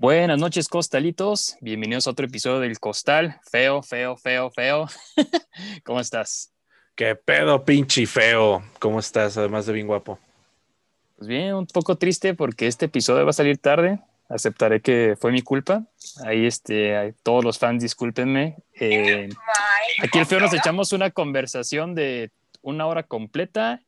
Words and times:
Buenas 0.00 0.38
noches, 0.38 0.66
costalitos. 0.66 1.58
Bienvenidos 1.60 2.06
a 2.06 2.12
otro 2.12 2.24
episodio 2.24 2.58
del 2.58 2.80
Costal. 2.80 3.38
Feo, 3.50 3.82
feo, 3.82 4.16
feo, 4.16 4.50
feo. 4.50 4.86
¿Cómo 5.84 6.00
estás? 6.00 6.54
¿Qué 6.94 7.14
pedo, 7.16 7.62
pinche 7.66 8.06
feo? 8.06 8.62
¿Cómo 8.78 8.98
estás? 8.98 9.36
Además 9.36 9.66
de 9.66 9.74
bien 9.74 9.86
guapo. 9.86 10.18
Pues 11.16 11.28
bien, 11.28 11.52
un 11.52 11.66
poco 11.66 11.98
triste 11.98 12.32
porque 12.32 12.66
este 12.66 12.86
episodio 12.86 13.24
va 13.24 13.30
a 13.30 13.34
salir 13.34 13.58
tarde. 13.58 14.00
Aceptaré 14.30 14.80
que 14.80 15.18
fue 15.20 15.32
mi 15.32 15.42
culpa. 15.42 15.84
Ahí, 16.24 16.46
este, 16.46 17.14
todos 17.22 17.44
los 17.44 17.58
fans, 17.58 17.82
discúlpenme. 17.82 18.56
Eh, 18.80 19.28
aquí 20.02 20.18
el 20.18 20.24
feo 20.24 20.40
nos 20.40 20.54
echamos 20.54 20.94
una 20.94 21.10
conversación 21.10 21.94
de 21.94 22.30
una 22.62 22.86
hora 22.86 23.02
completa. 23.02 23.82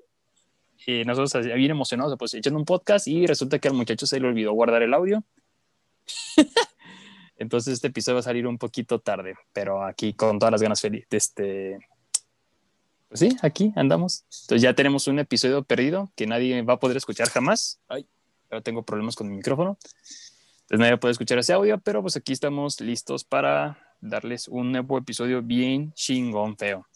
Y 0.84 1.04
nosotros 1.06 1.42
bien 1.54 1.70
emocionados, 1.70 2.18
pues 2.18 2.34
echando 2.34 2.58
un 2.58 2.66
podcast 2.66 3.08
y 3.08 3.26
resulta 3.26 3.58
que 3.58 3.68
al 3.68 3.74
muchacho 3.74 4.06
se 4.06 4.20
le 4.20 4.28
olvidó 4.28 4.52
guardar 4.52 4.82
el 4.82 4.92
audio. 4.92 5.24
Entonces 7.36 7.74
este 7.74 7.88
episodio 7.88 8.16
va 8.16 8.20
a 8.20 8.24
salir 8.24 8.46
un 8.46 8.58
poquito 8.58 9.00
tarde, 9.00 9.34
pero 9.52 9.84
aquí 9.84 10.14
con 10.14 10.38
todas 10.38 10.52
las 10.52 10.62
ganas 10.62 10.80
feliz. 10.80 11.06
Este, 11.10 11.78
pues 13.08 13.20
sí, 13.20 13.36
aquí 13.42 13.72
andamos. 13.76 14.24
Entonces 14.42 14.62
ya 14.62 14.74
tenemos 14.74 15.06
un 15.06 15.18
episodio 15.18 15.64
perdido 15.64 16.10
que 16.16 16.26
nadie 16.26 16.62
va 16.62 16.74
a 16.74 16.78
poder 16.78 16.96
escuchar 16.96 17.28
jamás. 17.28 17.80
Ay, 17.88 18.06
ahora 18.50 18.62
tengo 18.62 18.84
problemas 18.84 19.16
con 19.16 19.28
mi 19.28 19.36
micrófono. 19.36 19.76
Entonces 20.62 20.78
nadie 20.78 20.96
puede 20.96 21.12
escuchar 21.12 21.38
ese 21.38 21.52
audio, 21.52 21.78
pero 21.78 22.00
pues 22.00 22.16
aquí 22.16 22.32
estamos 22.32 22.80
listos 22.80 23.24
para 23.24 23.78
darles 24.00 24.48
un 24.48 24.72
nuevo 24.72 24.96
episodio 24.98 25.42
bien 25.42 25.92
chingón 25.92 26.56
feo. 26.56 26.86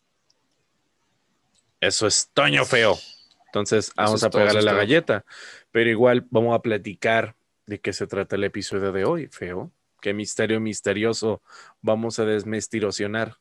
Eso 1.80 2.06
es 2.06 2.30
Toño 2.32 2.64
feo. 2.64 2.98
Entonces 3.46 3.92
vamos 3.96 4.22
a 4.24 4.30
pegarle 4.30 4.62
la 4.62 4.72
galleta, 4.72 5.24
pero 5.70 5.88
igual 5.88 6.26
vamos 6.30 6.54
a 6.54 6.62
platicar 6.62 7.35
de 7.66 7.80
qué 7.80 7.92
se 7.92 8.06
trata 8.06 8.36
el 8.36 8.44
episodio 8.44 8.92
de 8.92 9.04
hoy, 9.04 9.26
feo. 9.28 9.72
Qué 10.00 10.14
misterio 10.14 10.60
misterioso 10.60 11.42
vamos 11.80 12.18
a 12.18 12.24
desmestirocionar. 12.24 13.36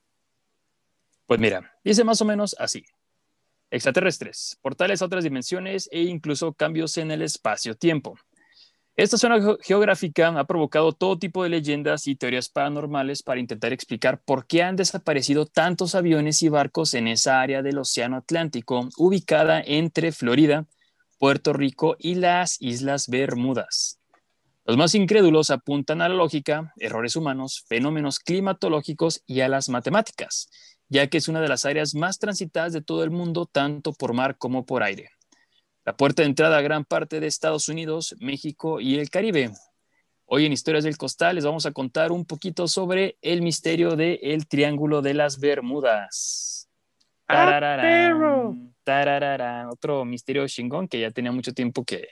Pues 1.28 1.40
mira, 1.40 1.74
dice 1.84 2.04
más 2.04 2.22
o 2.22 2.26
menos 2.26 2.56
así. 2.60 2.86
Extraterrestres, 3.72 4.58
portales 4.62 5.02
a 5.02 5.06
otras 5.06 5.24
dimensiones 5.24 5.90
e 5.92 6.02
incluso 6.02 6.54
cambios 6.54 6.98
en 6.98 7.12
el 7.12 7.22
espacio-tiempo. 7.22 8.16
Esta 8.96 9.18
zona 9.18 9.58
geográfica 9.62 10.30
ha 10.40 10.48
provocado 10.48 10.94
todo 10.94 11.20
tipo 11.20 11.44
de 11.44 11.50
leyendas 11.50 12.08
y 12.08 12.16
teorías 12.16 12.48
paranormales 12.48 13.24
para 13.24 13.42
intentar 13.42 13.74
explicar 13.74 14.22
por 14.24 14.48
qué 14.48 14.64
han 14.64 14.78
desaparecido 14.78 15.46
tantos 15.46 15.96
aviones 15.96 16.42
y 16.44 16.48
barcos 16.48 16.94
en 16.94 17.10
esa 17.10 17.42
área 17.42 17.62
del 17.62 17.78
Océano 17.78 18.16
Atlántico, 18.16 18.88
ubicada 18.98 19.62
entre 19.62 20.14
Florida, 20.14 20.66
Puerto 21.20 21.52
Rico 21.52 21.98
y 22.00 22.16
las 22.16 22.62
Islas 22.62 23.10
Bermudas. 23.10 24.00
Los 24.68 24.78
más 24.78 24.96
incrédulos 24.96 25.52
apuntan 25.52 26.02
a 26.02 26.10
la 26.10 26.16
lógica, 26.16 26.74
errores 26.78 27.16
humanos, 27.16 27.64
fenómenos 27.68 28.18
climatológicos 28.18 29.22
y 29.28 29.42
a 29.42 29.48
las 29.48 29.70
matemáticas, 29.70 30.50
ya 30.90 31.06
que 31.06 31.20
es 31.20 31.28
una 31.28 31.40
de 31.40 31.48
las 31.48 31.66
áreas 31.66 31.94
más 31.94 32.18
transitadas 32.18 32.74
de 32.74 32.82
todo 32.82 33.04
el 33.04 33.12
mundo, 33.12 33.46
tanto 33.46 33.94
por 33.94 34.14
mar 34.14 34.40
como 34.40 34.66
por 34.66 34.82
aire. 34.82 35.12
La 35.86 35.96
puerta 35.96 36.24
de 36.24 36.30
entrada 36.30 36.58
a 36.58 36.64
gran 36.64 36.84
parte 36.84 37.20
de 37.20 37.28
Estados 37.28 37.70
Unidos, 37.70 38.16
México 38.20 38.80
y 38.80 38.98
el 38.98 39.12
Caribe. 39.12 39.52
Hoy 40.26 40.48
en 40.48 40.54
Historias 40.54 40.84
del 40.84 40.98
Costal 40.98 41.36
les 41.36 41.46
vamos 41.46 41.68
a 41.68 41.72
contar 41.72 42.12
un 42.12 42.26
poquito 42.26 42.68
sobre 42.68 43.20
el 43.22 43.44
misterio 43.44 43.96
del 43.96 44.18
el 44.24 44.48
Triángulo 44.48 45.04
de 45.04 45.14
las 45.14 45.40
Bermudas. 45.40 46.68
Tararara, 48.84 49.70
otro 49.70 50.06
misterio 50.06 50.48
chingón 50.48 50.88
que 50.88 51.00
ya 51.00 51.12
tenía 51.12 51.32
mucho 51.32 51.54
tiempo 51.54 51.86
que, 51.86 52.08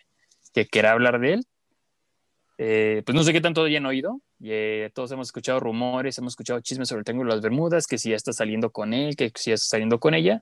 que 0.54 0.68
quería 0.68 0.92
hablar 0.92 1.20
de 1.20 1.34
él. 1.34 1.48
Eh, 2.66 3.04
pues 3.06 3.14
no 3.14 3.24
sé 3.24 3.34
qué 3.34 3.42
tanto 3.42 3.68
ya 3.68 3.80
han 3.80 3.86
oído. 3.86 4.22
Eh, 4.42 4.90
todos 4.94 5.12
hemos 5.12 5.28
escuchado 5.28 5.60
rumores, 5.60 6.18
hemos 6.18 6.32
escuchado 6.32 6.62
chismes 6.62 6.88
sobre 6.88 7.00
el 7.00 7.04
Triángulo 7.04 7.32
de 7.32 7.36
las 7.36 7.44
Bermudas, 7.44 7.88
que 7.88 7.98
si 7.98 8.12
ya 8.12 8.16
está 8.16 8.32
saliendo 8.32 8.72
con 8.72 8.94
él, 8.94 9.18
que 9.18 9.34
si 9.36 9.50
ya 9.50 9.56
está 9.56 9.68
saliendo 9.68 10.00
con 10.00 10.14
ella. 10.14 10.42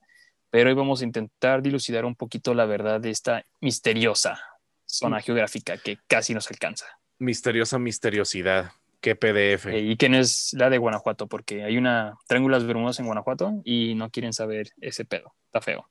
Pero 0.51 0.69
hoy 0.69 0.75
vamos 0.75 1.01
a 1.01 1.05
intentar 1.05 1.63
dilucidar 1.63 2.05
un 2.05 2.15
poquito 2.15 2.53
la 2.53 2.65
verdad 2.65 3.01
de 3.01 3.09
esta 3.09 3.43
misteriosa 3.59 4.39
zona 4.85 5.17
mm. 5.17 5.21
geográfica 5.21 5.77
que 5.77 5.97
casi 6.05 6.35
nos 6.35 6.47
alcanza. 6.51 6.85
Misteriosa 7.17 7.79
misteriosidad. 7.79 8.71
Qué 8.99 9.15
PDF. 9.15 9.65
Eh, 9.67 9.79
y 9.79 9.95
que 9.97 10.07
no 10.07 10.17
es 10.17 10.53
la 10.53 10.69
de 10.69 10.77
Guanajuato, 10.77 11.25
porque 11.25 11.63
hay 11.63 11.75
una 11.75 12.19
Triángulo 12.27 12.55
de 12.55 12.59
las 12.59 12.67
Bermudas 12.67 12.99
en 12.99 13.07
Guanajuato 13.07 13.61
y 13.63 13.95
no 13.95 14.11
quieren 14.11 14.33
saber 14.33 14.67
ese 14.79 15.05
pedo. 15.05 15.33
Está 15.47 15.59
feo. 15.59 15.89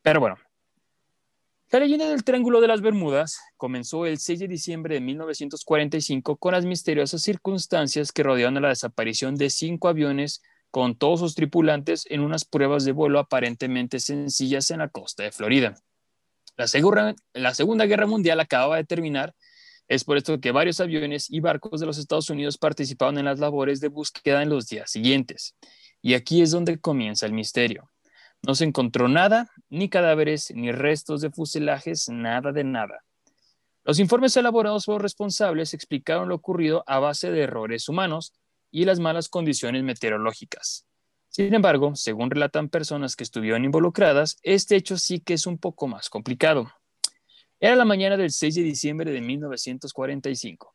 Pero 0.00 0.20
bueno, 0.20 0.38
la 1.70 1.80
leyenda 1.80 2.08
del 2.08 2.24
Triángulo 2.24 2.62
de 2.62 2.68
las 2.68 2.80
Bermudas 2.80 3.38
comenzó 3.58 4.06
el 4.06 4.18
6 4.18 4.38
de 4.38 4.48
diciembre 4.48 4.94
de 4.94 5.00
1945 5.02 6.36
con 6.36 6.52
las 6.52 6.64
misteriosas 6.64 7.20
circunstancias 7.20 8.10
que 8.10 8.22
rodearon 8.22 8.62
la 8.62 8.68
desaparición 8.68 9.34
de 9.36 9.50
cinco 9.50 9.88
aviones 9.88 10.40
con 10.70 10.96
todos 10.96 11.20
sus 11.20 11.34
tripulantes 11.34 12.06
en 12.08 12.20
unas 12.20 12.46
pruebas 12.46 12.86
de 12.86 12.92
vuelo 12.92 13.18
aparentemente 13.18 14.00
sencillas 14.00 14.70
en 14.70 14.78
la 14.78 14.88
costa 14.88 15.24
de 15.24 15.32
Florida. 15.32 15.76
La, 16.56 17.14
la 17.34 17.54
Segunda 17.54 17.84
Guerra 17.84 18.06
Mundial 18.06 18.40
acababa 18.40 18.76
de 18.76 18.84
terminar, 18.84 19.34
es 19.88 20.04
por 20.04 20.16
esto 20.16 20.40
que 20.40 20.52
varios 20.52 20.80
aviones 20.80 21.30
y 21.30 21.40
barcos 21.40 21.80
de 21.80 21.86
los 21.86 21.98
Estados 21.98 22.30
Unidos 22.30 22.56
participaron 22.56 23.18
en 23.18 23.26
las 23.26 23.40
labores 23.40 23.80
de 23.80 23.88
búsqueda 23.88 24.42
en 24.42 24.48
los 24.48 24.68
días 24.68 24.90
siguientes. 24.90 25.54
Y 26.00 26.14
aquí 26.14 26.40
es 26.40 26.50
donde 26.50 26.78
comienza 26.78 27.26
el 27.26 27.32
misterio. 27.32 27.90
No 28.42 28.54
se 28.54 28.64
encontró 28.64 29.08
nada, 29.08 29.50
ni 29.68 29.88
cadáveres, 29.88 30.52
ni 30.54 30.72
restos 30.72 31.20
de 31.20 31.30
fuselajes, 31.30 32.08
nada 32.08 32.52
de 32.52 32.64
nada. 32.64 33.04
Los 33.84 33.98
informes 33.98 34.36
elaborados 34.36 34.84
por 34.84 34.96
los 34.96 35.02
responsables 35.02 35.74
explicaron 35.74 36.28
lo 36.28 36.34
ocurrido 36.34 36.84
a 36.86 36.98
base 36.98 37.30
de 37.30 37.42
errores 37.42 37.88
humanos 37.88 38.34
y 38.70 38.84
las 38.84 39.00
malas 39.00 39.28
condiciones 39.28 39.82
meteorológicas. 39.82 40.86
Sin 41.30 41.54
embargo, 41.54 41.94
según 41.94 42.30
relatan 42.30 42.68
personas 42.68 43.16
que 43.16 43.24
estuvieron 43.24 43.64
involucradas, 43.64 44.38
este 44.42 44.76
hecho 44.76 44.98
sí 44.98 45.20
que 45.20 45.34
es 45.34 45.46
un 45.46 45.58
poco 45.58 45.86
más 45.86 46.10
complicado. 46.10 46.70
Era 47.60 47.76
la 47.76 47.84
mañana 47.84 48.16
del 48.16 48.30
6 48.30 48.54
de 48.56 48.62
diciembre 48.62 49.10
de 49.10 49.20
1945. 49.20 50.74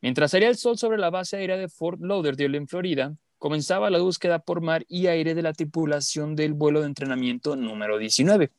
Mientras 0.00 0.30
salía 0.30 0.48
el 0.48 0.56
sol 0.56 0.78
sobre 0.78 0.98
la 0.98 1.10
base 1.10 1.36
aérea 1.36 1.56
de 1.56 1.68
Fort 1.68 2.00
Lauderdale 2.00 2.56
en 2.56 2.68
Florida, 2.68 3.14
comenzaba 3.38 3.90
la 3.90 3.98
búsqueda 3.98 4.38
por 4.38 4.60
mar 4.60 4.84
y 4.88 5.06
aire 5.06 5.34
de 5.34 5.42
la 5.42 5.52
tripulación 5.52 6.36
del 6.36 6.54
vuelo 6.54 6.80
de 6.80 6.86
entrenamiento 6.86 7.56
número 7.56 7.98
19. 7.98 8.50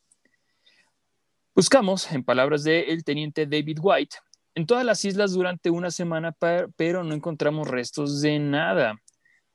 Buscamos, 1.55 2.11
en 2.11 2.23
palabras 2.23 2.63
del 2.63 3.03
teniente 3.03 3.45
David 3.45 3.79
White, 3.81 4.17
en 4.55 4.65
todas 4.65 4.85
las 4.85 5.03
islas 5.05 5.33
durante 5.33 5.69
una 5.69 5.91
semana, 5.91 6.35
pero 6.75 7.03
no 7.03 7.13
encontramos 7.13 7.67
restos 7.67 8.21
de 8.21 8.39
nada. 8.39 8.95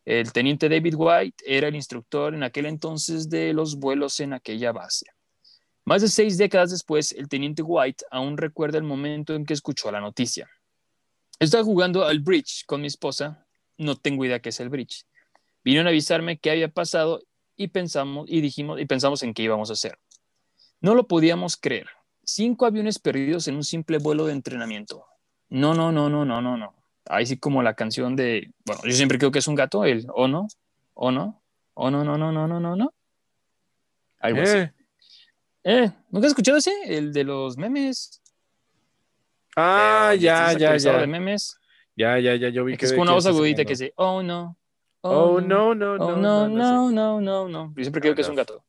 El 0.05 0.33
teniente 0.33 0.69
David 0.69 0.95
White 0.97 1.45
era 1.47 1.69
el 1.69 1.75
instructor 1.75 2.35
en 2.35 2.43
aquel 2.43 2.67
entonces 2.67 3.29
de 3.29 3.53
los 3.53 3.77
vuelos 3.77 4.19
en 4.21 4.33
aquella 4.33 4.73
base. 4.73 5.07
Más 5.85 6.03
de 6.03 6.09
seis 6.09 6.39
décadas 6.39 6.71
después, 6.71 7.13
el 7.13 7.29
teniente 7.29 7.63
White 7.63 8.05
aún 8.11 8.37
recuerda 8.37 8.79
el 8.79 8.85
momento 8.85 9.35
en 9.35 9.45
que 9.45 9.55
escuchó 9.55 9.91
la 9.91 10.01
noticia. 10.01 10.49
Estaba 11.39 11.65
jugando 11.65 12.05
al 12.05 12.21
bridge 12.21 12.65
con 12.67 12.81
mi 12.83 12.87
esposa. 12.87 13.47
No 13.79 13.97
tengo 13.97 14.25
idea 14.25 14.41
qué 14.41 14.51
es 14.51 14.61
el 14.61 14.69
bridge. 14.69 15.05
Vinieron 15.63 15.87
a 15.87 15.91
avisarme 15.91 16.39
qué 16.39 16.51
había 16.51 16.69
pasado 16.69 17.21
y 17.57 17.69
pensamos 17.69 18.27
y 18.29 18.41
dijimos 18.41 18.81
y 18.81 18.87
pensamos 18.87 19.23
en 19.23 19.35
qué 19.35 19.43
íbamos 19.43 19.71
a 19.71 19.75
hacer. 19.75 19.99
No 20.81 20.95
lo 20.95 21.07
podíamos 21.07 21.57
creer. 21.57 21.89
Cinco 22.25 22.65
aviones 22.65 22.99
perdidos 22.99 23.49
en 23.49 23.57
un 23.57 23.65
simple 23.65 23.99
vuelo 23.99 24.27
de 24.27 24.33
entrenamiento. 24.33 25.05
No, 25.49 25.75
no, 25.75 25.93
no, 25.93 26.09
no, 26.09 26.25
no, 26.25 26.41
no, 26.41 26.57
no. 26.57 26.75
Ahí 27.07 27.27
sí 27.27 27.37
como 27.37 27.63
la 27.63 27.75
canción 27.75 28.17
de, 28.17 28.53
bueno, 28.65 28.83
yo 28.85 28.93
siempre 28.93 29.19
creo 29.19 29.33
que 29.33 29.41
es 29.41 29.49
un 29.49 29.57
gato, 29.57 29.85
el 29.85 30.07
o 30.15 30.29
no, 30.29 30.47
o 30.95 31.11
no, 31.11 31.43
o 31.75 31.91
no, 31.91 32.05
no, 32.05 32.17
no, 32.17 32.33
no, 32.33 32.47
no, 32.47 32.61
no, 32.61 32.77
no. 32.77 32.95
Algo 34.21 34.43
así. 34.43 34.59
Eh, 34.59 34.73
eh 35.65 35.93
¿nunca 36.11 36.27
has 36.27 36.33
escuchado 36.33 36.59
ese? 36.59 36.73
El 36.87 37.13
de 37.13 37.25
los 37.25 37.57
memes. 37.57 38.23
Ah, 39.57 40.15
ya, 40.19 40.53
ya, 40.53 40.77
ya. 40.77 40.99
De 40.99 41.07
memes. 41.07 41.57
Ya, 41.97 42.19
ya, 42.19 42.37
ya, 42.37 42.49
yo 42.49 42.65
vi 42.65 42.77
que. 42.77 42.87
Es 42.87 42.93
como 42.93 43.03
una 43.03 43.13
voz 43.13 43.27
agudita 43.27 43.65
que 43.65 43.73
dice, 43.73 43.93
oh 43.97 44.23
no, 44.23 44.57
Oh, 45.03 45.41
no, 45.41 45.75
no, 45.75 45.97
no. 45.97 46.07
Oh, 46.07 46.17
no, 46.17 46.49
no, 46.49 46.91
no, 46.91 47.21
no, 47.21 47.49
no. 47.49 47.73
Yo 47.77 47.85
siempre 47.85 48.03
creo 48.03 48.15
que 48.15 48.21
es 48.21 48.29
un 48.29 48.37
gato. 48.37 48.65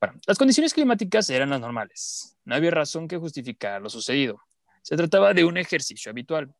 Bueno, 0.00 0.18
las 0.26 0.38
condiciones 0.38 0.74
climáticas 0.74 1.28
eran 1.30 1.50
las 1.50 1.60
normales. 1.60 2.36
No 2.44 2.54
había 2.54 2.70
razón 2.70 3.08
que 3.08 3.16
justificar 3.16 3.82
lo 3.82 3.90
sucedido. 3.90 4.40
Se 4.82 4.96
trataba 4.96 5.34
de 5.34 5.44
un 5.44 5.56
ejercicio 5.56 6.10
habitual. 6.10 6.54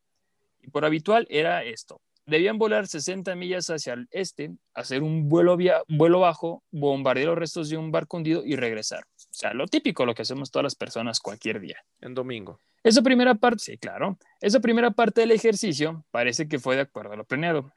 Y 0.60 0.70
por 0.70 0.84
habitual 0.84 1.26
era 1.30 1.62
esto. 1.64 2.00
Debían 2.26 2.58
volar 2.58 2.86
60 2.86 3.34
millas 3.36 3.70
hacia 3.70 3.94
el 3.94 4.08
este, 4.10 4.50
hacer 4.74 5.02
un 5.02 5.28
vuelo, 5.28 5.56
vuelo 5.88 6.20
bajo, 6.20 6.62
bombardear 6.70 7.28
los 7.28 7.38
restos 7.38 7.70
de 7.70 7.78
un 7.78 7.90
barco 7.90 8.18
hundido 8.18 8.44
y 8.44 8.54
regresar. 8.54 9.04
O 9.16 9.34
sea, 9.34 9.54
lo 9.54 9.66
típico, 9.66 10.04
lo 10.04 10.14
que 10.14 10.22
hacemos 10.22 10.50
todas 10.50 10.64
las 10.64 10.74
personas 10.74 11.20
cualquier 11.20 11.58
día. 11.58 11.78
En 12.00 12.14
domingo. 12.14 12.60
Esa 12.82 13.02
primera 13.02 13.34
parte, 13.34 13.64
sí, 13.64 13.78
claro. 13.78 14.18
Esa 14.40 14.60
primera 14.60 14.90
parte 14.90 15.22
del 15.22 15.30
ejercicio 15.30 16.04
parece 16.10 16.48
que 16.48 16.58
fue 16.58 16.76
de 16.76 16.82
acuerdo 16.82 17.14
a 17.14 17.16
lo 17.16 17.24
planeado. 17.24 17.72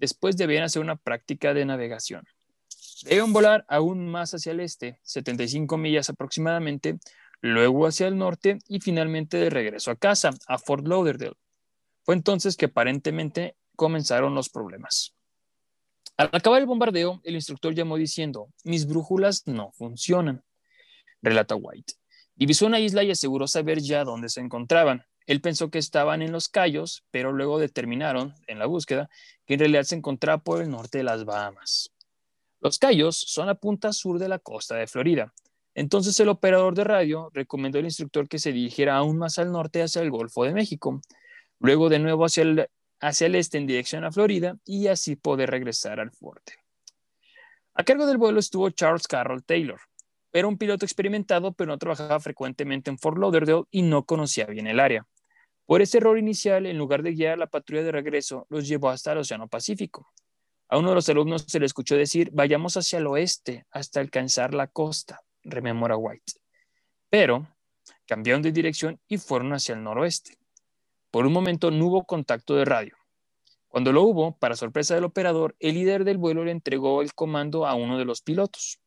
Después 0.00 0.38
debían 0.38 0.64
hacer 0.64 0.80
una 0.80 0.96
práctica 0.96 1.52
de 1.52 1.66
navegación. 1.66 2.24
Deben 3.04 3.34
volar 3.34 3.66
aún 3.68 4.08
más 4.08 4.32
hacia 4.32 4.52
el 4.52 4.60
este, 4.60 4.98
75 5.02 5.76
millas 5.76 6.08
aproximadamente, 6.08 6.98
luego 7.42 7.86
hacia 7.86 8.08
el 8.08 8.16
norte 8.16 8.58
y 8.66 8.80
finalmente 8.80 9.36
de 9.36 9.50
regreso 9.50 9.90
a 9.90 9.96
casa, 9.96 10.30
a 10.46 10.56
Fort 10.56 10.86
Lauderdale. 10.86 11.36
Fue 12.02 12.14
entonces 12.14 12.56
que 12.56 12.64
aparentemente 12.64 13.56
comenzaron 13.76 14.34
los 14.34 14.48
problemas. 14.48 15.14
Al 16.16 16.30
acabar 16.32 16.60
el 16.62 16.66
bombardeo, 16.66 17.20
el 17.22 17.34
instructor 17.34 17.74
llamó 17.74 17.98
diciendo, 17.98 18.48
mis 18.64 18.86
brújulas 18.86 19.46
no 19.46 19.70
funcionan, 19.72 20.42
relata 21.20 21.56
White. 21.56 21.92
Divisó 22.34 22.64
una 22.64 22.80
isla 22.80 23.02
y 23.02 23.10
aseguró 23.10 23.46
saber 23.46 23.80
ya 23.80 24.04
dónde 24.04 24.30
se 24.30 24.40
encontraban. 24.40 25.04
Él 25.30 25.40
pensó 25.40 25.70
que 25.70 25.78
estaban 25.78 26.22
en 26.22 26.32
los 26.32 26.48
Cayos, 26.48 27.04
pero 27.12 27.30
luego 27.30 27.60
determinaron, 27.60 28.34
en 28.48 28.58
la 28.58 28.66
búsqueda, 28.66 29.08
que 29.46 29.54
en 29.54 29.60
realidad 29.60 29.84
se 29.84 29.94
encontraba 29.94 30.42
por 30.42 30.60
el 30.60 30.68
norte 30.68 30.98
de 30.98 31.04
las 31.04 31.24
Bahamas. 31.24 31.92
Los 32.58 32.80
Cayos 32.80 33.16
son 33.16 33.46
la 33.46 33.54
punta 33.54 33.92
sur 33.92 34.18
de 34.18 34.28
la 34.28 34.40
costa 34.40 34.74
de 34.74 34.88
Florida. 34.88 35.32
Entonces 35.72 36.18
el 36.18 36.30
operador 36.30 36.74
de 36.74 36.82
radio 36.82 37.30
recomendó 37.32 37.78
al 37.78 37.84
instructor 37.84 38.26
que 38.26 38.40
se 38.40 38.50
dirigiera 38.50 38.96
aún 38.96 39.18
más 39.18 39.38
al 39.38 39.52
norte 39.52 39.84
hacia 39.84 40.02
el 40.02 40.10
Golfo 40.10 40.42
de 40.42 40.52
México, 40.52 41.00
luego 41.60 41.88
de 41.88 42.00
nuevo 42.00 42.24
hacia 42.24 42.42
el, 42.42 42.68
hacia 42.98 43.28
el 43.28 43.36
este 43.36 43.56
en 43.58 43.68
dirección 43.68 44.02
a 44.02 44.10
Florida 44.10 44.56
y 44.64 44.88
así 44.88 45.14
poder 45.14 45.48
regresar 45.50 46.00
al 46.00 46.10
fuerte. 46.10 46.54
A 47.74 47.84
cargo 47.84 48.04
del 48.06 48.18
vuelo 48.18 48.40
estuvo 48.40 48.68
Charles 48.70 49.06
Carroll 49.06 49.44
Taylor. 49.44 49.78
Era 50.32 50.48
un 50.48 50.58
piloto 50.58 50.84
experimentado, 50.84 51.52
pero 51.52 51.70
no 51.70 51.78
trabajaba 51.78 52.18
frecuentemente 52.18 52.90
en 52.90 52.98
Fort 52.98 53.16
Lauderdale 53.16 53.62
y 53.70 53.82
no 53.82 54.04
conocía 54.06 54.46
bien 54.46 54.66
el 54.66 54.80
área. 54.80 55.06
Por 55.70 55.82
ese 55.82 55.98
error 55.98 56.18
inicial, 56.18 56.66
en 56.66 56.76
lugar 56.78 57.04
de 57.04 57.12
guiar 57.12 57.38
la 57.38 57.46
patrulla 57.46 57.84
de 57.84 57.92
regreso, 57.92 58.44
los 58.48 58.66
llevó 58.66 58.90
hasta 58.90 59.12
el 59.12 59.18
Océano 59.18 59.46
Pacífico. 59.46 60.12
A 60.68 60.76
uno 60.76 60.88
de 60.88 60.94
los 60.96 61.08
alumnos 61.08 61.44
se 61.46 61.60
le 61.60 61.66
escuchó 61.66 61.94
decir, 61.94 62.28
vayamos 62.32 62.76
hacia 62.76 62.98
el 62.98 63.06
oeste 63.06 63.66
hasta 63.70 64.00
alcanzar 64.00 64.52
la 64.52 64.66
costa, 64.66 65.20
rememora 65.44 65.96
White. 65.96 66.32
Pero 67.08 67.46
cambiaron 68.04 68.42
de 68.42 68.50
dirección 68.50 68.98
y 69.06 69.18
fueron 69.18 69.52
hacia 69.52 69.76
el 69.76 69.84
noroeste. 69.84 70.38
Por 71.12 71.24
un 71.24 71.32
momento 71.32 71.70
no 71.70 71.86
hubo 71.86 72.04
contacto 72.04 72.56
de 72.56 72.64
radio. 72.64 72.96
Cuando 73.68 73.92
lo 73.92 74.02
hubo, 74.02 74.36
para 74.38 74.56
sorpresa 74.56 74.96
del 74.96 75.04
operador, 75.04 75.54
el 75.60 75.74
líder 75.74 76.02
del 76.02 76.18
vuelo 76.18 76.44
le 76.44 76.50
entregó 76.50 77.00
el 77.00 77.14
comando 77.14 77.64
a 77.64 77.76
uno 77.76 77.96
de 77.96 78.06
los 78.06 78.22
pilotos. 78.22 78.80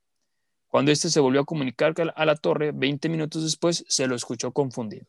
Cuando 0.67 0.91
éste 0.91 1.09
se 1.09 1.21
volvió 1.21 1.39
a 1.39 1.45
comunicar 1.45 1.93
a 2.13 2.25
la 2.25 2.35
torre, 2.35 2.73
20 2.73 3.07
minutos 3.07 3.41
después, 3.41 3.85
se 3.87 4.05
lo 4.05 4.15
escuchó 4.17 4.51
confundido. 4.51 5.05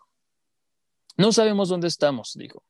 No 1.16 1.32
sabemos 1.32 1.68
dónde 1.68 1.88
estamos, 1.88 2.32
dijo. 2.34 2.64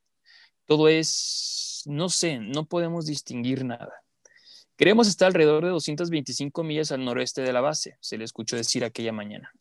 Todo 0.65 0.87
es, 0.87 1.83
no 1.85 2.09
sé, 2.09 2.39
no 2.39 2.65
podemos 2.65 3.05
distinguir 3.05 3.65
nada. 3.65 3.93
Queremos 4.77 5.07
estar 5.07 5.27
alrededor 5.27 5.63
de 5.63 5.69
225 5.69 6.63
millas 6.63 6.91
al 6.91 7.05
noroeste 7.05 7.41
de 7.41 7.53
la 7.53 7.61
base, 7.61 7.97
se 8.01 8.17
le 8.17 8.25
escuchó 8.25 8.55
decir 8.57 8.83
aquella 8.83 9.13
mañana. 9.13 9.51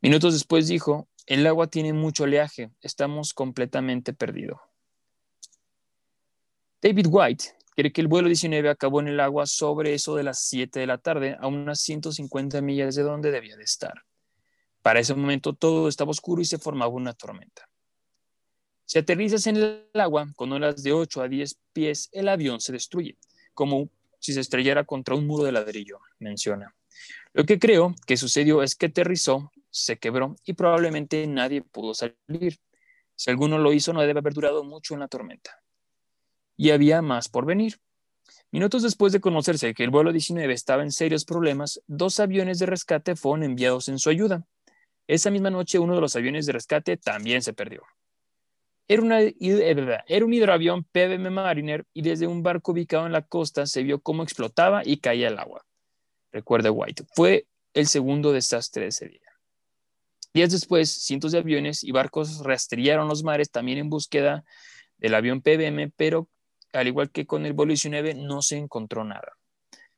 Minutos 0.00 0.34
después 0.34 0.66
dijo, 0.66 1.08
el 1.26 1.46
agua 1.46 1.68
tiene 1.68 1.92
mucho 1.92 2.24
oleaje, 2.24 2.72
estamos 2.80 3.34
completamente 3.34 4.12
perdidos. 4.12 4.58
David 6.82 7.06
White 7.08 7.44
cree 7.76 7.92
que 7.92 8.00
el 8.00 8.08
vuelo 8.08 8.26
19 8.26 8.68
acabó 8.68 9.00
en 9.00 9.08
el 9.08 9.20
agua 9.20 9.46
sobre 9.46 9.94
eso 9.94 10.16
de 10.16 10.24
las 10.24 10.40
7 10.40 10.80
de 10.80 10.86
la 10.88 10.98
tarde, 10.98 11.36
a 11.40 11.46
unas 11.46 11.80
150 11.80 12.60
millas 12.62 12.96
de 12.96 13.04
donde 13.04 13.30
debía 13.30 13.56
de 13.56 13.62
estar. 13.62 14.02
Para 14.82 14.98
ese 14.98 15.14
momento 15.14 15.52
todo 15.52 15.86
estaba 15.86 16.10
oscuro 16.10 16.42
y 16.42 16.44
se 16.44 16.58
formaba 16.58 16.90
una 16.92 17.12
tormenta. 17.12 17.68
Si 18.92 18.98
aterrizas 18.98 19.46
en 19.46 19.56
el 19.56 19.86
agua 19.94 20.30
con 20.36 20.52
olas 20.52 20.82
de 20.82 20.92
8 20.92 21.22
a 21.22 21.26
10 21.26 21.58
pies, 21.72 22.10
el 22.12 22.28
avión 22.28 22.60
se 22.60 22.72
destruye, 22.72 23.16
como 23.54 23.88
si 24.18 24.34
se 24.34 24.40
estrellara 24.40 24.84
contra 24.84 25.14
un 25.14 25.26
muro 25.26 25.44
de 25.44 25.52
ladrillo, 25.52 26.00
menciona. 26.18 26.74
Lo 27.32 27.44
que 27.44 27.58
creo 27.58 27.94
que 28.06 28.18
sucedió 28.18 28.62
es 28.62 28.74
que 28.74 28.84
aterrizó 28.84 29.50
se 29.70 29.96
quebró 29.96 30.36
y 30.44 30.52
probablemente 30.52 31.26
nadie 31.26 31.62
pudo 31.62 31.94
salir. 31.94 32.58
Si 33.14 33.30
alguno 33.30 33.56
lo 33.56 33.72
hizo, 33.72 33.94
no 33.94 34.02
debe 34.02 34.18
haber 34.18 34.34
durado 34.34 34.62
mucho 34.62 34.92
en 34.92 35.00
la 35.00 35.08
tormenta. 35.08 35.62
Y 36.58 36.68
había 36.68 37.00
más 37.00 37.30
por 37.30 37.46
venir. 37.46 37.80
Minutos 38.50 38.82
después 38.82 39.14
de 39.14 39.22
conocerse 39.22 39.72
que 39.72 39.84
el 39.84 39.90
vuelo 39.90 40.12
19 40.12 40.52
estaba 40.52 40.82
en 40.82 40.92
serios 40.92 41.24
problemas, 41.24 41.80
dos 41.86 42.20
aviones 42.20 42.58
de 42.58 42.66
rescate 42.66 43.16
fueron 43.16 43.42
enviados 43.42 43.88
en 43.88 43.98
su 43.98 44.10
ayuda. 44.10 44.44
Esa 45.06 45.30
misma 45.30 45.48
noche 45.48 45.78
uno 45.78 45.94
de 45.94 46.02
los 46.02 46.14
aviones 46.14 46.44
de 46.44 46.52
rescate 46.52 46.98
también 46.98 47.40
se 47.40 47.54
perdió. 47.54 47.84
Era, 48.88 49.02
una, 49.02 49.20
era 49.20 50.24
un 50.24 50.34
hidroavión 50.34 50.84
PBM 50.84 51.30
Mariner 51.30 51.84
y 51.94 52.02
desde 52.02 52.26
un 52.26 52.42
barco 52.42 52.72
ubicado 52.72 53.06
en 53.06 53.12
la 53.12 53.22
costa 53.22 53.66
se 53.66 53.82
vio 53.82 54.00
cómo 54.00 54.22
explotaba 54.22 54.82
y 54.84 54.98
caía 54.98 55.28
el 55.28 55.38
agua. 55.38 55.64
Recuerda 56.32 56.70
White, 56.70 57.04
fue 57.14 57.46
el 57.74 57.86
segundo 57.86 58.32
desastre 58.32 58.82
de 58.82 58.88
ese 58.88 59.08
día. 59.08 59.20
Días 60.34 60.50
después, 60.50 60.90
cientos 60.90 61.32
de 61.32 61.38
aviones 61.38 61.84
y 61.84 61.92
barcos 61.92 62.42
rastrearon 62.42 63.08
los 63.08 63.22
mares 63.22 63.50
también 63.50 63.78
en 63.78 63.90
búsqueda 63.90 64.44
del 64.96 65.14
avión 65.14 65.42
PBM, 65.42 65.92
pero 65.94 66.28
al 66.72 66.88
igual 66.88 67.10
que 67.10 67.26
con 67.26 67.44
el 67.44 67.52
vuelo 67.52 67.70
19, 67.70 68.14
no 68.14 68.40
se 68.40 68.56
encontró 68.56 69.04
nada. 69.04 69.36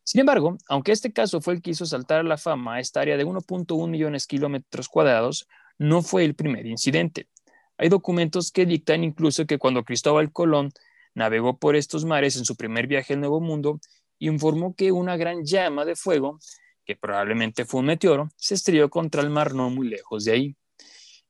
Sin 0.02 0.20
embargo, 0.20 0.58
aunque 0.68 0.92
este 0.92 1.12
caso 1.12 1.40
fue 1.40 1.54
el 1.54 1.62
que 1.62 1.70
hizo 1.70 1.86
saltar 1.86 2.20
a 2.20 2.24
la 2.24 2.36
fama 2.36 2.74
a 2.74 2.80
esta 2.80 3.00
área 3.00 3.16
de 3.16 3.24
1.1 3.24 3.88
millones 3.88 4.24
de 4.24 4.28
kilómetros 4.28 4.88
cuadrados, 4.88 5.48
no 5.78 6.02
fue 6.02 6.24
el 6.24 6.34
primer 6.34 6.66
incidente. 6.66 7.28
Hay 7.76 7.88
documentos 7.88 8.50
que 8.50 8.66
dictan 8.66 9.04
incluso 9.04 9.46
que 9.46 9.58
cuando 9.58 9.84
Cristóbal 9.84 10.32
Colón 10.32 10.70
navegó 11.14 11.58
por 11.58 11.76
estos 11.76 12.04
mares 12.04 12.36
en 12.36 12.44
su 12.44 12.56
primer 12.56 12.86
viaje 12.86 13.14
al 13.14 13.20
Nuevo 13.20 13.40
Mundo, 13.40 13.80
informó 14.18 14.74
que 14.74 14.92
una 14.92 15.16
gran 15.16 15.44
llama 15.44 15.84
de 15.84 15.96
fuego 15.96 16.38
que 16.84 16.96
probablemente 16.96 17.64
fue 17.64 17.80
un 17.80 17.86
meteoro, 17.86 18.28
se 18.36 18.54
estrelló 18.54 18.90
contra 18.90 19.22
el 19.22 19.30
mar 19.30 19.54
no 19.54 19.70
muy 19.70 19.88
lejos 19.88 20.24
de 20.24 20.32
ahí, 20.32 20.56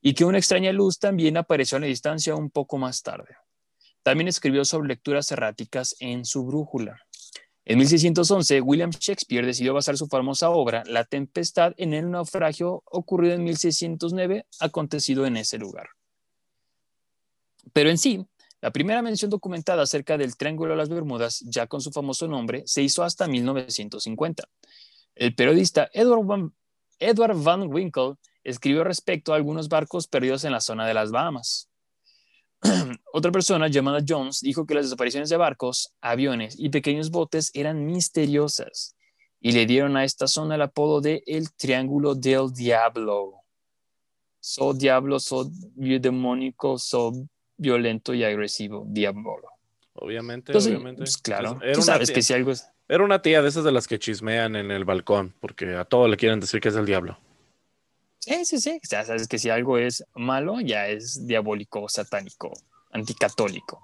y 0.01 0.13
que 0.13 0.25
una 0.25 0.37
extraña 0.37 0.71
luz 0.71 0.99
también 0.99 1.37
apareció 1.37 1.77
a 1.77 1.81
la 1.81 1.87
distancia 1.87 2.35
un 2.35 2.49
poco 2.49 2.77
más 2.77 3.01
tarde. 3.01 3.35
También 4.03 4.27
escribió 4.27 4.65
sobre 4.65 4.89
lecturas 4.89 5.31
erráticas 5.31 5.95
en 5.99 6.25
su 6.25 6.45
brújula. 6.45 6.99
En 7.63 7.79
1611, 7.79 8.61
William 8.61 8.91
Shakespeare 8.91 9.45
decidió 9.45 9.73
basar 9.73 9.97
su 9.97 10.07
famosa 10.07 10.51
obra 10.51 10.83
La 10.85 11.05
Tempestad 11.05 11.73
en 11.77 11.93
el 11.93 12.11
naufragio 12.11 12.83
ocurrido 12.85 13.33
en 13.33 13.43
1609, 13.43 14.45
acontecido 14.59 15.25
en 15.25 15.37
ese 15.37 15.57
lugar. 15.57 15.87
Pero 17.73 17.89
en 17.89 17.97
sí, 17.97 18.25
la 18.61 18.71
primera 18.71 19.01
mención 19.01 19.29
documentada 19.29 19.83
acerca 19.83 20.17
del 20.17 20.37
Triángulo 20.37 20.71
de 20.71 20.77
las 20.77 20.89
Bermudas, 20.89 21.43
ya 21.45 21.67
con 21.67 21.81
su 21.81 21.91
famoso 21.91 22.27
nombre, 22.27 22.63
se 22.65 22.81
hizo 22.81 23.03
hasta 23.03 23.27
1950, 23.27 24.43
el 25.15 25.35
periodista 25.35 25.89
Edward 25.93 26.25
Van, 27.37 27.71
Winkle 27.71 28.15
escribió 28.43 28.83
respecto 28.83 29.33
a 29.33 29.37
algunos 29.37 29.69
barcos 29.69 30.07
perdidos 30.07 30.43
en 30.43 30.51
la 30.51 30.61
zona 30.61 30.85
de 30.85 30.93
las 30.93 31.11
Bahamas. 31.11 31.69
Otra 33.13 33.31
persona 33.31 33.67
llamada 33.67 34.03
Jones 34.07 34.41
dijo 34.41 34.65
que 34.65 34.73
las 34.73 34.85
desapariciones 34.85 35.29
de 35.29 35.37
barcos, 35.37 35.93
aviones 36.01 36.55
y 36.57 36.69
pequeños 36.69 37.11
botes 37.11 37.51
eran 37.53 37.85
misteriosas 37.85 38.95
y 39.39 39.51
le 39.51 39.65
dieron 39.65 39.95
a 39.95 40.03
esta 40.03 40.27
zona 40.27 40.55
el 40.55 40.63
apodo 40.63 41.01
de 41.01 41.23
el 41.27 41.53
Triángulo 41.53 42.15
del 42.15 42.51
Diablo. 42.51 43.41
So 44.39 44.73
diablo, 44.73 45.19
so 45.19 45.49
demónico, 45.75 46.77
so 46.77 47.11
violento 47.57 48.13
y 48.13 48.23
agresivo, 48.23 48.83
diablo. 48.87 49.41
Obviamente, 49.93 50.55
obviamente. 50.55 50.99
Pues, 50.99 51.17
claro, 51.17 51.59
tú 51.73 51.81
sabes 51.81 52.11
que 52.11 52.21
si 52.21 52.33
algo 52.33 52.51
es... 52.51 52.67
Era 52.87 53.03
una 53.03 53.21
tía 53.21 53.41
de 53.41 53.49
esas 53.49 53.63
de 53.63 53.71
las 53.71 53.87
que 53.87 53.97
chismean 53.97 54.55
en 54.55 54.69
el 54.69 54.85
balcón, 54.85 55.33
porque 55.39 55.75
a 55.75 55.85
todo 55.85 56.07
le 56.07 56.17
quieren 56.17 56.39
decir 56.39 56.59
que 56.59 56.69
es 56.69 56.75
el 56.75 56.85
diablo. 56.85 57.17
Sí, 58.19 58.45
sí, 58.45 58.59
sí. 58.59 58.79
O 58.83 58.87
sea, 58.87 59.05
sabes 59.05 59.27
que 59.27 59.39
si 59.39 59.49
algo 59.49 59.77
es 59.77 60.03
malo, 60.15 60.59
ya 60.59 60.87
es 60.87 61.25
diabólico, 61.25 61.87
satánico, 61.89 62.51
anticatólico. 62.91 63.81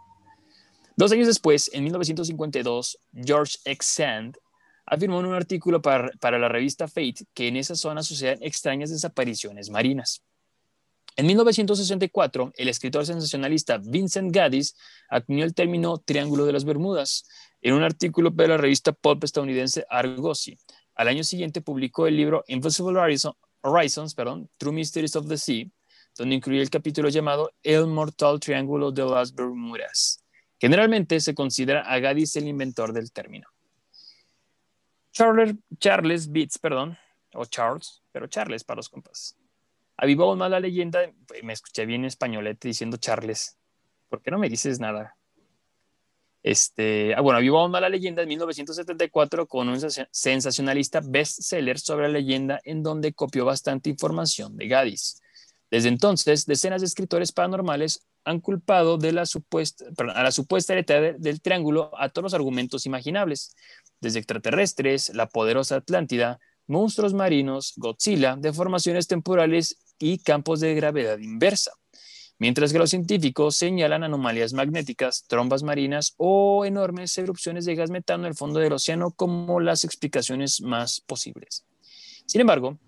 Dos 0.95 1.11
años 1.11 1.27
después, 1.27 1.69
en 1.73 1.83
1952, 1.85 2.99
George 3.13 3.57
X. 3.65 3.87
Sand 3.87 4.37
afirmó 4.85 5.19
en 5.19 5.27
un 5.27 5.35
artículo 5.35 5.81
para, 5.81 6.11
para 6.19 6.37
la 6.37 6.49
revista 6.49 6.87
Fate 6.87 7.25
que 7.33 7.47
en 7.47 7.55
esa 7.55 7.75
zona 7.75 8.03
suceden 8.03 8.39
extrañas 8.41 8.89
desapariciones 8.89 9.69
marinas. 9.69 10.21
En 11.17 11.25
1964, 11.25 12.53
el 12.55 12.69
escritor 12.69 13.05
sensacionalista 13.05 13.77
Vincent 13.77 14.33
Gaddis 14.33 14.75
acuñó 15.09 15.43
el 15.43 15.53
término 15.53 15.97
Triángulo 15.97 16.45
de 16.45 16.53
las 16.53 16.63
Bermudas 16.63 17.25
en 17.61 17.73
un 17.73 17.83
artículo 17.83 18.33
para 18.33 18.49
la 18.49 18.57
revista 18.57 18.93
pulp 18.93 19.23
estadounidense 19.23 19.85
Argosy. 19.89 20.57
Al 20.95 21.09
año 21.09 21.23
siguiente 21.23 21.61
publicó 21.61 22.07
el 22.07 22.15
libro 22.15 22.43
Invisible 22.47 22.99
Horizons, 23.61 24.15
perdón, 24.15 24.49
True 24.57 24.73
Mysteries 24.73 25.15
of 25.15 25.27
the 25.27 25.37
Sea, 25.37 25.65
donde 26.17 26.35
incluye 26.35 26.61
el 26.61 26.69
capítulo 26.69 27.09
llamado 27.09 27.51
El 27.61 27.87
Mortal 27.87 28.39
Triángulo 28.39 28.91
de 28.91 29.05
las 29.05 29.33
Bermudas. 29.33 30.23
Generalmente 30.59 31.19
se 31.19 31.35
considera 31.35 31.81
a 31.81 31.99
Gaddis 31.99 32.35
el 32.35 32.47
inventor 32.47 32.93
del 32.93 33.11
término. 33.11 33.47
Charles, 35.11 35.55
Charles 35.77 36.31
Beats, 36.31 36.57
perdón, 36.57 36.97
o 37.33 37.45
Charles, 37.45 38.01
pero 38.11 38.27
Charles 38.27 38.63
para 38.63 38.77
los 38.77 38.87
compas. 38.87 39.35
Avivó 40.01 40.35
más 40.35 40.49
la 40.49 40.59
leyenda, 40.59 40.99
me 41.43 41.53
escuché 41.53 41.85
bien 41.85 42.01
en 42.01 42.07
españolete 42.07 42.67
diciendo 42.67 42.97
Charles. 42.97 43.59
¿Por 44.09 44.19
qué 44.23 44.31
no 44.31 44.39
me 44.39 44.49
dices 44.49 44.79
nada? 44.79 45.15
Este, 46.41 47.13
ah, 47.13 47.21
bueno, 47.21 47.37
avivó 47.37 47.67
la 47.67 47.87
leyenda 47.87 48.23
en 48.23 48.29
1974 48.29 49.45
con 49.45 49.69
un 49.69 49.77
sensacionalista 50.09 51.01
bestseller 51.03 51.77
sobre 51.77 52.07
la 52.07 52.13
leyenda 52.13 52.59
en 52.63 52.81
donde 52.81 53.13
copió 53.13 53.45
bastante 53.45 53.91
información 53.91 54.57
de 54.57 54.67
Gaddis. 54.67 55.21
Desde 55.69 55.89
entonces, 55.89 56.47
decenas 56.47 56.81
de 56.81 56.87
escritores 56.87 57.31
paranormales 57.31 58.07
han 58.25 58.39
culpado 58.39 58.97
de 58.97 59.11
la 59.11 59.27
supuesta, 59.27 59.85
a 60.15 60.23
la 60.23 60.31
supuesta 60.31 60.73
letalidad 60.73 61.13
del 61.19 61.41
triángulo 61.41 61.91
a 61.95 62.09
todos 62.09 62.23
los 62.23 62.33
argumentos 62.33 62.87
imaginables, 62.87 63.55
desde 63.99 64.17
extraterrestres, 64.17 65.13
la 65.13 65.29
poderosa 65.29 65.75
Atlántida, 65.75 66.39
monstruos 66.65 67.13
marinos, 67.13 67.73
Godzilla, 67.77 68.35
deformaciones 68.35 69.07
temporales 69.07 69.77
y 70.01 70.17
campos 70.17 70.59
de 70.59 70.75
gravedad 70.75 71.19
inversa. 71.19 71.71
Mientras 72.37 72.73
que 72.73 72.79
los 72.79 72.89
científicos 72.89 73.55
señalan 73.55 74.03
anomalías 74.03 74.53
magnéticas, 74.53 75.25
trombas 75.27 75.61
marinas 75.61 76.15
o 76.17 76.65
enormes 76.65 77.15
erupciones 77.19 77.65
de 77.65 77.75
gas 77.75 77.91
metano 77.91 78.23
en 78.23 78.29
el 78.29 78.35
fondo 78.35 78.59
del 78.59 78.73
océano 78.73 79.11
como 79.11 79.59
las 79.59 79.83
explicaciones 79.83 80.59
más 80.61 81.01
posibles. 81.01 81.65
Sin 82.25 82.41
embargo, 82.41 82.79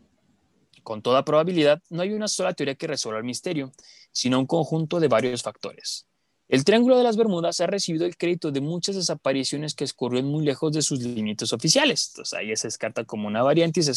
con 0.82 1.04
toda 1.04 1.24
probabilidad, 1.24 1.82
no 1.92 2.02
hay 2.02 2.14
una 2.14 2.28
sola 2.28 2.54
teoría 2.54 2.76
que 2.76 2.88
resuelva 2.88 3.20
el 3.20 3.26
misterio, 3.26 3.72
sino 4.12 4.40
un 4.40 4.48
conjunto 4.48 5.00
de 5.00 5.08
varios 5.08 5.44
factores. 5.44 6.08
El 6.50 6.66
Triángulo 6.66 6.98
de 6.98 7.04
las 7.04 7.16
Bermudas 7.16 7.62
ha 7.62 7.68
recibido 7.68 8.06
el 8.06 8.18
crédito 8.18 8.52
de 8.52 8.60
muchas 8.60 8.96
desapariciones 8.96 9.76
que 9.76 9.86
escurren 9.86 10.26
muy 10.26 10.44
lejos 10.44 10.74
de 10.74 10.82
sus 10.82 11.00
límites 11.00 11.54
oficiales. 11.54 12.10
Entonces 12.12 12.34
ahí 12.38 12.56
se 12.56 12.68
descarta 12.68 13.06
como 13.06 13.28
una 13.28 13.44
variante 13.44 13.80
y 13.80 13.84
se 13.84 13.94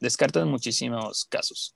descartan 0.00 0.48
muchísimos 0.48 1.26
casos. 1.26 1.74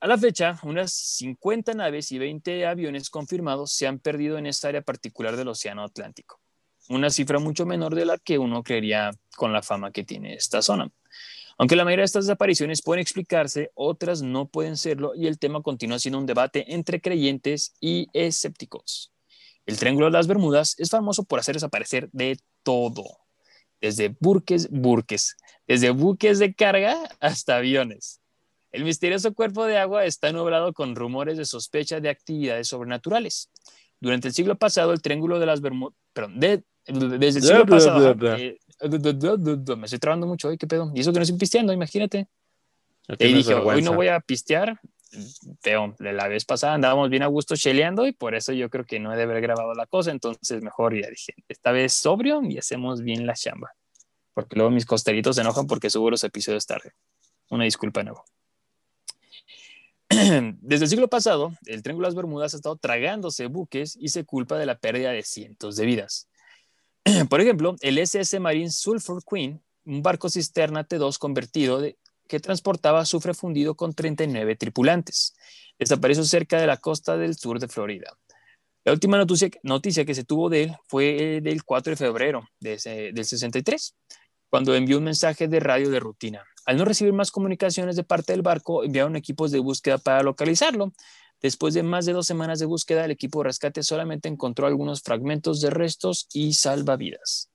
A 0.00 0.06
la 0.06 0.18
fecha, 0.18 0.58
unas 0.62 0.92
50 0.92 1.74
naves 1.74 2.12
y 2.12 2.18
20 2.18 2.66
aviones 2.66 3.10
confirmados 3.10 3.72
se 3.72 3.86
han 3.86 3.98
perdido 3.98 4.38
en 4.38 4.46
esta 4.46 4.68
área 4.68 4.82
particular 4.82 5.36
del 5.36 5.48
Océano 5.48 5.84
Atlántico. 5.84 6.40
Una 6.88 7.10
cifra 7.10 7.38
mucho 7.38 7.66
menor 7.66 7.94
de 7.94 8.06
la 8.06 8.18
que 8.18 8.38
uno 8.38 8.62
creería 8.62 9.10
con 9.36 9.52
la 9.52 9.62
fama 9.62 9.90
que 9.90 10.04
tiene 10.04 10.34
esta 10.34 10.62
zona. 10.62 10.90
Aunque 11.58 11.76
la 11.76 11.84
mayoría 11.84 12.02
de 12.02 12.06
estas 12.06 12.26
desapariciones 12.26 12.82
pueden 12.82 13.02
explicarse, 13.02 13.70
otras 13.74 14.22
no 14.22 14.48
pueden 14.48 14.76
serlo 14.76 15.14
y 15.14 15.26
el 15.26 15.38
tema 15.38 15.60
continúa 15.60 15.98
siendo 15.98 16.18
un 16.18 16.26
debate 16.26 16.72
entre 16.72 17.00
creyentes 17.00 17.74
y 17.80 18.06
escépticos. 18.12 19.12
El 19.66 19.76
Triángulo 19.76 20.06
de 20.06 20.12
las 20.12 20.28
Bermudas 20.28 20.76
es 20.78 20.90
famoso 20.90 21.24
por 21.24 21.40
hacer 21.40 21.56
desaparecer 21.56 22.08
de 22.12 22.38
todo, 22.62 23.04
desde 23.80 24.14
burques, 24.20 24.70
burques, 24.70 25.36
desde 25.66 25.90
buques 25.90 26.38
de 26.38 26.54
carga 26.54 26.96
hasta 27.20 27.56
aviones. 27.56 28.20
El 28.70 28.84
misterioso 28.84 29.32
cuerpo 29.32 29.64
de 29.64 29.78
agua 29.78 30.04
está 30.04 30.30
nublado 30.32 30.72
con 30.72 30.94
rumores 30.94 31.38
de 31.38 31.44
sospecha 31.44 32.00
de 32.00 32.10
actividades 32.10 32.68
sobrenaturales. 32.68 33.50
Durante 34.00 34.28
el 34.28 34.34
siglo 34.34 34.56
pasado, 34.56 34.92
el 34.92 35.02
Triángulo 35.02 35.38
de 35.38 35.46
las 35.46 35.60
Bermudas, 35.60 35.96
perdón, 36.12 36.38
desde 36.38 37.38
el 37.38 37.42
siglo 37.42 37.66
pasado, 37.66 38.14
eh, 38.36 38.58
me 39.76 39.84
estoy 39.84 39.98
trabando 39.98 40.26
mucho 40.26 40.48
hoy, 40.48 40.58
¿qué 40.58 40.66
pedo? 40.66 40.92
Y 40.94 41.00
eso 41.00 41.12
que 41.12 41.18
no 41.18 41.22
estoy 41.22 41.38
pisteando, 41.38 41.72
imagínate. 41.72 42.28
y 43.18 43.32
dije, 43.32 43.54
hoy 43.54 43.82
no 43.82 43.94
voy 43.94 44.08
a 44.08 44.20
pistear. 44.20 44.80
De 45.10 46.12
la 46.12 46.28
vez 46.28 46.44
pasada 46.44 46.74
andábamos 46.74 47.08
bien 47.08 47.22
a 47.22 47.28
gusto 47.28 47.56
cheleando 47.56 48.06
y 48.06 48.12
por 48.12 48.34
eso 48.34 48.52
yo 48.52 48.68
creo 48.68 48.84
que 48.84 49.00
no 49.00 49.10
he 49.10 49.16
de 49.16 49.22
haber 49.22 49.40
grabado 49.40 49.72
la 49.72 49.86
cosa, 49.86 50.10
entonces 50.10 50.62
mejor 50.62 50.94
ya 51.00 51.08
dije, 51.08 51.32
esta 51.48 51.72
vez 51.72 51.94
sobrio 51.94 52.42
y 52.42 52.58
hacemos 52.58 53.02
bien 53.02 53.26
la 53.26 53.32
chamba. 53.32 53.72
Porque 54.34 54.56
luego 54.56 54.70
mis 54.70 54.84
costeritos 54.84 55.36
se 55.36 55.42
enojan 55.42 55.66
porque 55.66 55.88
subo 55.88 56.10
los 56.10 56.22
episodios 56.24 56.66
tarde. 56.66 56.92
Una 57.48 57.64
disculpa 57.64 58.02
nuevo. 58.02 58.22
Desde 60.60 60.84
el 60.84 60.88
siglo 60.88 61.08
pasado, 61.08 61.52
el 61.66 61.82
Triángulo 61.82 62.06
de 62.06 62.10
las 62.10 62.16
Bermudas 62.16 62.54
ha 62.54 62.56
estado 62.56 62.76
tragándose 62.76 63.46
buques 63.46 63.96
y 64.00 64.08
se 64.08 64.24
culpa 64.24 64.56
de 64.56 64.64
la 64.64 64.78
pérdida 64.78 65.10
de 65.12 65.22
cientos 65.22 65.76
de 65.76 65.84
vidas. 65.84 66.28
Por 67.28 67.40
ejemplo, 67.40 67.76
el 67.80 67.98
SS 67.98 68.40
Marine 68.40 68.70
Sulphur 68.70 69.22
Queen, 69.22 69.62
un 69.84 70.02
barco 70.02 70.30
cisterna 70.30 70.86
T2 70.86 71.18
convertido 71.18 71.82
que 72.26 72.40
transportaba 72.40 73.00
azufre 73.00 73.34
fundido 73.34 73.74
con 73.74 73.92
39 73.92 74.56
tripulantes, 74.56 75.34
desapareció 75.78 76.24
cerca 76.24 76.58
de 76.58 76.66
la 76.66 76.78
costa 76.78 77.16
del 77.16 77.36
sur 77.36 77.58
de 77.58 77.68
Florida. 77.68 78.16
La 78.84 78.92
última 78.92 79.18
noticia, 79.18 80.04
que 80.06 80.14
se 80.14 80.24
tuvo 80.24 80.48
de 80.48 80.62
él 80.62 80.76
fue 80.86 81.40
del 81.42 81.64
4 81.64 81.90
de 81.90 81.96
febrero 81.96 82.48
del 82.58 83.24
63, 83.24 83.94
cuando 84.48 84.74
envió 84.74 84.96
un 84.96 85.04
mensaje 85.04 85.48
de 85.48 85.60
radio 85.60 85.90
de 85.90 86.00
rutina. 86.00 86.42
Al 86.68 86.76
no 86.76 86.84
recibir 86.84 87.14
más 87.14 87.30
comunicaciones 87.30 87.96
de 87.96 88.04
parte 88.04 88.34
del 88.34 88.42
barco, 88.42 88.84
enviaron 88.84 89.16
equipos 89.16 89.50
de 89.50 89.58
búsqueda 89.58 89.96
para 89.96 90.22
localizarlo, 90.22 90.92
Después 91.40 91.72
de 91.72 91.84
más 91.84 92.04
de 92.04 92.12
dos 92.12 92.26
semanas 92.26 92.58
de 92.58 92.66
búsqueda, 92.66 93.04
el 93.04 93.12
equipo 93.12 93.38
de 93.38 93.44
rescate 93.44 93.84
solamente 93.84 94.28
encontró 94.28 94.66
algunos 94.66 95.02
fragmentos 95.02 95.60
de 95.60 95.70
restos 95.70 96.26
y 96.32 96.54
salvavidas. 96.54 97.48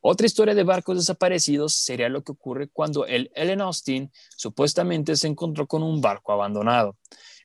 Otra 0.00 0.26
historia 0.26 0.54
de 0.54 0.62
barcos 0.62 0.98
desaparecidos 0.98 1.74
sería 1.74 2.08
lo 2.08 2.22
que 2.22 2.32
ocurre 2.32 2.68
cuando 2.68 3.04
el 3.06 3.32
Ellen 3.34 3.62
Austin 3.62 4.12
supuestamente 4.36 5.16
se 5.16 5.26
encontró 5.26 5.66
con 5.66 5.82
un 5.82 6.00
barco 6.00 6.32
abandonado. 6.32 6.96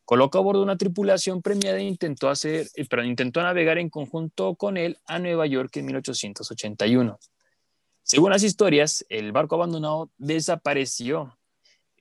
Colocó 0.05 0.38
a 0.38 0.41
bordo 0.41 0.62
una 0.62 0.77
tripulación 0.77 1.41
premiada 1.41 1.79
e 1.79 1.83
intentó, 1.83 2.29
hacer, 2.29 2.67
eh, 2.75 2.86
pero 2.88 3.03
intentó 3.03 3.41
navegar 3.41 3.79
en 3.79 3.89
conjunto 3.89 4.55
con 4.55 4.77
él 4.77 4.98
a 5.07 5.17
Nueva 5.17 5.48
York 5.48 5.77
en 5.77 5.86
1881. 5.88 7.17
Según 8.09 8.31
las 8.31 8.41
historias, 8.41 9.05
el 9.07 9.31
barco 9.31 9.55
abandonado 9.55 10.09
desapareció 10.17 11.39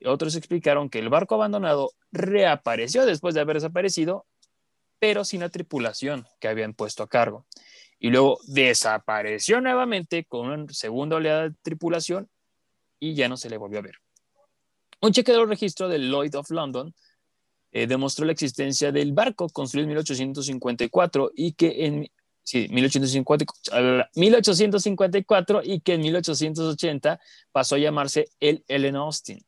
otros 0.07 0.37
explicaron 0.37 0.91
que 0.91 0.99
el 0.99 1.09
barco 1.09 1.35
abandonado 1.35 1.93
reapareció 2.13 3.05
después 3.05 3.35
de 3.35 3.41
haber 3.41 3.57
desaparecido, 3.57 4.27
pero 4.99 5.25
sin 5.25 5.41
la 5.41 5.49
tripulación 5.49 6.27
que 6.41 6.49
habían 6.49 6.75
puesto 6.75 7.03
a 7.03 7.09
cargo. 7.09 7.47
Y 7.99 8.11
luego 8.11 8.39
desapareció 8.47 9.61
nuevamente 9.61 10.25
con 10.25 10.49
una 10.49 10.73
segunda 10.73 11.17
oleada 11.17 11.49
de 11.49 11.55
tripulación 11.63 12.29
y 13.01 13.15
ya 13.15 13.29
no 13.29 13.37
se 13.37 13.51
le 13.51 13.57
volvió 13.57 13.81
a 13.81 13.83
ver. 13.83 13.97
Un 15.01 15.13
chequeo 15.13 15.39
del 15.39 15.49
registro 15.49 15.89
del 15.89 16.11
Lloyd 16.11 16.35
of 16.37 16.51
London 16.51 16.95
eh, 17.71 17.87
demostró 17.87 18.25
la 18.25 18.33
existencia 18.33 18.93
del 18.93 19.13
barco 19.13 19.49
construido 19.49 19.85
en 19.85 19.91
1854 19.91 21.33
y 21.35 21.53
que 21.53 21.87
en 21.87 22.09
sí, 22.49 22.67
1854 22.71 25.61
y 25.65 25.81
que 25.81 25.95
en 25.95 26.01
1880 26.01 27.21
pasó 27.53 27.75
a 27.75 27.79
llamarse 27.79 28.31
el 28.41 28.65
Ellen 28.69 28.97
Austin. 28.97 29.45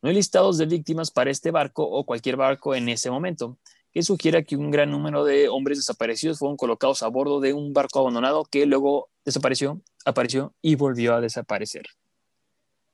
No 0.00 0.08
hay 0.08 0.14
listados 0.14 0.56
de 0.56 0.64
víctimas 0.64 1.10
para 1.10 1.30
este 1.30 1.50
barco 1.50 1.84
o 1.84 2.06
cualquier 2.06 2.36
barco 2.36 2.74
en 2.74 2.88
ese 2.88 3.10
momento, 3.10 3.58
que 3.92 4.02
sugiere 4.02 4.46
que 4.46 4.56
un 4.56 4.70
gran 4.70 4.90
número 4.90 5.24
de 5.24 5.50
hombres 5.50 5.76
desaparecidos 5.76 6.38
fueron 6.38 6.56
colocados 6.56 7.02
a 7.02 7.08
bordo 7.08 7.38
de 7.40 7.52
un 7.52 7.74
barco 7.74 7.98
abandonado 7.98 8.46
que 8.46 8.64
luego 8.64 9.10
desapareció, 9.26 9.82
apareció 10.06 10.54
y 10.62 10.74
volvió 10.74 11.16
a 11.16 11.20
desaparecer. 11.20 11.84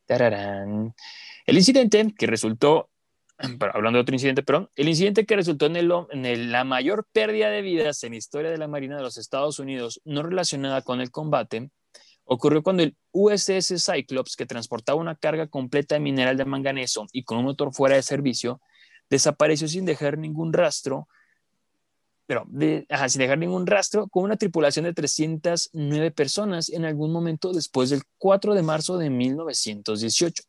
¡Tararán! 0.06 0.96
El 1.46 1.56
incidente 1.56 2.12
que 2.18 2.26
resultó, 2.26 2.90
hablando 3.38 3.99
de 3.99 4.03
otro 4.03 4.14
incidente, 4.14 4.43
perdón, 4.43 4.71
el 4.76 4.88
incidente 4.88 5.26
que 5.26 5.37
resultó 5.37 5.67
en, 5.67 6.53
la 6.53 6.64
mayor 6.64 7.07
pérdida 7.12 7.50
de 7.50 7.62
vidas 7.62 8.03
en 8.05 8.12
la 8.12 8.19
historia 8.19 8.50
de 8.50 8.59
la 8.59 8.69
Marina 8.69 8.97
de 8.97 9.03
los 9.03 9.17
Estados 9.17 9.59
Unidos, 9.59 10.00
no 10.05 10.23
relacionada 10.23 10.83
con 10.83 11.00
el 11.00 11.11
combate, 11.11 11.71
ocurrió 12.25 12.62
cuando 12.62 12.83
el 12.83 12.97
USS 13.12 13.85
Cyclops, 13.85 14.37
que 14.37 14.47
transportaba 14.47 15.00
una 15.00 15.17
carga 15.17 15.47
completa 15.47 15.97
de 15.97 16.00
mineral 16.00 16.37
de 16.37 16.45
manganeso 16.45 17.07
y 17.12 17.25
con 17.25 17.38
un 17.38 17.45
motor 17.45 17.75
fuera 17.75 17.97
de 17.97 18.03
servicio, 18.03 18.61
desapareció 19.11 19.69
sin 19.69 19.85
dejar 19.85 20.17
ningún 20.17 20.53
rastro, 20.53 21.09
pero 22.26 22.47
sin 22.49 23.19
dejar 23.19 23.38
ningún 23.38 23.67
rastro, 23.67 24.09
con 24.09 24.25
una 24.25 24.37
tripulación 24.37 24.87
de 24.87 24.95
309 24.95 26.11
personas 26.12 26.71
en 26.71 26.85
algún 26.87 27.12
momento 27.12 27.53
después 27.53 27.91
del 27.91 28.03
4 28.17 28.55
de 28.55 28.62
marzo 28.62 28.97
de 28.97 29.11
1918. 29.11 30.43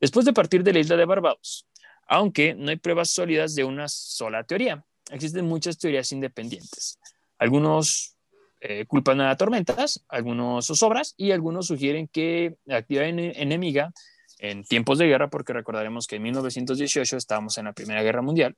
Después 0.00 0.24
de 0.24 0.32
partir 0.32 0.62
de 0.62 0.72
la 0.72 0.78
isla 0.78 0.96
de 0.96 1.04
Barbados, 1.04 1.66
aunque 2.06 2.54
no 2.54 2.70
hay 2.70 2.76
pruebas 2.76 3.10
sólidas 3.10 3.54
de 3.54 3.64
una 3.64 3.88
sola 3.88 4.44
teoría, 4.44 4.84
existen 5.10 5.46
muchas 5.46 5.78
teorías 5.78 6.10
independientes. 6.12 6.98
Algunos 7.38 8.16
eh, 8.60 8.86
culpan 8.86 9.20
a 9.20 9.36
tormentas, 9.36 10.04
algunos 10.08 10.66
zozobras 10.66 11.14
y 11.16 11.32
algunos 11.32 11.66
sugieren 11.66 12.08
que 12.08 12.56
la 12.64 12.78
actividad 12.78 13.06
enemiga 13.06 13.92
en 14.38 14.64
tiempos 14.64 14.98
de 14.98 15.06
guerra, 15.06 15.30
porque 15.30 15.52
recordaremos 15.52 16.06
que 16.06 16.16
en 16.16 16.22
1918 16.22 17.16
estábamos 17.16 17.58
en 17.58 17.66
la 17.66 17.72
Primera 17.72 18.02
Guerra 18.02 18.22
Mundial, 18.22 18.56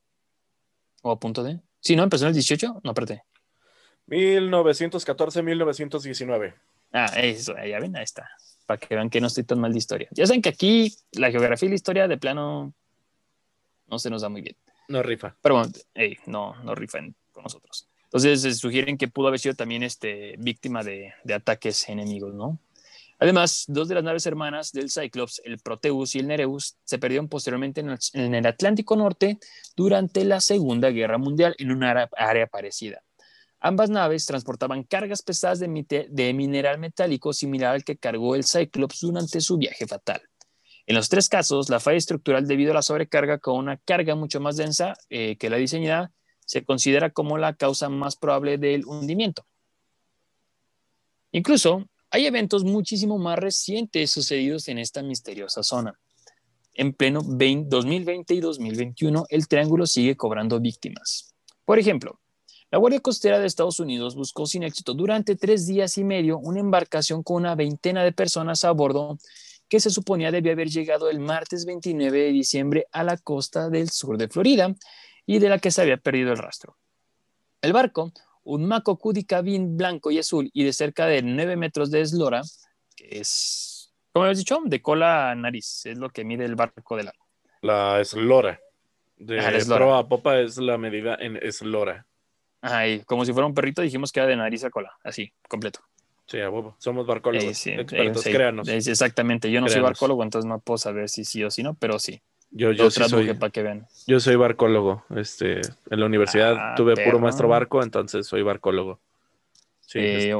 o 1.02 1.10
a 1.12 1.18
punto 1.18 1.42
de... 1.42 1.60
Sí, 1.80 1.94
¿no? 1.94 2.02
¿Empezó 2.02 2.24
en 2.24 2.28
el 2.28 2.34
18? 2.34 2.80
No, 2.82 2.90
espérate. 2.90 3.22
1914-1919. 4.08 6.54
Ah, 6.92 7.06
eso, 7.16 7.54
ya 7.64 7.78
ven, 7.78 7.96
ahí 7.96 8.02
está. 8.02 8.28
Para 8.66 8.78
que 8.78 8.94
vean 8.94 9.10
que 9.10 9.20
no 9.20 9.28
estoy 9.28 9.44
tan 9.44 9.60
mal 9.60 9.72
de 9.72 9.78
historia. 9.78 10.08
Ya 10.12 10.26
saben 10.26 10.42
que 10.42 10.48
aquí 10.48 10.92
la 11.12 11.30
geografía 11.30 11.66
y 11.66 11.70
la 11.70 11.76
historia 11.76 12.08
de 12.08 12.18
plano 12.18 12.74
no 13.88 13.98
se 13.98 14.10
nos 14.10 14.22
da 14.22 14.28
muy 14.28 14.42
bien. 14.42 14.56
No 14.88 15.02
rifa. 15.02 15.36
Pero 15.42 15.56
bueno, 15.56 15.72
no, 16.26 16.54
no 16.62 16.74
rifan 16.74 17.14
con 17.32 17.44
nosotros. 17.44 17.88
Entonces 18.08 18.40
se 18.40 18.54
sugieren 18.54 18.96
que 18.96 19.08
pudo 19.08 19.28
haber 19.28 19.38
sido 19.38 19.54
también 19.54 19.82
este, 19.82 20.34
víctima 20.38 20.82
de, 20.82 21.12
ataques 21.34 21.88
enemigos, 21.90 22.34
¿no? 22.34 22.58
Además, 23.18 23.64
dos 23.68 23.88
de 23.88 23.96
las 23.96 24.04
naves 24.04 24.24
hermanas 24.26 24.72
del 24.72 24.90
Cyclops, 24.90 25.42
el 25.44 25.58
Proteus 25.58 26.14
y 26.14 26.20
el 26.20 26.28
Nereus, 26.28 26.76
se 26.84 26.98
perdieron 26.98 27.28
posteriormente 27.28 27.80
en 27.80 28.34
el, 28.34 28.46
Atlántico 28.46 28.96
Norte 28.96 29.38
durante 29.76 30.24
la 30.24 30.40
Segunda 30.40 30.88
Guerra 30.90 31.18
Mundial 31.18 31.54
en 31.58 31.72
una 31.72 32.08
área, 32.16 32.46
parecida. 32.46 33.02
Ambas 33.60 33.90
naves 33.90 34.24
transportaban 34.24 34.84
cargas 34.84 35.20
pesadas 35.20 35.58
de, 35.58 36.06
de, 36.08 36.32
mineral 36.32 36.78
metálico 36.78 37.32
similar 37.32 37.74
al 37.74 37.84
que 37.84 37.98
cargó 37.98 38.36
el 38.36 38.44
Cyclops 38.44 39.00
durante 39.00 39.40
su 39.40 39.58
viaje 39.58 39.86
fatal. 39.86 40.22
En 40.88 40.94
los 40.94 41.10
tres 41.10 41.28
casos, 41.28 41.68
la 41.68 41.80
falla 41.80 41.98
estructural 41.98 42.46
debido 42.46 42.70
a 42.70 42.74
la 42.74 42.80
sobrecarga 42.80 43.36
con 43.36 43.58
una 43.58 43.76
carga 43.76 44.14
mucho 44.14 44.40
más 44.40 44.56
densa 44.56 44.96
eh, 45.10 45.36
que 45.36 45.50
la 45.50 45.58
diseñada 45.58 46.12
se 46.46 46.64
considera 46.64 47.10
como 47.10 47.36
la 47.36 47.52
causa 47.52 47.90
más 47.90 48.16
probable 48.16 48.56
del 48.56 48.86
hundimiento. 48.86 49.44
Incluso 51.30 51.86
hay 52.08 52.24
eventos 52.24 52.64
muchísimo 52.64 53.18
más 53.18 53.38
recientes 53.38 54.10
sucedidos 54.10 54.66
en 54.68 54.78
esta 54.78 55.02
misteriosa 55.02 55.62
zona. 55.62 56.00
En 56.72 56.94
pleno 56.94 57.20
2020 57.22 58.32
y 58.32 58.40
2021, 58.40 59.26
el 59.28 59.46
triángulo 59.46 59.86
sigue 59.86 60.16
cobrando 60.16 60.58
víctimas. 60.58 61.34
Por 61.66 61.78
ejemplo, 61.78 62.18
la 62.70 62.78
Guardia 62.78 63.00
Costera 63.00 63.38
de 63.38 63.46
Estados 63.46 63.78
Unidos 63.78 64.14
buscó 64.14 64.46
sin 64.46 64.62
éxito 64.62 64.94
durante 64.94 65.36
tres 65.36 65.66
días 65.66 65.98
y 65.98 66.04
medio 66.04 66.38
una 66.38 66.60
embarcación 66.60 67.22
con 67.22 67.36
una 67.36 67.54
veintena 67.54 68.02
de 68.04 68.12
personas 68.12 68.64
a 68.64 68.72
bordo 68.72 69.18
que 69.68 69.80
se 69.80 69.90
suponía 69.90 70.30
debía 70.30 70.52
haber 70.52 70.68
llegado 70.68 71.10
el 71.10 71.20
martes 71.20 71.64
29 71.66 72.18
de 72.18 72.32
diciembre 72.32 72.86
a 72.92 73.04
la 73.04 73.16
costa 73.16 73.68
del 73.68 73.90
sur 73.90 74.16
de 74.18 74.28
Florida 74.28 74.74
y 75.26 75.38
de 75.38 75.48
la 75.48 75.58
que 75.58 75.70
se 75.70 75.82
había 75.82 75.98
perdido 75.98 76.32
el 76.32 76.38
rastro. 76.38 76.76
El 77.60 77.72
barco 77.72 78.12
un 78.48 78.64
maco 78.64 78.96
Cudi 78.96 79.24
cabin 79.24 79.76
blanco 79.76 80.10
y 80.10 80.18
azul 80.18 80.50
y 80.54 80.64
de 80.64 80.72
cerca 80.72 81.04
de 81.06 81.20
9 81.20 81.56
metros 81.56 81.90
de 81.90 82.00
eslora, 82.00 82.40
que 82.96 83.20
es, 83.20 83.92
¿cómo 84.10 84.24
habías 84.24 84.38
dicho? 84.38 84.58
De 84.64 84.80
cola 84.80 85.30
a 85.30 85.34
nariz, 85.34 85.84
es 85.84 85.98
lo 85.98 86.08
que 86.08 86.24
mide 86.24 86.46
el 86.46 86.54
barco 86.54 86.96
de 86.96 87.04
largo. 87.04 87.26
La 87.60 88.00
eslora. 88.00 88.58
De 89.18 89.38
proa 89.66 89.98
a 89.98 90.08
popa 90.08 90.38
es 90.38 90.56
la 90.56 90.78
medida 90.78 91.16
en 91.20 91.36
eslora. 91.36 92.06
Ajá, 92.62 92.88
y 92.88 93.00
como 93.00 93.26
si 93.26 93.34
fuera 93.34 93.46
un 93.46 93.54
perrito 93.54 93.82
dijimos 93.82 94.12
que 94.12 94.20
era 94.20 94.28
de 94.28 94.36
nariz 94.36 94.64
a 94.64 94.70
cola, 94.70 94.96
así, 95.04 95.30
completo. 95.46 95.80
Sí, 96.28 96.40
a 96.40 96.50
huevo. 96.50 96.76
Somos 96.78 97.06
barcólogos, 97.06 97.66
expertos, 97.66 98.22
créanos. 98.22 98.68
exactamente, 98.68 99.50
yo 99.50 99.60
no 99.60 99.68
soy 99.68 99.80
barcólogo, 99.80 100.22
entonces 100.22 100.48
no 100.48 100.60
puedo 100.60 100.78
saber 100.78 101.08
si 101.08 101.24
sí 101.24 101.42
o 101.42 101.50
si 101.50 101.62
no, 101.62 101.74
pero 101.74 101.98
sí. 101.98 102.20
Yo, 102.50 102.72
yo 102.72 102.90
soy, 102.90 103.34
para 103.34 103.50
que 103.50 103.62
vean. 103.62 103.86
Yo 104.06 104.20
soy 104.20 104.36
barcólogo. 104.36 105.04
Este, 105.14 105.60
en 105.90 106.00
la 106.00 106.06
universidad 106.06 106.56
ah, 106.56 106.74
tuve 106.76 106.96
puro 106.96 107.18
maestro 107.18 107.48
barco, 107.48 107.82
entonces 107.82 108.26
soy 108.26 108.42
barcólogo. 108.42 109.00
Sí, 109.80 109.98
eh, 110.00 110.34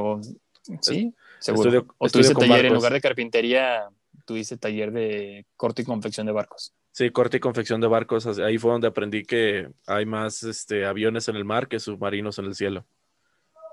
sí 0.81 1.13
seguro. 1.39 1.87
o 1.97 2.09
tuviste 2.09 2.35
taller 2.35 2.65
en 2.65 2.73
lugar 2.73 2.93
de 2.93 3.01
carpintería, 3.01 3.89
tuviste 4.25 4.57
taller 4.57 4.91
de 4.91 5.45
corte 5.55 5.81
y 5.81 5.85
confección 5.85 6.27
de 6.27 6.33
barcos. 6.33 6.73
Sí, 6.91 7.09
corte 7.11 7.37
y 7.37 7.39
confección 7.39 7.79
de 7.81 7.87
barcos. 7.87 8.25
Ahí 8.39 8.57
fue 8.57 8.71
donde 8.71 8.87
aprendí 8.87 9.23
que 9.23 9.69
hay 9.87 10.05
más 10.05 10.43
este, 10.43 10.85
aviones 10.85 11.27
en 11.29 11.35
el 11.35 11.45
mar 11.45 11.67
que 11.67 11.79
submarinos 11.79 12.37
en 12.39 12.45
el 12.45 12.55
cielo. 12.55 12.85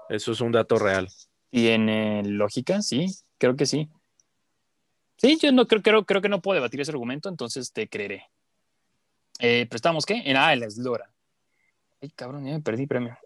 Eso 0.09 0.33
es 0.33 0.41
un 0.41 0.53
dato 0.53 0.79
real. 0.79 1.09
¿Tiene 1.51 2.23
lógica? 2.25 2.83
Sí, 2.83 3.07
creo 3.39 3.57
que 3.57 3.67
sí. 3.67 3.89
Sí, 5.17 5.39
yo 5.41 5.51
no 5.53 5.67
creo, 5.67 5.83
creo, 5.83 6.05
creo 6.05 6.21
que 6.21 6.29
no 6.29 6.43
puedo 6.43 6.57
debatir 6.57 6.81
ese 6.81 6.91
argumento, 6.91 7.29
entonces 7.29 7.73
te 7.73 7.89
creeré. 7.89 8.29
Eh, 9.39 9.67
¿Pero 9.69 9.77
estamos 9.77 10.05
qué? 10.05 10.23
En, 10.25 10.37
ah, 10.37 10.53
en 10.53 10.61
la 10.61 10.67
eslora. 10.67 11.11
Ay, 12.01 12.11
cabrón, 12.11 12.45
ya 12.45 12.53
me 12.53 12.61
perdí 12.61 12.87
premio. 12.87 13.17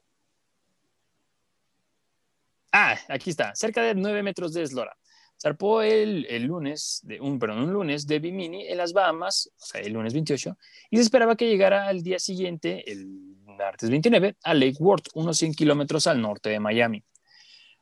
Ah, 2.73 2.97
aquí 3.09 3.31
está, 3.31 3.55
cerca 3.55 3.83
de 3.83 3.95
9 3.95 4.23
metros 4.23 4.53
de 4.53 4.63
eslora. 4.63 4.97
Zarpó 5.41 5.83
el, 5.83 6.27
el, 6.29 6.45
lunes, 6.45 7.01
de, 7.03 7.21
un, 7.21 7.39
perdón, 7.39 7.61
un 7.61 7.73
lunes 7.73 8.07
de 8.07 8.19
Bimini 8.19 8.69
en 8.69 8.77
las 8.77 8.93
Bahamas, 8.93 9.51
o 9.59 9.65
sea, 9.65 9.81
el 9.81 9.95
lunes 9.95 10.13
28, 10.13 10.57
y 10.91 10.97
se 10.97 11.03
esperaba 11.03 11.35
que 11.35 11.49
llegara 11.49 11.89
al 11.89 12.03
día 12.03 12.19
siguiente, 12.19 12.91
el 12.93 13.07
martes 13.47 13.89
29, 13.89 14.37
a 14.43 14.55
Lake 14.55 14.77
Worth, 14.79 15.09
unos 15.15 15.39
100 15.39 15.55
kilómetros 15.55 16.07
al 16.07 16.21
norte 16.21 16.51
de 16.51 16.61
Miami. 16.61 17.03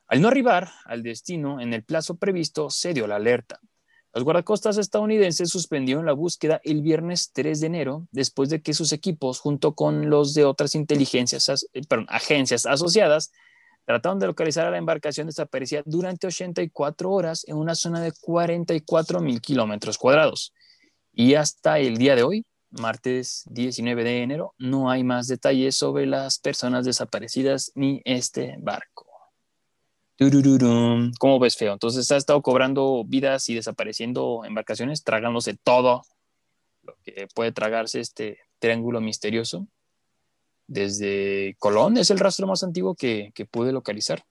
Al 0.09 0.21
no 0.21 0.27
arribar 0.27 0.71
al 0.85 1.03
destino 1.03 1.61
en 1.61 1.71
el 1.71 1.83
plazo 1.83 2.15
previsto, 2.17 2.71
se 2.71 2.95
dio 2.95 3.05
la 3.05 3.17
alerta. 3.17 3.59
Los 4.11 4.23
guardacostas 4.23 4.79
estadounidenses 4.79 5.49
suspendieron 5.49 6.07
la 6.07 6.13
búsqueda 6.13 6.59
el 6.63 6.81
viernes 6.81 7.29
3 7.31 7.59
de 7.59 7.67
enero, 7.67 8.07
después 8.11 8.49
de 8.49 8.63
que 8.63 8.73
sus 8.73 8.91
equipos, 8.91 9.39
junto 9.39 9.75
con 9.75 10.09
los 10.09 10.33
de 10.33 10.45
otras 10.45 10.73
inteligencias, 10.73 11.47
eh, 11.73 11.81
agencias 12.07 12.65
asociadas, 12.65 13.31
trataron 13.85 14.17
de 14.17 14.25
localizar 14.25 14.65
a 14.65 14.71
la 14.71 14.79
embarcación 14.79 15.27
desaparecida 15.27 15.83
durante 15.85 16.25
84 16.25 17.11
horas 17.11 17.47
en 17.47 17.57
una 17.57 17.75
zona 17.75 18.01
de 18.01 18.11
44 18.19 19.19
mil 19.19 19.39
kilómetros 19.41 19.99
cuadrados. 19.99 20.55
Y 21.13 21.35
hasta 21.35 21.77
el 21.77 21.97
día 21.97 22.15
de 22.15 22.23
hoy, 22.23 22.45
martes 22.71 23.43
19 23.51 24.03
de 24.03 24.23
enero, 24.23 24.55
no 24.57 24.89
hay 24.89 25.03
más 25.03 25.27
detalles 25.27 25.75
sobre 25.75 26.07
las 26.07 26.39
personas 26.39 26.83
desaparecidas 26.83 27.71
ni 27.75 28.01
este 28.05 28.55
barco. 28.59 29.08
¿Cómo 31.17 31.39
ves, 31.39 31.55
feo? 31.55 31.71
Entonces 31.71 32.11
ha 32.11 32.17
estado 32.17 32.41
cobrando 32.41 33.05
vidas 33.05 33.47
y 33.47 33.55
desapareciendo 33.55 34.43
embarcaciones, 34.43 35.05
tragándose 35.05 35.55
todo 35.55 36.01
lo 36.83 36.97
que 37.05 37.27
puede 37.33 37.53
tragarse 37.53 38.01
este 38.01 38.39
triángulo 38.59 38.99
misterioso. 38.99 39.65
Desde 40.67 41.55
Colón 41.57 41.97
es 41.97 42.11
el 42.11 42.19
rastro 42.19 42.47
más 42.47 42.63
antiguo 42.63 42.95
que, 42.95 43.31
que 43.33 43.45
pude 43.45 43.71
localizar. 43.71 44.23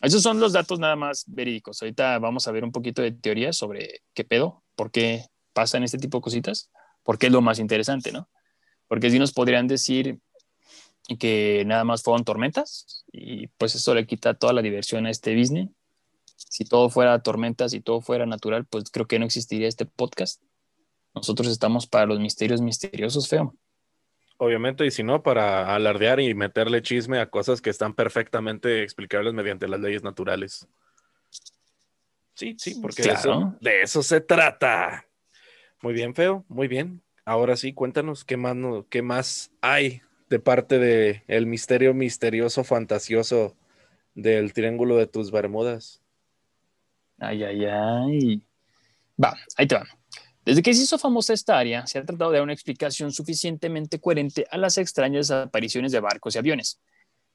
Esos 0.00 0.22
son 0.22 0.38
los 0.38 0.52
datos 0.52 0.78
nada 0.78 0.94
más 0.94 1.24
verídicos. 1.26 1.82
Ahorita 1.82 2.20
vamos 2.20 2.46
a 2.46 2.52
ver 2.52 2.62
un 2.62 2.70
poquito 2.70 3.02
de 3.02 3.10
teoría 3.10 3.52
sobre 3.52 4.02
qué 4.14 4.22
pedo, 4.22 4.62
por 4.76 4.92
qué 4.92 5.26
pasan 5.52 5.82
este 5.82 5.98
tipo 5.98 6.18
de 6.18 6.22
cositas, 6.22 6.70
porque 7.02 7.26
es 7.26 7.32
lo 7.32 7.40
más 7.40 7.58
interesante, 7.58 8.12
¿no? 8.12 8.28
Porque 8.86 9.10
si 9.10 9.18
nos 9.18 9.32
podrían 9.32 9.66
decir 9.66 10.20
que 11.18 11.64
nada 11.66 11.84
más 11.84 12.02
fueron 12.02 12.24
tormentas 12.24 13.04
y 13.12 13.46
pues 13.46 13.74
eso 13.74 13.94
le 13.94 14.06
quita 14.06 14.34
toda 14.34 14.52
la 14.52 14.62
diversión 14.62 15.06
a 15.06 15.10
este 15.10 15.36
business. 15.36 15.68
Si 16.36 16.64
todo 16.64 16.90
fuera 16.90 17.22
tormentas 17.22 17.72
y 17.72 17.80
todo 17.80 18.00
fuera 18.00 18.26
natural, 18.26 18.66
pues 18.66 18.90
creo 18.90 19.06
que 19.06 19.18
no 19.18 19.24
existiría 19.24 19.68
este 19.68 19.86
podcast. 19.86 20.42
Nosotros 21.14 21.48
estamos 21.48 21.86
para 21.86 22.06
los 22.06 22.18
misterios 22.20 22.60
misteriosos, 22.60 23.28
feo. 23.28 23.54
Obviamente, 24.38 24.84
y 24.84 24.90
si 24.90 25.02
no, 25.02 25.22
para 25.22 25.74
alardear 25.74 26.20
y 26.20 26.34
meterle 26.34 26.82
chisme 26.82 27.20
a 27.20 27.30
cosas 27.30 27.62
que 27.62 27.70
están 27.70 27.94
perfectamente 27.94 28.82
explicables 28.82 29.32
mediante 29.32 29.66
las 29.66 29.80
leyes 29.80 30.02
naturales. 30.02 30.68
Sí, 32.34 32.54
sí, 32.58 32.74
porque 32.82 33.02
de 33.60 33.80
eso 33.80 34.02
se 34.02 34.20
trata. 34.20 35.06
Muy 35.80 35.94
bien, 35.94 36.14
feo, 36.14 36.44
muy 36.48 36.68
bien. 36.68 37.02
Ahora 37.24 37.56
sí, 37.56 37.72
cuéntanos 37.72 38.24
qué 38.24 38.36
más, 38.36 38.56
qué 38.90 39.00
más 39.00 39.50
hay 39.62 40.02
de 40.28 40.38
parte 40.38 40.78
de 40.78 41.22
el 41.28 41.46
misterio 41.46 41.94
misterioso 41.94 42.64
fantasioso 42.64 43.56
del 44.14 44.52
triángulo 44.52 44.96
de 44.96 45.06
tus 45.06 45.30
Bermudas. 45.30 46.02
Ay, 47.18 47.44
ay, 47.44 47.64
ay. 47.64 48.42
Va, 49.22 49.36
ahí 49.56 49.66
te 49.66 49.76
va. 49.76 49.86
Desde 50.44 50.62
que 50.62 50.74
se 50.74 50.82
hizo 50.82 50.98
famosa 50.98 51.32
esta 51.32 51.58
área, 51.58 51.86
se 51.86 51.98
ha 51.98 52.04
tratado 52.04 52.30
de 52.30 52.36
dar 52.38 52.44
una 52.44 52.52
explicación 52.52 53.12
suficientemente 53.12 54.00
coherente 54.00 54.46
a 54.50 54.56
las 54.58 54.78
extrañas 54.78 55.30
apariciones 55.30 55.92
de 55.92 56.00
barcos 56.00 56.34
y 56.34 56.38
aviones. 56.38 56.80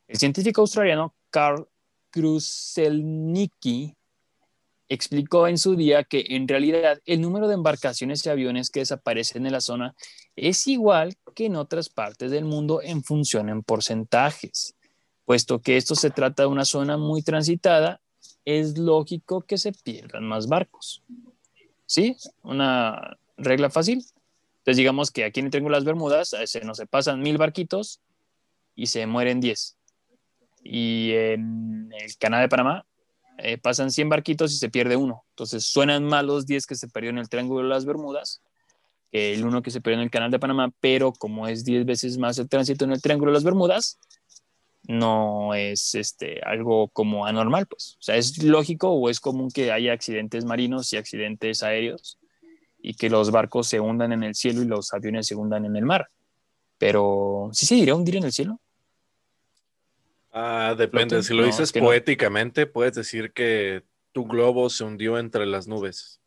El 0.07 0.17
científico 0.17 0.61
australiano 0.61 1.15
Carl 1.29 1.67
Kruselnicki 2.09 3.95
explicó 4.93 5.47
en 5.47 5.57
su 5.57 5.77
día 5.77 6.03
que 6.03 6.25
en 6.31 6.49
realidad 6.49 7.01
el 7.05 7.21
número 7.21 7.47
de 7.47 7.53
embarcaciones 7.53 8.25
y 8.25 8.29
aviones 8.29 8.69
que 8.69 8.81
desaparecen 8.81 9.45
en 9.45 9.53
la 9.53 9.61
zona 9.61 9.95
es 10.35 10.67
igual 10.67 11.15
que 11.33 11.45
en 11.45 11.55
otras 11.55 11.87
partes 11.87 12.29
del 12.29 12.43
mundo 12.43 12.81
en 12.81 13.01
función 13.01 13.47
en 13.47 13.63
porcentajes. 13.63 14.75
Puesto 15.23 15.61
que 15.61 15.77
esto 15.77 15.95
se 15.95 16.09
trata 16.09 16.43
de 16.43 16.49
una 16.49 16.65
zona 16.65 16.97
muy 16.97 17.21
transitada, 17.21 18.01
es 18.43 18.77
lógico 18.77 19.43
que 19.43 19.57
se 19.57 19.71
pierdan 19.71 20.25
más 20.25 20.47
barcos. 20.47 21.01
¿Sí? 21.85 22.17
Una 22.43 23.17
regla 23.37 23.69
fácil. 23.69 24.03
Entonces 24.57 24.75
digamos 24.75 25.09
que 25.09 25.23
aquí 25.23 25.39
en 25.39 25.45
el 25.45 25.51
Triángulo 25.51 25.75
de 25.75 25.79
las 25.79 25.85
Bermudas 25.85 26.35
se 26.43 26.61
nos 26.65 26.81
pasan 26.89 27.21
mil 27.21 27.37
barquitos 27.37 28.01
y 28.75 28.87
se 28.87 29.07
mueren 29.07 29.39
diez. 29.39 29.77
Y 30.65 31.11
en 31.13 31.93
el 31.97 32.17
Canal 32.17 32.41
de 32.41 32.49
Panamá 32.49 32.85
eh, 33.43 33.57
pasan 33.57 33.91
100 33.91 34.09
barquitos 34.09 34.53
y 34.53 34.57
se 34.57 34.69
pierde 34.69 34.95
uno. 34.95 35.23
Entonces 35.29 35.65
suenan 35.65 36.03
mal 36.03 36.27
los 36.27 36.45
10 36.45 36.65
que 36.65 36.75
se 36.75 36.87
perdió 36.87 37.09
en 37.09 37.17
el 37.17 37.29
Triángulo 37.29 37.63
de 37.63 37.69
las 37.69 37.85
Bermudas, 37.85 38.41
el 39.11 39.45
uno 39.45 39.61
que 39.61 39.71
se 39.71 39.81
perdió 39.81 39.99
en 39.99 40.03
el 40.03 40.11
Canal 40.11 40.31
de 40.31 40.39
Panamá, 40.39 40.71
pero 40.79 41.11
como 41.11 41.47
es 41.47 41.65
10 41.65 41.85
veces 41.85 42.17
más 42.17 42.37
el 42.37 42.47
tránsito 42.47 42.85
en 42.85 42.91
el 42.93 43.01
Triángulo 43.01 43.31
de 43.31 43.35
las 43.35 43.43
Bermudas, 43.43 43.99
no 44.87 45.53
es 45.53 45.95
este, 45.95 46.41
algo 46.43 46.87
como 46.89 47.25
anormal, 47.25 47.67
pues. 47.67 47.97
O 47.99 48.03
sea, 48.03 48.15
es 48.15 48.43
lógico 48.43 48.89
o 48.89 49.09
es 49.09 49.19
común 49.19 49.51
que 49.51 49.71
haya 49.71 49.93
accidentes 49.93 50.45
marinos 50.45 50.91
y 50.93 50.97
accidentes 50.97 51.63
aéreos 51.63 52.17
y 52.81 52.95
que 52.95 53.09
los 53.09 53.31
barcos 53.31 53.67
se 53.67 53.79
hundan 53.79 54.11
en 54.11 54.23
el 54.23 54.35
cielo 54.35 54.61
y 54.61 54.65
los 54.65 54.93
aviones 54.93 55.27
se 55.27 55.35
hundan 55.35 55.65
en 55.65 55.75
el 55.75 55.85
mar. 55.85 56.09
Pero, 56.77 57.49
¿sí 57.53 57.65
se 57.65 57.75
diría 57.75 57.95
hundir 57.95 58.17
en 58.17 58.23
el 58.23 58.31
cielo? 58.31 58.59
Ah, 60.31 60.75
depende. 60.77 61.21
Si 61.23 61.33
lo 61.33 61.43
dices 61.43 61.71
poéticamente, 61.73 62.65
puedes 62.65 62.93
decir 62.93 63.33
que 63.33 63.83
tu 64.11 64.25
globo 64.25 64.69
se 64.69 64.83
hundió 64.83 65.17
entre 65.17 65.45
las 65.45 65.67
nubes. 65.67 66.21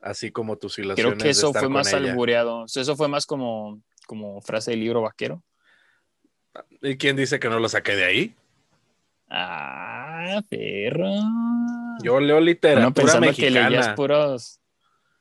Así 0.00 0.30
como 0.30 0.56
tus 0.56 0.78
ilusiones. 0.78 1.14
Creo 1.14 1.16
que 1.16 1.30
eso 1.30 1.52
fue 1.52 1.68
más 1.68 1.94
albureado. 1.94 2.66
Eso 2.66 2.96
fue 2.96 3.08
más 3.08 3.24
como, 3.24 3.80
como 4.06 4.40
frase 4.42 4.72
del 4.72 4.80
libro 4.80 5.00
vaquero. 5.00 5.42
¿Y 6.82 6.96
quién 6.96 7.16
dice 7.16 7.40
que 7.40 7.48
no 7.48 7.58
lo 7.58 7.68
saqué 7.68 7.96
de 7.96 8.04
ahí? 8.04 8.34
Ah, 9.28 10.42
perro. 10.48 11.10
Yo 12.02 12.20
leo 12.20 12.40
literatura 12.40 13.04
bueno, 13.04 13.20
mexicana. 13.28 13.68
que 13.68 13.70
leías 13.70 13.88
puros. 13.96 14.60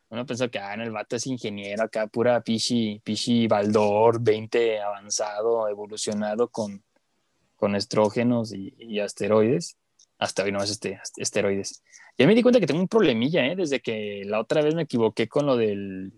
Uno 0.09 0.25
pensó 0.25 0.51
que 0.51 0.59
ah, 0.59 0.75
el 0.75 0.91
vato 0.91 1.15
es 1.15 1.25
ingeniero, 1.25 1.83
acá 1.83 2.05
pura 2.05 2.39
pichi, 2.41 3.01
pichi 3.03 3.47
Baldor 3.47 4.21
20 4.21 4.79
avanzado, 4.79 5.67
evolucionado 5.67 6.49
con, 6.49 6.83
con 7.63 7.77
estrógenos 7.77 8.53
y, 8.53 8.99
asteroides. 8.99 9.77
Hasta 10.17 10.43
hoy 10.43 10.51
no 10.51 10.61
es 10.61 10.69
este, 10.69 10.99
esteroides. 11.15 11.81
Ya 12.17 12.27
me 12.27 12.35
di 12.35 12.41
cuenta 12.41 12.59
que 12.59 12.67
tengo 12.67 12.81
un 12.81 12.89
problemilla, 12.89 13.45
¿eh? 13.45 13.55
Desde 13.55 13.79
que 13.79 14.23
la 14.25 14.41
otra 14.41 14.61
vez 14.61 14.75
me 14.75 14.81
equivoqué 14.81 15.29
con 15.29 15.45
lo 15.45 15.55
del. 15.55 16.11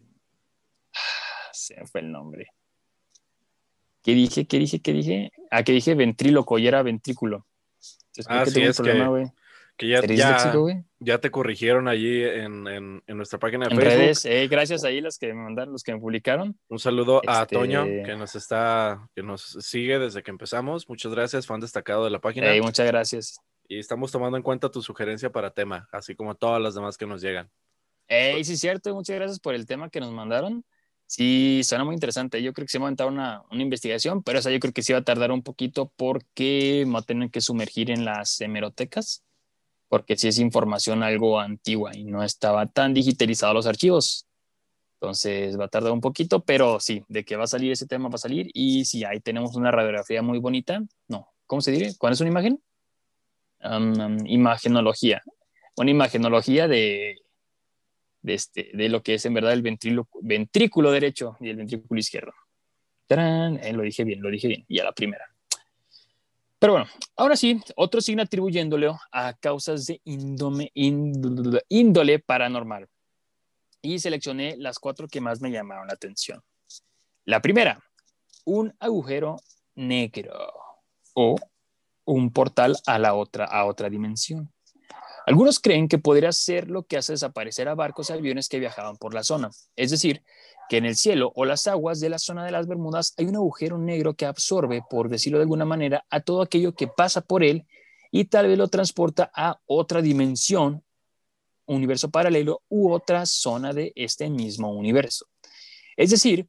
Ah, 0.91 1.49
se 1.53 1.85
fue 1.85 2.01
el 2.01 2.11
nombre. 2.11 2.47
¿Qué 4.01 4.15
dije? 4.15 4.47
¿Qué 4.47 4.57
dije? 4.57 4.81
¿Qué 4.81 4.91
dije? 4.91 5.31
Ah, 5.51 5.61
que 5.61 5.73
dije 5.73 5.93
ventríloco 5.93 6.57
y 6.57 6.65
era 6.65 6.81
ventrículo. 6.81 7.45
ah, 8.25 8.47
sí, 8.47 8.63
es 8.63 8.81
que, 8.81 9.29
que 9.77 9.87
ya, 9.89 10.01
ya, 10.99 11.17
te 11.19 11.31
corrigieron 11.31 11.89
allí 11.89 12.23
en, 12.23 12.67
en, 12.67 13.01
nuestra 13.17 13.39
página 13.39 13.67
de 13.67 13.75
en 13.75 13.81
redes, 13.81 14.23
eh, 14.23 14.47
gracias 14.47 14.85
ahí 14.85 15.01
los 15.01 15.17
que 15.17 15.27
me 15.27 15.43
mandaron, 15.43 15.73
los 15.73 15.83
que 15.83 15.93
me 15.93 15.99
publicaron. 15.99 16.57
Un 16.69 16.79
saludo 16.79 17.21
a 17.27 17.41
este 17.41 17.55
Toño, 17.57 17.83
que 17.83 18.15
nos 18.15 18.35
está, 18.35 19.09
que 19.13 19.21
nos 19.21 19.41
sigue 19.41 19.99
desde 19.99 20.23
que 20.23 20.31
empezamos. 20.31 20.87
Muchas 20.87 21.11
gracias, 21.11 21.45
fan 21.45 21.59
destacado 21.59 22.05
de 22.05 22.11
la 22.11 22.19
página. 22.19 22.47
muchas 22.61 22.87
gracias. 22.87 23.37
Y 23.67 23.79
estamos 23.79 24.11
tomando 24.11 24.37
en 24.37 24.43
cuenta 24.43 24.71
tu 24.71 24.81
sugerencia 24.81 25.29
para 25.29 25.51
tema, 25.51 25.89
así 25.91 26.15
como 26.15 26.35
todas 26.35 26.61
las 26.61 26.75
demás 26.75 26.97
que 26.97 27.05
nos 27.05 27.21
llegan. 27.21 27.49
Hey, 28.07 28.43
sí, 28.45 28.53
es 28.53 28.61
cierto, 28.61 28.93
muchas 28.93 29.17
gracias 29.17 29.39
por 29.39 29.55
el 29.55 29.65
tema 29.65 29.89
que 29.89 29.99
nos 29.99 30.11
mandaron. 30.11 30.63
Sí, 31.07 31.61
suena 31.63 31.83
muy 31.83 31.95
interesante. 31.95 32.41
Yo 32.41 32.53
creo 32.53 32.65
que 32.65 32.71
se 32.71 32.79
va 32.79 32.85
a 32.85 32.87
aventar 32.87 33.07
una, 33.07 33.43
una, 33.51 33.61
investigación, 33.61 34.23
pero 34.23 34.39
esa 34.39 34.51
yo 34.51 34.59
creo 34.59 34.73
que 34.73 34.81
sí 34.81 34.93
va 34.93 34.99
a 34.99 35.03
tardar 35.03 35.31
un 35.31 35.43
poquito 35.43 35.91
porque 35.97 36.85
va 36.91 36.99
a 36.99 37.03
tener 37.03 37.29
que 37.29 37.41
sumergir 37.41 37.91
en 37.91 38.05
las 38.05 38.39
hemerotecas 38.41 39.25
porque 39.87 40.17
sí 40.17 40.27
es 40.27 40.39
información 40.39 41.03
algo 41.03 41.39
antigua 41.39 41.91
y 41.95 42.03
no 42.03 42.23
estaba 42.23 42.65
tan 42.67 42.93
digitalizado 42.93 43.53
los 43.53 43.67
archivos. 43.67 44.25
Entonces 44.99 45.59
va 45.59 45.65
a 45.65 45.67
tardar 45.67 45.91
un 45.91 46.01
poquito, 46.01 46.43
pero 46.43 46.79
sí, 46.79 47.03
de 47.07 47.23
que 47.23 47.35
va 47.35 47.43
a 47.43 47.47
salir 47.47 47.71
ese 47.71 47.85
tema 47.85 48.09
va 48.09 48.15
a 48.15 48.19
salir 48.19 48.49
y 48.53 48.85
si 48.85 49.03
ahí 49.03 49.19
tenemos 49.19 49.55
una 49.55 49.71
radiografía 49.71 50.21
muy 50.21 50.39
bonita, 50.39 50.81
no, 51.07 51.29
¿cómo 51.45 51.61
se 51.61 51.71
dice? 51.71 51.95
¿Cuál 51.97 52.13
es 52.13 52.21
una 52.21 52.29
imagen? 52.29 52.61
Um, 53.63 54.25
imagenología, 54.27 55.21
una 55.77 55.91
imagenología 55.91 56.67
de, 56.67 57.17
de, 58.21 58.33
este, 58.33 58.71
de 58.73 58.89
lo 58.89 59.03
que 59.03 59.15
es 59.15 59.25
en 59.25 59.33
verdad 59.33 59.53
el 59.53 59.61
ventrículo 59.61 60.91
derecho 60.91 61.37
y 61.39 61.49
el 61.49 61.57
ventrículo 61.57 61.99
izquierdo. 61.99 62.33
Eh, 63.07 63.73
lo 63.73 63.83
dije 63.83 64.03
bien, 64.03 64.21
lo 64.21 64.29
dije 64.29 64.47
bien, 64.47 64.65
y 64.67 64.79
a 64.79 64.83
la 64.83 64.91
primera. 64.91 65.34
Pero 66.65 66.73
bueno, 66.73 66.89
ahora 67.15 67.35
sí, 67.35 67.61
otro 67.75 68.01
signo 68.01 68.23
atribuyéndole 68.23 68.89
a 69.11 69.33
causas 69.35 69.85
de 69.85 70.01
índole, 70.03 72.17
paranormal. 72.17 72.89
Y 73.83 73.99
seleccioné 73.99 74.57
las 74.57 74.79
cuatro 74.79 75.07
que 75.07 75.21
más 75.21 75.41
me 75.41 75.51
llamaron 75.51 75.85
la 75.85 75.93
atención. 75.93 76.41
La 77.23 77.39
primera, 77.39 77.79
un 78.45 78.73
agujero 78.79 79.35
negro 79.75 80.33
o 81.13 81.35
un 82.05 82.31
portal 82.31 82.75
a 82.87 82.97
la 82.97 83.13
otra, 83.13 83.45
a 83.45 83.65
otra 83.65 83.87
dimensión. 83.87 84.51
Algunos 85.25 85.59
creen 85.59 85.87
que 85.87 85.97
podría 85.97 86.31
ser 86.31 86.69
lo 86.69 86.83
que 86.83 86.97
hace 86.97 87.13
desaparecer 87.13 87.67
a 87.67 87.75
barcos 87.75 88.09
y 88.09 88.13
aviones 88.13 88.47
que 88.47 88.59
viajaban 88.59 88.97
por 88.97 89.13
la 89.13 89.23
zona. 89.23 89.49
Es 89.75 89.89
decir, 89.89 90.23
que 90.69 90.77
en 90.77 90.85
el 90.85 90.95
cielo 90.95 91.31
o 91.35 91.45
las 91.45 91.67
aguas 91.67 91.99
de 91.99 92.09
la 92.09 92.19
zona 92.19 92.45
de 92.45 92.51
las 92.51 92.67
Bermudas 92.67 93.13
hay 93.17 93.25
un 93.25 93.35
agujero 93.35 93.77
negro 93.77 94.13
que 94.13 94.25
absorbe, 94.25 94.83
por 94.87 95.09
decirlo 95.09 95.39
de 95.39 95.43
alguna 95.43 95.65
manera, 95.65 96.05
a 96.09 96.19
todo 96.19 96.41
aquello 96.41 96.75
que 96.75 96.87
pasa 96.87 97.21
por 97.21 97.43
él 97.43 97.65
y 98.11 98.25
tal 98.25 98.47
vez 98.47 98.57
lo 98.57 98.67
transporta 98.67 99.31
a 99.33 99.59
otra 99.65 100.01
dimensión, 100.01 100.83
universo 101.65 102.11
paralelo 102.11 102.61
u 102.69 102.91
otra 102.91 103.25
zona 103.25 103.73
de 103.73 103.93
este 103.95 104.29
mismo 104.29 104.71
universo. 104.71 105.25
Es 105.97 106.11
decir, 106.11 106.47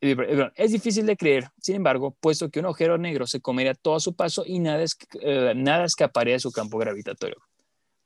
eh, 0.00 0.16
es 0.54 0.72
difícil 0.72 1.04
de 1.04 1.16
creer, 1.16 1.48
sin 1.60 1.76
embargo, 1.76 2.16
puesto 2.18 2.50
que 2.50 2.60
un 2.60 2.66
agujero 2.66 2.96
negro 2.96 3.26
se 3.26 3.40
comería 3.40 3.74
todo 3.74 3.96
a 3.96 4.00
su 4.00 4.14
paso 4.14 4.44
y 4.46 4.58
nada, 4.58 4.84
eh, 5.20 5.52
nada 5.54 5.84
escaparía 5.84 6.34
de 6.34 6.40
su 6.40 6.50
campo 6.50 6.78
gravitatorio. 6.78 7.36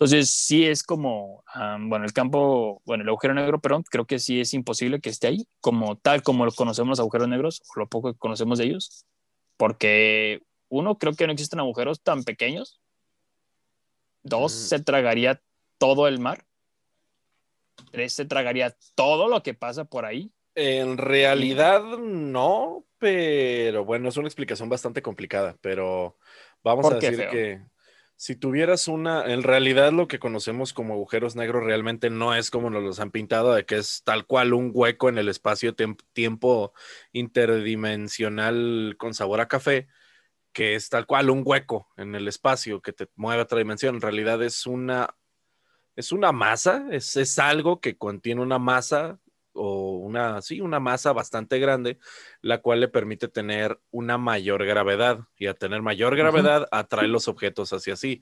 Entonces, 0.00 0.30
sí 0.30 0.64
es 0.64 0.82
como, 0.82 1.44
bueno, 1.80 2.06
el 2.06 2.14
campo, 2.14 2.80
bueno, 2.86 3.02
el 3.02 3.08
agujero 3.10 3.34
negro, 3.34 3.60
perdón, 3.60 3.82
creo 3.82 4.06
que 4.06 4.18
sí 4.18 4.40
es 4.40 4.54
imposible 4.54 4.98
que 4.98 5.10
esté 5.10 5.26
ahí, 5.26 5.46
como 5.60 5.98
tal 5.98 6.22
como 6.22 6.46
lo 6.46 6.52
conocemos 6.52 6.88
los 6.88 7.00
agujeros 7.00 7.28
negros, 7.28 7.62
o 7.68 7.80
lo 7.80 7.86
poco 7.86 8.10
que 8.10 8.18
conocemos 8.18 8.56
de 8.56 8.64
ellos, 8.64 9.04
porque 9.58 10.40
uno, 10.70 10.96
creo 10.96 11.12
que 11.12 11.26
no 11.26 11.34
existen 11.34 11.60
agujeros 11.60 12.00
tan 12.00 12.24
pequeños. 12.24 12.80
Dos, 14.22 14.52
se 14.52 14.80
tragaría 14.80 15.42
todo 15.76 16.08
el 16.08 16.18
mar. 16.18 16.46
Tres, 17.90 18.14
se 18.14 18.24
tragaría 18.24 18.74
todo 18.94 19.28
lo 19.28 19.42
que 19.42 19.52
pasa 19.52 19.84
por 19.84 20.06
ahí. 20.06 20.32
En 20.54 20.96
realidad, 20.96 21.82
no, 21.98 22.86
pero 22.96 23.84
bueno, 23.84 24.08
es 24.08 24.16
una 24.16 24.28
explicación 24.28 24.70
bastante 24.70 25.02
complicada, 25.02 25.58
pero 25.60 26.16
vamos 26.64 26.90
a 26.90 26.94
decir 26.94 27.28
que 27.28 27.69
si 28.20 28.36
tuvieras 28.36 28.86
una, 28.86 29.32
en 29.32 29.42
realidad 29.42 29.92
lo 29.92 30.06
que 30.06 30.18
conocemos 30.18 30.74
como 30.74 30.92
agujeros 30.92 31.36
negros 31.36 31.64
realmente 31.64 32.10
no 32.10 32.34
es 32.34 32.50
como 32.50 32.68
nos 32.68 32.82
los 32.82 33.00
han 33.00 33.10
pintado, 33.10 33.54
de 33.54 33.64
que 33.64 33.78
es 33.78 34.02
tal 34.04 34.26
cual 34.26 34.52
un 34.52 34.72
hueco 34.74 35.08
en 35.08 35.16
el 35.16 35.30
espacio-tiempo 35.30 36.74
interdimensional 37.12 38.96
con 38.98 39.14
sabor 39.14 39.40
a 39.40 39.48
café, 39.48 39.88
que 40.52 40.74
es 40.74 40.90
tal 40.90 41.06
cual 41.06 41.30
un 41.30 41.44
hueco 41.46 41.88
en 41.96 42.14
el 42.14 42.28
espacio 42.28 42.82
que 42.82 42.92
te 42.92 43.08
mueve 43.16 43.40
a 43.40 43.44
otra 43.44 43.56
dimensión. 43.56 43.94
En 43.94 44.02
realidad 44.02 44.42
es 44.42 44.66
una, 44.66 45.16
es 45.96 46.12
una 46.12 46.30
masa, 46.30 46.88
es, 46.90 47.16
es 47.16 47.38
algo 47.38 47.80
que 47.80 47.96
contiene 47.96 48.42
una 48.42 48.58
masa 48.58 49.18
o 49.52 49.98
una, 49.98 50.42
sí, 50.42 50.60
una 50.60 50.80
masa 50.80 51.12
bastante 51.12 51.58
grande, 51.58 51.98
la 52.40 52.60
cual 52.60 52.80
le 52.80 52.88
permite 52.88 53.28
tener 53.28 53.80
una 53.90 54.18
mayor 54.18 54.64
gravedad 54.64 55.20
y 55.36 55.46
a 55.46 55.54
tener 55.54 55.82
mayor 55.82 56.16
gravedad 56.16 56.68
atrae 56.70 57.08
los 57.08 57.28
objetos 57.28 57.72
hacia 57.72 57.96
sí. 57.96 58.20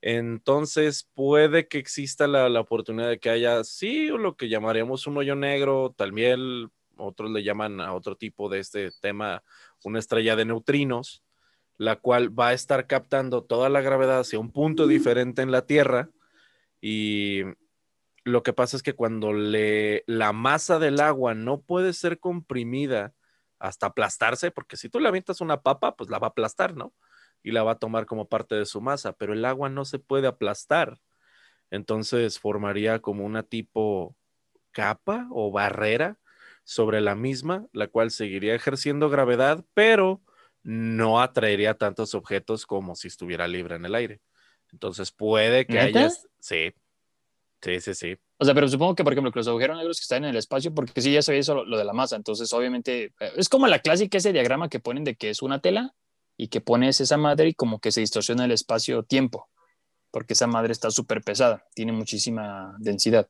Entonces 0.00 1.08
puede 1.14 1.66
que 1.66 1.78
exista 1.78 2.26
la, 2.26 2.60
oportunidad 2.60 3.08
de 3.08 3.18
que 3.18 3.30
haya, 3.30 3.64
sí, 3.64 4.06
lo 4.08 4.36
que 4.36 4.48
llamaríamos 4.48 5.06
un 5.06 5.16
hoyo 5.16 5.34
negro, 5.34 5.94
también 5.96 6.70
otros 6.96 7.30
le 7.30 7.42
llaman 7.42 7.80
a 7.80 7.94
otro 7.94 8.16
tipo 8.16 8.48
de 8.48 8.60
este 8.60 8.90
tema 9.00 9.42
una 9.84 9.98
estrella 9.98 10.36
de 10.36 10.44
neutrinos, 10.44 11.22
la 11.76 11.96
cual 11.96 12.36
va 12.36 12.48
a 12.48 12.52
estar 12.52 12.86
captando 12.86 13.44
toda 13.44 13.68
la 13.68 13.80
gravedad 13.80 14.20
hacia 14.20 14.38
un 14.38 14.52
punto 14.52 14.86
diferente 14.86 15.42
en 15.42 15.52
la 15.52 15.66
Tierra 15.66 16.10
y 16.80 17.42
lo 18.28 18.42
que 18.42 18.52
pasa 18.52 18.76
es 18.76 18.82
que 18.82 18.94
cuando 18.94 19.32
le, 19.32 20.04
la 20.06 20.32
masa 20.32 20.78
del 20.78 21.00
agua 21.00 21.34
no 21.34 21.60
puede 21.60 21.92
ser 21.92 22.18
comprimida 22.20 23.14
hasta 23.58 23.86
aplastarse, 23.86 24.50
porque 24.50 24.76
si 24.76 24.88
tú 24.88 25.00
le 25.00 25.08
avientas 25.08 25.40
una 25.40 25.62
papa, 25.62 25.96
pues 25.96 26.10
la 26.10 26.18
va 26.18 26.28
a 26.28 26.30
aplastar, 26.30 26.76
¿no? 26.76 26.94
Y 27.42 27.52
la 27.52 27.62
va 27.62 27.72
a 27.72 27.78
tomar 27.78 28.06
como 28.06 28.28
parte 28.28 28.54
de 28.54 28.66
su 28.66 28.80
masa, 28.80 29.12
pero 29.12 29.32
el 29.32 29.44
agua 29.44 29.68
no 29.68 29.84
se 29.84 29.98
puede 29.98 30.26
aplastar. 30.26 31.00
Entonces 31.70 32.38
formaría 32.38 33.00
como 33.00 33.24
una 33.24 33.42
tipo 33.42 34.16
capa 34.70 35.26
o 35.30 35.50
barrera 35.50 36.18
sobre 36.64 37.00
la 37.00 37.14
misma, 37.14 37.66
la 37.72 37.88
cual 37.88 38.10
seguiría 38.10 38.54
ejerciendo 38.54 39.10
gravedad, 39.10 39.64
pero 39.74 40.22
no 40.62 41.20
atraería 41.20 41.74
tantos 41.74 42.14
objetos 42.14 42.66
como 42.66 42.94
si 42.94 43.08
estuviera 43.08 43.48
libre 43.48 43.76
en 43.76 43.84
el 43.84 43.94
aire. 43.94 44.20
Entonces 44.72 45.12
puede 45.12 45.66
que 45.66 45.80
haya... 45.80 46.10
Sí, 46.40 46.74
Sí, 47.60 47.80
sí, 47.80 47.94
sí. 47.94 48.16
O 48.38 48.44
sea, 48.44 48.54
pero 48.54 48.68
supongo 48.68 48.94
que, 48.94 49.02
por 49.02 49.12
ejemplo, 49.12 49.32
que 49.32 49.40
los 49.40 49.48
agujeros 49.48 49.76
negros 49.76 49.98
que 49.98 50.04
están 50.04 50.24
en 50.24 50.30
el 50.30 50.36
espacio, 50.36 50.72
porque 50.72 51.00
sí, 51.00 51.12
ya 51.12 51.22
se 51.22 51.32
ve 51.32 51.38
eso, 51.38 51.64
lo, 51.64 51.76
de 51.76 51.84
la 51.84 51.92
masa, 51.92 52.16
entonces 52.16 52.52
obviamente 52.52 53.12
eh, 53.18 53.32
es 53.36 53.48
como 53.48 53.66
la 53.66 53.80
clásica 53.80 54.18
ese 54.18 54.32
diagrama 54.32 54.68
que 54.68 54.78
ponen 54.78 55.04
de 55.04 55.16
que 55.16 55.30
es 55.30 55.42
una 55.42 55.60
tela 55.60 55.94
y 56.36 56.48
que 56.48 56.60
pones 56.60 57.00
esa 57.00 57.16
madre 57.16 57.48
y 57.48 57.54
como 57.54 57.80
que 57.80 57.90
se 57.90 58.00
distorsiona 58.00 58.44
el 58.44 58.52
espacio-tiempo, 58.52 59.48
porque 60.12 60.34
esa 60.34 60.46
madre 60.46 60.72
está 60.72 60.90
súper 60.92 61.22
pesada, 61.22 61.64
tiene 61.74 61.90
muchísima 61.90 62.76
densidad. 62.78 63.28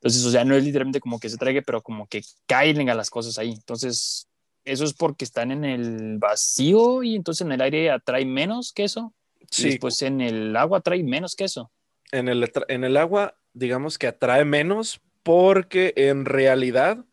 Entonces, 0.00 0.24
o 0.26 0.30
sea, 0.30 0.44
no 0.44 0.54
es 0.54 0.62
literalmente 0.62 1.00
como 1.00 1.18
que 1.18 1.30
se 1.30 1.38
traiga, 1.38 1.62
pero 1.62 1.82
como 1.82 2.06
que 2.06 2.22
caen 2.46 2.90
a 2.90 2.94
las 2.94 3.08
cosas 3.08 3.38
ahí. 3.38 3.52
Entonces, 3.52 4.28
eso 4.64 4.84
es 4.84 4.92
porque 4.92 5.24
están 5.24 5.50
en 5.50 5.64
el 5.64 6.18
vacío 6.18 7.02
y 7.02 7.16
entonces 7.16 7.46
en 7.46 7.52
el 7.52 7.60
aire 7.62 7.90
atrae 7.90 8.26
menos 8.26 8.72
que 8.72 8.84
eso. 8.84 9.14
Sí. 9.50 9.68
Y 9.68 9.70
después 9.70 10.02
en 10.02 10.20
el 10.20 10.54
agua 10.54 10.78
atrae 10.78 11.02
menos 11.02 11.34
que 11.34 11.44
eso. 11.44 11.72
En 12.12 12.28
el, 12.28 12.52
en 12.68 12.84
el 12.84 12.96
agua 12.98 13.34
digamos 13.56 13.98
que 13.98 14.06
atrae 14.06 14.44
menos 14.44 15.00
porque 15.22 15.94
en 15.96 16.26
realidad 16.26 17.04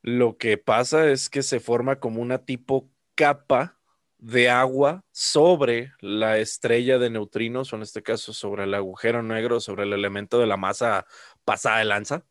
lo 0.00 0.38
que 0.38 0.56
pasa 0.56 1.10
es 1.10 1.28
que 1.28 1.42
se 1.42 1.60
forma 1.60 2.00
como 2.00 2.22
una 2.22 2.38
tipo 2.38 2.90
capa 3.14 3.78
de 4.18 4.48
agua 4.48 5.04
sobre 5.12 5.92
la 6.00 6.38
estrella 6.38 6.98
de 6.98 7.10
neutrinos, 7.10 7.72
o 7.72 7.76
en 7.76 7.82
este 7.82 8.02
caso 8.02 8.32
sobre 8.32 8.64
el 8.64 8.74
agujero 8.74 9.22
negro, 9.22 9.60
sobre 9.60 9.84
el 9.84 9.92
elemento 9.92 10.38
de 10.38 10.46
la 10.46 10.56
masa 10.56 11.06
pasada 11.44 11.78
de 11.78 11.84
lanza, 11.84 12.24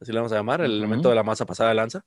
así 0.00 0.12
le 0.12 0.18
vamos 0.18 0.32
a 0.32 0.36
llamar, 0.36 0.60
el 0.60 0.72
elemento 0.72 1.08
de 1.08 1.14
la 1.14 1.22
masa 1.22 1.46
pasada 1.46 1.70
de 1.70 1.76
lanza. 1.76 2.04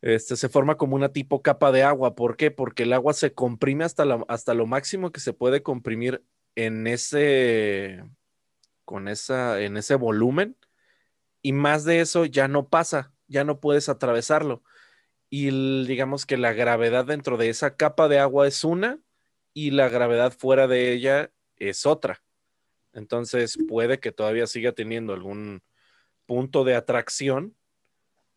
Este 0.00 0.36
se 0.36 0.48
forma 0.48 0.76
como 0.76 0.94
una 0.96 1.08
tipo 1.10 1.42
capa 1.42 1.72
de 1.72 1.82
agua. 1.82 2.14
¿Por 2.14 2.36
qué? 2.36 2.50
Porque 2.50 2.82
el 2.82 2.92
agua 2.92 3.14
se 3.14 3.32
comprime 3.32 3.84
hasta, 3.84 4.04
hasta 4.28 4.54
lo 4.54 4.66
máximo 4.66 5.10
que 5.10 5.20
se 5.20 5.32
puede 5.32 5.62
comprimir 5.62 6.22
en 6.54 6.86
ese, 6.86 8.04
con 8.84 9.08
esa, 9.08 9.60
en 9.60 9.76
ese 9.76 9.94
volumen 9.94 10.56
y 11.42 11.52
más 11.52 11.84
de 11.84 12.00
eso 12.00 12.24
ya 12.24 12.48
no 12.48 12.68
pasa, 12.68 13.12
ya 13.28 13.44
no 13.44 13.60
puedes 13.60 13.88
atravesarlo. 13.88 14.62
Y 15.28 15.84
digamos 15.86 16.26
que 16.26 16.36
la 16.36 16.52
gravedad 16.52 17.04
dentro 17.04 17.36
de 17.36 17.48
esa 17.48 17.76
capa 17.76 18.08
de 18.08 18.18
agua 18.18 18.46
es 18.46 18.64
una 18.64 18.98
y 19.52 19.70
la 19.70 19.88
gravedad 19.88 20.32
fuera 20.32 20.66
de 20.66 20.92
ella 20.92 21.30
es 21.56 21.86
otra. 21.86 22.22
Entonces 22.92 23.58
puede 23.68 23.98
que 23.98 24.12
todavía 24.12 24.46
siga 24.46 24.72
teniendo 24.72 25.12
algún 25.12 25.62
punto 26.26 26.64
de 26.64 26.76
atracción, 26.76 27.56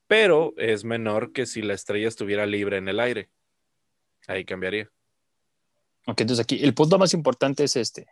pero 0.07 0.53
es 0.57 0.83
menor 0.83 1.31
que 1.31 1.45
si 1.45 1.62
la 1.62 1.73
estrella 1.73 2.07
estuviera 2.07 2.45
libre 2.45 2.77
en 2.77 2.88
el 2.88 2.99
aire. 2.99 3.29
Ahí 4.27 4.43
cambiaría. 4.45 4.91
Ok, 6.07 6.21
entonces 6.21 6.43
aquí 6.43 6.63
el 6.63 6.73
punto 6.73 6.97
más 6.97 7.13
importante 7.13 7.63
es 7.63 7.75
este. 7.75 8.07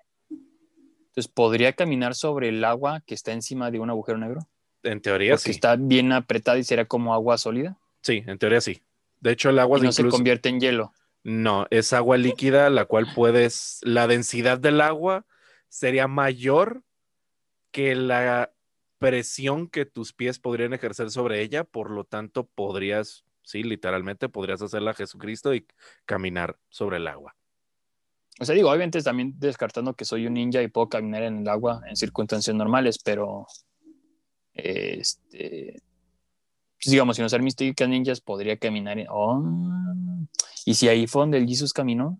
Entonces, 1.15 1.32
¿podría 1.32 1.71
caminar 1.71 2.13
sobre 2.13 2.49
el 2.49 2.62
agua 2.65 3.01
que 3.06 3.13
está 3.15 3.32
encima 3.32 3.71
de 3.71 3.80
un 3.80 3.89
agujero 3.89 4.17
negro? 4.17 4.41
En 4.84 4.99
teoría 4.99 5.36
Porque 5.36 5.51
está 5.51 5.78
bien 5.78 6.12
apretada 6.12 6.58
y 6.58 6.65
será 6.65 6.84
como 6.84 7.13
agua 7.13 7.38
sólida. 7.38 7.78
Sí, 8.01 8.21
en 8.28 8.38
teoría 8.38 8.60
sí. 8.60 8.82
De 9.21 9.32
hecho, 9.32 9.49
el 9.49 9.60
agua 9.60 9.80
no 9.80 9.93
se 9.93 10.06
convierte 10.10 10.49
en 10.49 10.60
hielo. 10.60 10.91
No, 11.23 11.67
es 11.69 11.93
agua 11.93 12.17
líquida, 12.17 12.69
la 12.69 12.84
cual 12.84 13.08
puedes, 13.15 13.80
la 13.84 14.08
densidad 14.08 14.60
del 14.60 14.82
agua 14.82 15.25
sería 15.69 16.10
mayor 16.10 16.84
que 17.71 17.95
la 17.95 18.51
presión 18.99 19.69
que 19.69 19.86
tus 19.86 20.12
pies 20.12 20.38
podrían 20.39 20.73
ejercer 20.73 21.12
sobre 21.12 21.41
ella, 21.41 21.63
por 21.63 21.91
lo 21.91 22.04
tanto 22.04 22.45
podrías, 22.45 23.23
sí, 23.41 23.63
literalmente 23.63 24.28
podrías 24.28 24.62
hacerla 24.62 24.91
a 24.91 24.95
Jesucristo 24.95 25.56
y 25.56 25.65
caminar 26.06 26.60
sobre 26.69 26.97
el 26.97 27.08
agua. 27.08 27.38
O 28.39 28.45
sea, 28.45 28.53
digo, 28.53 28.69
obviamente 28.69 29.01
también 29.01 29.33
descartando 29.37 29.93
que 29.93 30.05
soy 30.05 30.27
un 30.27 30.33
ninja 30.33 30.61
y 30.61 30.67
puedo 30.67 30.89
caminar 30.89 31.23
en 31.23 31.39
el 31.39 31.47
agua 31.47 31.81
en 31.87 31.95
circunstancias 31.95 32.55
normales, 32.55 32.99
pero 33.03 33.47
este, 34.53 35.81
pues, 36.85 36.91
digamos, 36.91 37.15
si 37.15 37.21
no 37.21 37.29
ser 37.29 37.41
místicas 37.41 37.87
ninjas, 37.87 38.21
podría 38.21 38.57
caminar. 38.57 38.99
En, 38.99 39.07
oh, 39.09 39.43
¿Y 40.65 40.73
si 40.73 40.87
ahí 40.87 41.07
fue 41.07 41.21
donde 41.21 41.37
el 41.37 41.47
Jesus 41.47 41.73
caminó? 41.73 42.19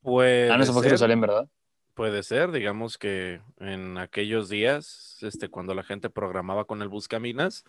Pues. 0.00 0.50
Ah, 0.50 0.56
no, 0.56 0.62
eso 0.62 0.72
fue 0.72 0.82
Jerusalén, 0.82 1.20
¿verdad? 1.20 1.48
Puede 1.94 2.22
ser, 2.22 2.52
digamos 2.52 2.98
que 2.98 3.40
en 3.58 3.98
aquellos 3.98 4.48
días, 4.48 5.18
este, 5.22 5.48
cuando 5.48 5.74
la 5.74 5.82
gente 5.82 6.10
programaba 6.10 6.66
con 6.66 6.82
el 6.82 6.88
bus 6.88 7.08
caminas, 7.08 7.64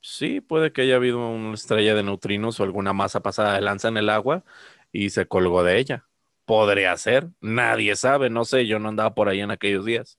sí, 0.00 0.40
puede 0.40 0.72
que 0.72 0.82
haya 0.82 0.96
habido 0.96 1.28
una 1.28 1.54
estrella 1.54 1.94
de 1.94 2.04
neutrinos 2.04 2.60
o 2.60 2.62
alguna 2.62 2.92
masa 2.92 3.20
pasada 3.20 3.54
de 3.54 3.62
lanza 3.62 3.88
en 3.88 3.96
el 3.96 4.10
agua 4.10 4.44
y 4.92 5.10
se 5.10 5.26
colgó 5.26 5.64
de 5.64 5.78
ella. 5.78 6.06
Podría 6.44 6.96
ser, 6.96 7.28
nadie 7.40 7.96
sabe, 7.96 8.28
no 8.28 8.44
sé, 8.44 8.66
yo 8.66 8.78
no 8.78 8.90
andaba 8.90 9.14
por 9.14 9.28
ahí 9.28 9.40
en 9.40 9.50
aquellos 9.50 9.84
días. 9.84 10.18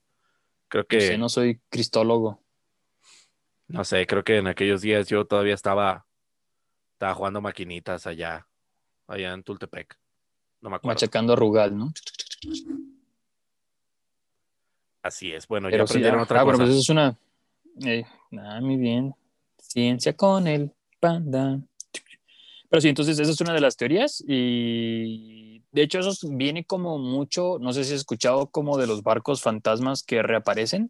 Creo 0.67 0.85
que. 0.88 1.11
No, 1.11 1.25
no 1.25 1.29
soy 1.29 1.61
cristólogo. 1.69 2.41
No 3.67 3.83
sé, 3.83 4.05
creo 4.05 4.23
que 4.23 4.38
en 4.38 4.47
aquellos 4.47 4.81
días 4.81 5.07
yo 5.07 5.25
todavía 5.25 5.53
estaba, 5.53 6.05
estaba 6.93 7.13
jugando 7.13 7.41
maquinitas 7.41 8.05
allá, 8.07 8.47
allá 9.07 9.33
en 9.33 9.43
Tultepec. 9.43 9.97
No 10.61 10.69
me 10.69 10.75
acuerdo. 10.77 10.95
Machacando 10.95 11.33
a 11.33 11.35
Rugal, 11.35 11.77
¿no? 11.77 11.93
Así 15.01 15.31
es. 15.31 15.47
Bueno, 15.47 15.69
ya 15.69 15.83
aprendieron 15.83 16.19
ah, 16.19 16.23
otra 16.23 16.41
ah, 16.41 16.43
cosa. 16.43 16.57
Pero 16.57 16.65
pues 16.65 16.69
eso 16.71 16.79
es 16.81 16.89
una. 16.89 17.17
Eh, 17.85 18.03
ah, 18.39 18.59
muy 18.61 18.77
bien. 18.77 19.13
Ciencia 19.59 20.15
con 20.15 20.47
el 20.47 20.71
panda. 20.99 21.59
Pero 22.69 22.81
sí, 22.81 22.89
entonces 22.89 23.19
esa 23.19 23.31
es 23.31 23.41
una 23.41 23.53
de 23.53 23.61
las 23.61 23.77
teorías 23.77 24.23
y 24.27 25.54
de 25.75 25.81
hecho 25.81 25.99
eso 25.99 26.13
viene 26.29 26.63
como 26.63 26.97
mucho, 26.97 27.57
no 27.59 27.73
sé 27.73 27.83
si 27.83 27.91
has 27.91 27.99
escuchado 27.99 28.47
como 28.47 28.77
de 28.77 28.88
los 28.88 29.03
barcos 29.03 29.41
fantasmas 29.41 30.03
que 30.03 30.23
reaparecen. 30.23 30.89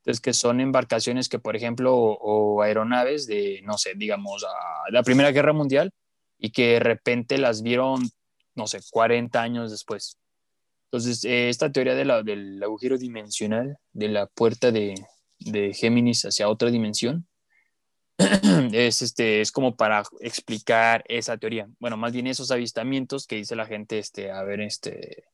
Entonces, 0.00 0.20
que 0.20 0.34
son 0.34 0.60
embarcaciones 0.60 1.30
que, 1.30 1.38
por 1.38 1.56
ejemplo, 1.56 1.96
o, 1.96 2.60
aeronaves 2.60 3.26
de, 3.26 3.62
no 3.64 3.78
sé, 3.78 3.94
digamos, 3.96 4.44
a 4.44 4.90
la 4.90 5.02
Primera 5.02 5.30
Guerra 5.32 5.54
Mundial 5.54 5.90
y 6.38 6.50
que 6.50 6.72
de 6.72 6.80
repente 6.80 7.38
las 7.38 7.62
vieron, 7.62 8.02
no 8.54 8.66
sé, 8.66 8.80
40 8.90 9.40
años 9.40 9.70
después. 9.70 10.18
Entonces, 10.90 11.24
eh, 11.24 11.48
esta 11.48 11.72
teoría 11.72 11.94
del 11.94 12.62
agujero 12.62 12.98
dimensional, 12.98 13.78
de 13.94 14.08
la 14.08 14.26
puerta 14.26 14.70
de, 14.70 15.02
de 15.38 15.72
Géminis 15.72 16.26
hacia 16.26 16.50
otra 16.50 16.70
dimensión, 16.70 17.26
es, 18.72 19.02
este, 19.02 19.40
es 19.40 19.52
como 19.52 19.76
para 19.76 20.02
explicar 20.20 21.04
esa 21.08 21.38
teoría. 21.38 21.68
Bueno, 21.78 21.96
más 21.96 22.12
bien 22.12 22.26
esos 22.26 22.50
avistamientos 22.50 23.26
que 23.26 23.36
dice 23.36 23.56
la 23.56 23.66
gente 23.66 23.98
este, 23.98 24.30
haber, 24.30 24.60
este, 24.60 25.24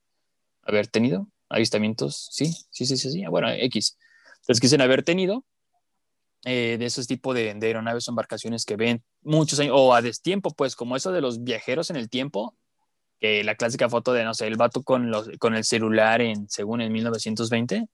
haber 0.63 0.87
tenido. 0.87 1.29
Avistamientos, 1.49 2.29
sí, 2.33 2.47
sí, 2.71 2.87
sí, 2.87 2.97
sí, 2.97 3.11
sí. 3.11 3.25
Bueno, 3.27 3.49
X. 3.51 3.97
Entonces, 4.41 4.61
quisieran 4.61 4.85
haber 4.85 5.05
tenido 5.05 5.45
eh, 6.45 6.77
de 6.79 6.87
esos 6.87 7.07
tipos 7.07 7.35
de, 7.35 7.51
aeronaves 7.51 8.09
o 8.09 8.11
embarcaciones 8.11 8.65
que 8.65 8.77
ven 8.77 9.03
muchos 9.23 9.61
años, 9.61 9.75
o 9.77 9.95
a 9.95 10.03
destiempo, 10.03 10.51
pues, 10.51 10.75
como 10.75 10.97
eso 10.97 11.13
de 11.13 11.21
los 11.21 11.45
viajeros 11.45 11.91
en 11.91 11.97
el 11.97 12.09
tiempo, 12.09 12.57
que 13.21 13.45
la 13.45 13.55
clásica 13.55 13.89
foto 13.89 14.13
de, 14.13 14.25
no 14.25 14.35
sé, 14.35 14.47
el 14.47 14.57
vato 14.57 14.83
con, 14.83 15.11
los, 15.11 15.31
con 15.39 15.55
el 15.55 15.65
celular 15.65 16.21
en, 16.21 16.49
según 16.49 16.81
en 16.81 16.93
1920, 16.93 17.89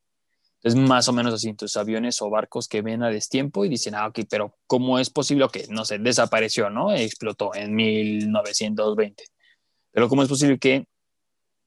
es 0.63 0.77
más 0.77 1.09
o 1.09 1.13
menos 1.13 1.35
así, 1.35 1.49
entonces 1.49 1.77
aviones 1.77 2.23
o 2.23 2.31
barcos 2.31 2.69
que 2.69 2.83
ven 2.83 3.03
a 3.03 3.09
destiempo 3.09 3.65
y 3.65 3.69
dicen, 3.69 3.95
ah, 3.95 4.07
ok, 4.07 4.21
pero 4.31 4.57
¿cómo 4.67 4.99
es 4.99 5.11
posible 5.11 5.49
que, 5.53 5.67
no 5.69 5.85
sé, 5.85 5.99
desapareció, 5.99 6.71
¿no? 6.71 6.93
Explotó 6.93 7.55
en 7.55 7.75
1920. 7.75 9.25
Pero 9.91 10.09
¿cómo 10.09 10.23
es 10.23 10.29
posible 10.29 10.59
que 10.59 10.87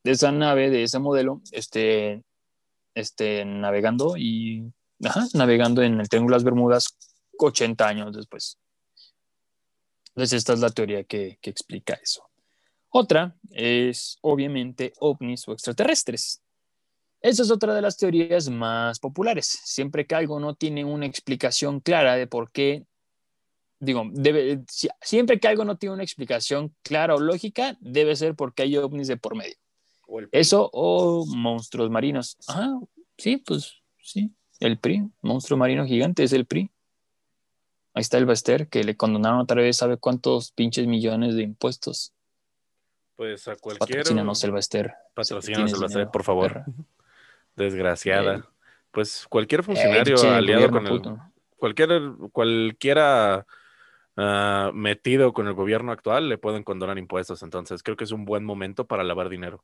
esa 0.03 0.31
nave, 0.31 0.69
de 0.69 0.83
ese 0.83 0.99
modelo, 0.99 1.41
esté, 1.51 2.23
esté 2.93 3.43
navegando 3.43 4.15
y 4.17 4.71
navegando 5.33 5.81
en 5.81 5.99
el 5.99 6.09
Triángulo 6.09 6.33
de 6.33 6.37
las 6.37 6.43
Bermudas 6.43 6.97
80 7.37 7.87
años 7.87 8.15
después. 8.15 8.57
Entonces, 10.09 10.37
esta 10.37 10.53
es 10.53 10.59
la 10.59 10.69
teoría 10.69 11.03
que, 11.03 11.37
que 11.41 11.49
explica 11.49 11.95
eso. 11.95 12.29
Otra 12.89 13.35
es, 13.51 14.17
obviamente, 14.21 14.93
ovnis 14.99 15.47
o 15.47 15.53
extraterrestres. 15.53 16.41
Esa 17.25 17.41
es 17.41 17.49
otra 17.49 17.73
de 17.73 17.81
las 17.81 17.97
teorías 17.97 18.51
más 18.51 18.99
populares. 18.99 19.47
Siempre 19.63 20.05
que 20.05 20.13
algo 20.13 20.39
no 20.39 20.53
tiene 20.53 20.85
una 20.85 21.07
explicación 21.07 21.79
clara 21.79 22.15
de 22.17 22.27
por 22.27 22.51
qué, 22.51 22.85
digo, 23.79 24.03
debe, 24.11 24.63
siempre 25.01 25.39
que 25.39 25.47
algo 25.47 25.65
no 25.65 25.75
tiene 25.75 25.95
una 25.95 26.03
explicación 26.03 26.75
clara 26.83 27.15
o 27.15 27.19
lógica, 27.19 27.77
debe 27.79 28.15
ser 28.15 28.35
porque 28.35 28.61
hay 28.61 28.77
ovnis 28.77 29.07
de 29.07 29.17
por 29.17 29.35
medio. 29.35 29.55
Eso 30.31 30.69
o 30.71 31.25
monstruos 31.25 31.89
marinos. 31.89 32.37
Ajá, 32.45 32.79
sí, 33.17 33.37
pues 33.37 33.73
sí. 34.03 34.29
El 34.59 34.77
PRI, 34.77 35.09
monstruo 35.23 35.57
marino 35.57 35.83
gigante, 35.87 36.23
es 36.23 36.31
el 36.31 36.45
PRI. 36.45 36.69
Ahí 37.95 38.01
está 38.01 38.19
el 38.19 38.27
Baster, 38.27 38.67
que 38.67 38.83
le 38.83 38.95
condonaron 38.95 39.39
otra 39.39 39.63
vez, 39.63 39.77
¿sabe 39.77 39.97
cuántos 39.97 40.51
pinches 40.51 40.85
millones 40.85 41.33
de 41.33 41.41
impuestos? 41.41 42.13
Pues 43.15 43.47
a 43.47 43.55
cualquier. 43.55 43.97
Patrocínanos 43.97 44.43
el 44.43 44.51
Baster. 44.51 44.93
Patrocínanos 45.15 45.73
el 45.73 45.79
Baster, 45.79 46.07
por 46.11 46.23
favor. 46.23 46.65
Desgraciada. 47.55 48.47
pues 48.91 49.25
cualquier 49.29 49.63
funcionario 49.63 50.17
aliado 50.31 50.71
con 50.71 50.87
el. 50.87 51.01
Cualquier, 51.57 51.89
cualquiera 52.31 53.45
ah, 54.17 54.71
metido 54.73 55.33
con 55.33 55.47
el 55.47 55.53
gobierno 55.53 55.91
actual 55.91 56.29
le 56.29 56.37
pueden 56.37 56.63
condonar 56.63 56.97
impuestos. 56.97 57.43
Entonces 57.43 57.81
creo 57.81 57.97
que 57.97 58.03
es 58.03 58.11
un 58.11 58.25
buen 58.25 58.43
momento 58.43 58.85
para 58.85 59.03
lavar 59.03 59.29
dinero. 59.29 59.63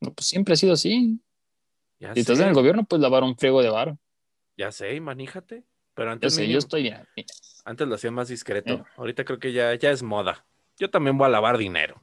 No, 0.00 0.12
pues 0.12 0.26
siempre 0.26 0.54
ha 0.54 0.56
sido 0.56 0.74
así 0.74 1.20
si 2.12 2.20
estás 2.20 2.40
en 2.40 2.48
el 2.48 2.54
gobierno, 2.54 2.84
pues 2.84 3.00
lavar 3.00 3.22
un 3.22 3.36
friego 3.36 3.62
de 3.62 3.70
bar. 3.70 3.96
Ya 4.56 4.70
sé, 4.72 5.00
maníjate. 5.00 5.64
Pero 5.94 6.10
antes. 6.10 6.36
Yo, 6.36 6.44
yo 6.44 6.58
estoy 6.58 6.82
bien. 6.82 7.06
Antes 7.64 7.88
lo 7.88 7.94
hacía 7.94 8.10
más 8.10 8.28
discreto. 8.28 8.74
Eh. 8.74 8.84
Ahorita 8.96 9.24
creo 9.24 9.38
que 9.38 9.52
ya, 9.52 9.74
ya 9.74 9.90
es 9.90 10.02
moda. 10.02 10.44
Yo 10.76 10.90
también 10.90 11.16
voy 11.16 11.26
a 11.26 11.30
lavar 11.30 11.56
dinero. 11.56 12.00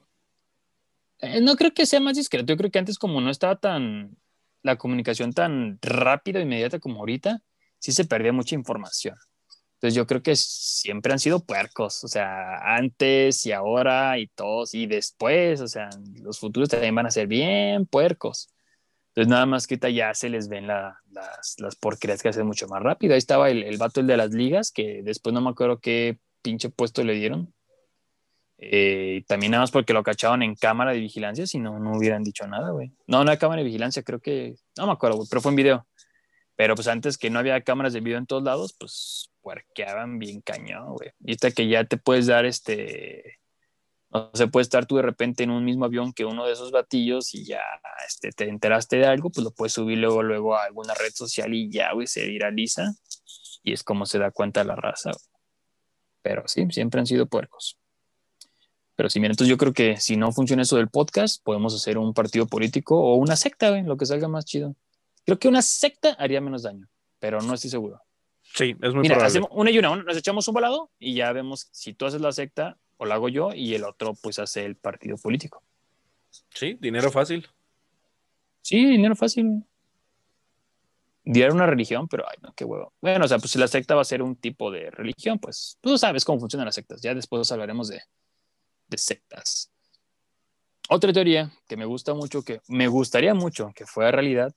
Eh, 1.21 1.41
no 1.41 1.55
creo 1.55 1.73
que 1.73 1.85
sea 1.85 1.99
más 1.99 2.17
discreto. 2.17 2.45
Yo 2.47 2.57
creo 2.57 2.71
que 2.71 2.79
antes, 2.79 2.97
como 2.99 3.21
no 3.21 3.29
estaba 3.29 3.55
tan. 3.57 4.17
La 4.63 4.77
comunicación 4.77 5.33
tan 5.33 5.79
rápida 5.81 6.39
e 6.39 6.43
inmediata 6.43 6.79
como 6.79 6.99
ahorita, 6.99 7.41
sí 7.79 7.91
se 7.91 8.05
perdía 8.05 8.31
mucha 8.31 8.53
información. 8.53 9.15
Entonces 9.75 9.95
yo 9.95 10.05
creo 10.05 10.21
que 10.21 10.35
siempre 10.35 11.11
han 11.11 11.17
sido 11.17 11.43
puercos, 11.43 12.03
o 12.03 12.07
sea, 12.07 12.57
antes 12.75 13.43
y 13.47 13.51
ahora 13.51 14.19
y 14.19 14.27
todos 14.27 14.75
y 14.75 14.85
después, 14.85 15.59
o 15.61 15.67
sea, 15.67 15.89
los 16.21 16.39
futuros 16.39 16.69
también 16.69 16.93
van 16.93 17.07
a 17.07 17.11
ser 17.11 17.25
bien 17.25 17.87
puercos. 17.87 18.53
Entonces 19.07 19.29
nada 19.31 19.47
más 19.47 19.65
que 19.65 19.79
ya 19.91 20.13
se 20.13 20.29
les 20.29 20.47
ven 20.47 20.67
las, 20.67 20.93
las 21.57 21.75
porquerías 21.75 22.21
que 22.21 22.29
hacen 22.29 22.45
mucho 22.45 22.67
más 22.67 22.83
rápido. 22.83 23.13
Ahí 23.13 23.17
estaba 23.17 23.49
el, 23.49 23.63
el 23.63 23.77
vato 23.79 24.03
de 24.03 24.17
las 24.17 24.31
ligas, 24.31 24.71
que 24.71 25.01
después 25.03 25.33
no 25.33 25.41
me 25.41 25.49
acuerdo 25.49 25.79
qué 25.79 26.19
pinche 26.43 26.69
puesto 26.69 27.03
le 27.03 27.15
dieron. 27.15 27.51
Eh, 28.63 29.23
también 29.27 29.51
nada 29.51 29.63
más 29.63 29.71
porque 29.71 29.91
lo 29.91 30.03
cachaban 30.03 30.43
en 30.43 30.53
cámara 30.53 30.91
de 30.91 30.99
vigilancia, 30.99 31.47
si 31.47 31.57
no, 31.57 31.79
no 31.79 31.97
hubieran 31.97 32.23
dicho 32.23 32.47
nada, 32.47 32.69
güey. 32.69 32.93
No, 33.07 33.23
no 33.23 33.31
hay 33.31 33.37
cámara 33.37 33.61
de 33.61 33.65
vigilancia, 33.65 34.03
creo 34.03 34.19
que, 34.19 34.55
no 34.77 34.85
me 34.85 34.93
acuerdo, 34.93 35.17
güey, 35.17 35.27
pero 35.29 35.41
fue 35.41 35.51
en 35.51 35.55
video. 35.55 35.87
Pero 36.55 36.75
pues 36.75 36.87
antes 36.87 37.17
que 37.17 37.31
no 37.31 37.39
había 37.39 37.59
cámaras 37.61 37.91
de 37.91 38.01
video 38.01 38.19
en 38.19 38.27
todos 38.27 38.43
lados, 38.43 38.75
pues 38.79 39.31
puerqueaban 39.41 40.19
bien 40.19 40.41
cañón, 40.41 40.93
güey. 40.93 41.09
Y 41.25 41.31
hasta 41.31 41.49
que 41.49 41.67
ya 41.67 41.85
te 41.85 41.97
puedes 41.97 42.27
dar 42.27 42.45
este 42.45 43.39
No 44.11 44.29
se 44.35 44.45
puede 44.45 44.61
estar 44.61 44.85
tú 44.85 44.97
de 44.97 45.01
repente 45.01 45.43
en 45.43 45.49
un 45.49 45.65
mismo 45.65 45.85
avión 45.85 46.13
que 46.13 46.25
uno 46.25 46.45
de 46.45 46.53
esos 46.53 46.71
batillos 46.71 47.33
y 47.33 47.45
ya 47.45 47.61
este, 48.07 48.29
te 48.29 48.47
enteraste 48.47 48.97
de 48.97 49.07
algo, 49.07 49.31
pues 49.31 49.43
lo 49.43 49.51
puedes 49.51 49.73
subir 49.73 49.97
luego, 49.97 50.21
luego 50.21 50.55
a 50.55 50.65
alguna 50.65 50.93
red 50.93 51.11
social 51.13 51.51
y 51.55 51.71
ya, 51.71 51.93
güey, 51.93 52.05
se 52.05 52.27
viraliza. 52.27 52.93
Y 53.63 53.73
es 53.73 53.81
como 53.83 54.05
se 54.05 54.19
da 54.19 54.29
cuenta 54.29 54.63
la 54.63 54.75
raza. 54.75 55.11
Pero 56.21 56.43
sí, 56.47 56.67
siempre 56.69 56.99
han 56.99 57.07
sido 57.07 57.25
puercos. 57.25 57.80
Pero 59.01 59.09
sí, 59.09 59.19
mira, 59.19 59.31
entonces 59.31 59.49
yo 59.49 59.57
creo 59.57 59.73
que 59.73 59.97
si 59.97 60.15
no 60.15 60.31
funciona 60.31 60.61
eso 60.61 60.77
del 60.77 60.87
podcast, 60.87 61.43
podemos 61.43 61.73
hacer 61.73 61.97
un 61.97 62.13
partido 62.13 62.45
político 62.45 63.01
o 63.01 63.15
una 63.15 63.35
secta, 63.35 63.71
güey, 63.71 63.81
lo 63.81 63.97
que 63.97 64.05
salga 64.05 64.27
más 64.27 64.45
chido. 64.45 64.75
Creo 65.25 65.39
que 65.39 65.47
una 65.47 65.63
secta 65.63 66.11
haría 66.19 66.39
menos 66.39 66.61
daño, 66.61 66.87
pero 67.17 67.41
no 67.41 67.55
estoy 67.55 67.71
seguro. 67.71 67.99
Sí, 68.43 68.75
es 68.79 68.93
muy 68.93 69.01
Mira, 69.01 69.15
probable. 69.15 69.25
hacemos 69.25 69.49
una 69.53 69.71
y 69.71 69.79
una, 69.79 69.95
nos 69.95 70.15
echamos 70.15 70.47
un 70.47 70.53
volado 70.53 70.91
y 70.99 71.15
ya 71.15 71.31
vemos 71.31 71.67
si 71.71 71.95
tú 71.95 72.05
haces 72.05 72.21
la 72.21 72.31
secta 72.31 72.77
o 72.97 73.05
la 73.05 73.15
hago 73.15 73.27
yo 73.27 73.55
y 73.55 73.73
el 73.73 73.85
otro 73.85 74.13
pues 74.21 74.37
hace 74.37 74.65
el 74.65 74.75
partido 74.75 75.17
político. 75.17 75.63
Sí, 76.53 76.77
dinero 76.79 77.09
fácil. 77.09 77.47
Sí, 78.61 78.85
dinero 78.85 79.15
fácil. 79.15 79.63
Diera 81.23 81.51
una 81.51 81.65
religión, 81.65 82.07
pero 82.07 82.29
ay, 82.29 82.37
no, 82.43 82.53
qué 82.53 82.65
huevo. 82.65 82.93
Bueno, 83.01 83.25
o 83.25 83.27
sea, 83.27 83.39
pues 83.39 83.49
si 83.49 83.57
la 83.57 83.67
secta 83.67 83.95
va 83.95 84.01
a 84.01 84.05
ser 84.05 84.21
un 84.21 84.35
tipo 84.35 84.69
de 84.69 84.91
religión, 84.91 85.39
pues 85.39 85.79
tú 85.81 85.97
sabes 85.97 86.23
cómo 86.23 86.39
funcionan 86.39 86.67
las 86.67 86.75
sectas. 86.75 87.01
Ya 87.01 87.15
después 87.15 87.51
hablaremos 87.51 87.87
de, 87.87 88.03
de 88.91 88.97
sectas. 88.99 89.71
Otra 90.89 91.11
teoría 91.11 91.51
que 91.67 91.77
me 91.77 91.85
gusta 91.85 92.13
mucho, 92.13 92.43
que 92.43 92.61
me 92.67 92.87
gustaría 92.87 93.33
mucho 93.33 93.71
que 93.73 93.87
fuera 93.87 94.11
realidad, 94.11 94.53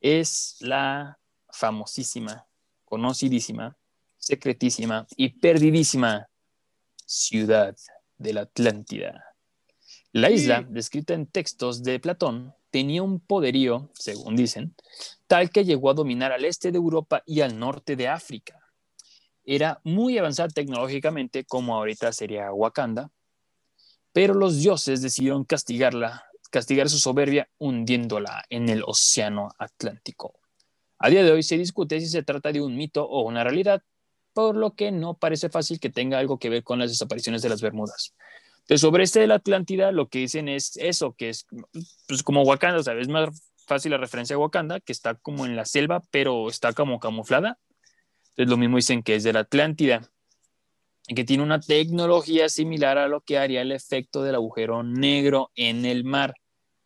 es 0.00 0.56
la 0.60 1.18
famosísima, 1.50 2.46
conocidísima, 2.84 3.76
secretísima 4.16 5.06
y 5.16 5.28
perdidísima 5.28 6.28
ciudad 7.06 7.76
de 8.16 8.32
la 8.32 8.42
Atlántida. 8.42 9.24
La 10.12 10.30
isla, 10.30 10.64
descrita 10.68 11.12
en 11.12 11.26
textos 11.26 11.82
de 11.82 12.00
Platón, 12.00 12.54
tenía 12.70 13.02
un 13.02 13.20
poderío, 13.20 13.90
según 13.94 14.36
dicen, 14.36 14.74
tal 15.26 15.50
que 15.50 15.64
llegó 15.64 15.90
a 15.90 15.94
dominar 15.94 16.32
al 16.32 16.44
este 16.44 16.72
de 16.72 16.78
Europa 16.78 17.22
y 17.26 17.40
al 17.40 17.58
norte 17.58 17.96
de 17.96 18.08
África. 18.08 18.60
Era 19.44 19.80
muy 19.84 20.16
avanzada 20.16 20.48
tecnológicamente, 20.48 21.44
como 21.44 21.74
ahorita 21.74 22.12
sería 22.12 22.52
Wakanda, 22.52 23.10
pero 24.14 24.32
los 24.32 24.60
dioses 24.60 25.02
decidieron 25.02 25.44
castigarla, 25.44 26.24
castigar 26.52 26.88
su 26.88 27.00
soberbia 27.00 27.48
hundiéndola 27.58 28.44
en 28.48 28.68
el 28.68 28.84
océano 28.86 29.48
Atlántico. 29.58 30.38
A 31.00 31.10
día 31.10 31.24
de 31.24 31.32
hoy 31.32 31.42
se 31.42 31.58
discute 31.58 31.98
si 31.98 32.06
se 32.06 32.22
trata 32.22 32.52
de 32.52 32.60
un 32.60 32.76
mito 32.76 33.04
o 33.04 33.22
una 33.22 33.42
realidad, 33.42 33.82
por 34.32 34.54
lo 34.54 34.76
que 34.76 34.92
no 34.92 35.14
parece 35.14 35.48
fácil 35.48 35.80
que 35.80 35.90
tenga 35.90 36.18
algo 36.18 36.38
que 36.38 36.48
ver 36.48 36.62
con 36.62 36.78
las 36.78 36.90
desapariciones 36.90 37.42
de 37.42 37.48
las 37.48 37.60
Bermudas. 37.60 38.14
Entonces, 38.60 38.82
sobre 38.82 39.02
este 39.02 39.18
de 39.18 39.26
la 39.26 39.34
Atlántida, 39.34 39.90
lo 39.90 40.08
que 40.08 40.20
dicen 40.20 40.48
es 40.48 40.76
eso, 40.76 41.14
que 41.14 41.30
es 41.30 41.46
pues, 42.06 42.22
como 42.22 42.42
Wakanda, 42.44 42.84
sea, 42.84 42.94
es 42.94 43.08
más 43.08 43.30
fácil 43.66 43.90
la 43.90 43.98
referencia 43.98 44.36
a 44.36 44.38
Wakanda, 44.38 44.78
que 44.78 44.92
está 44.92 45.16
como 45.16 45.44
en 45.44 45.56
la 45.56 45.64
selva, 45.64 46.04
pero 46.12 46.48
está 46.48 46.72
como 46.72 47.00
camuflada. 47.00 47.58
Entonces, 48.28 48.48
lo 48.48 48.58
mismo 48.58 48.76
dicen 48.76 49.02
que 49.02 49.16
es 49.16 49.24
de 49.24 49.32
la 49.32 49.40
Atlántida, 49.40 50.08
que 51.06 51.24
tiene 51.24 51.42
una 51.42 51.60
tecnología 51.60 52.48
similar 52.48 52.98
a 52.98 53.08
lo 53.08 53.20
que 53.20 53.38
haría 53.38 53.62
el 53.62 53.72
efecto 53.72 54.22
del 54.22 54.36
agujero 54.36 54.82
negro 54.82 55.50
en 55.54 55.84
el 55.84 56.04
mar. 56.04 56.34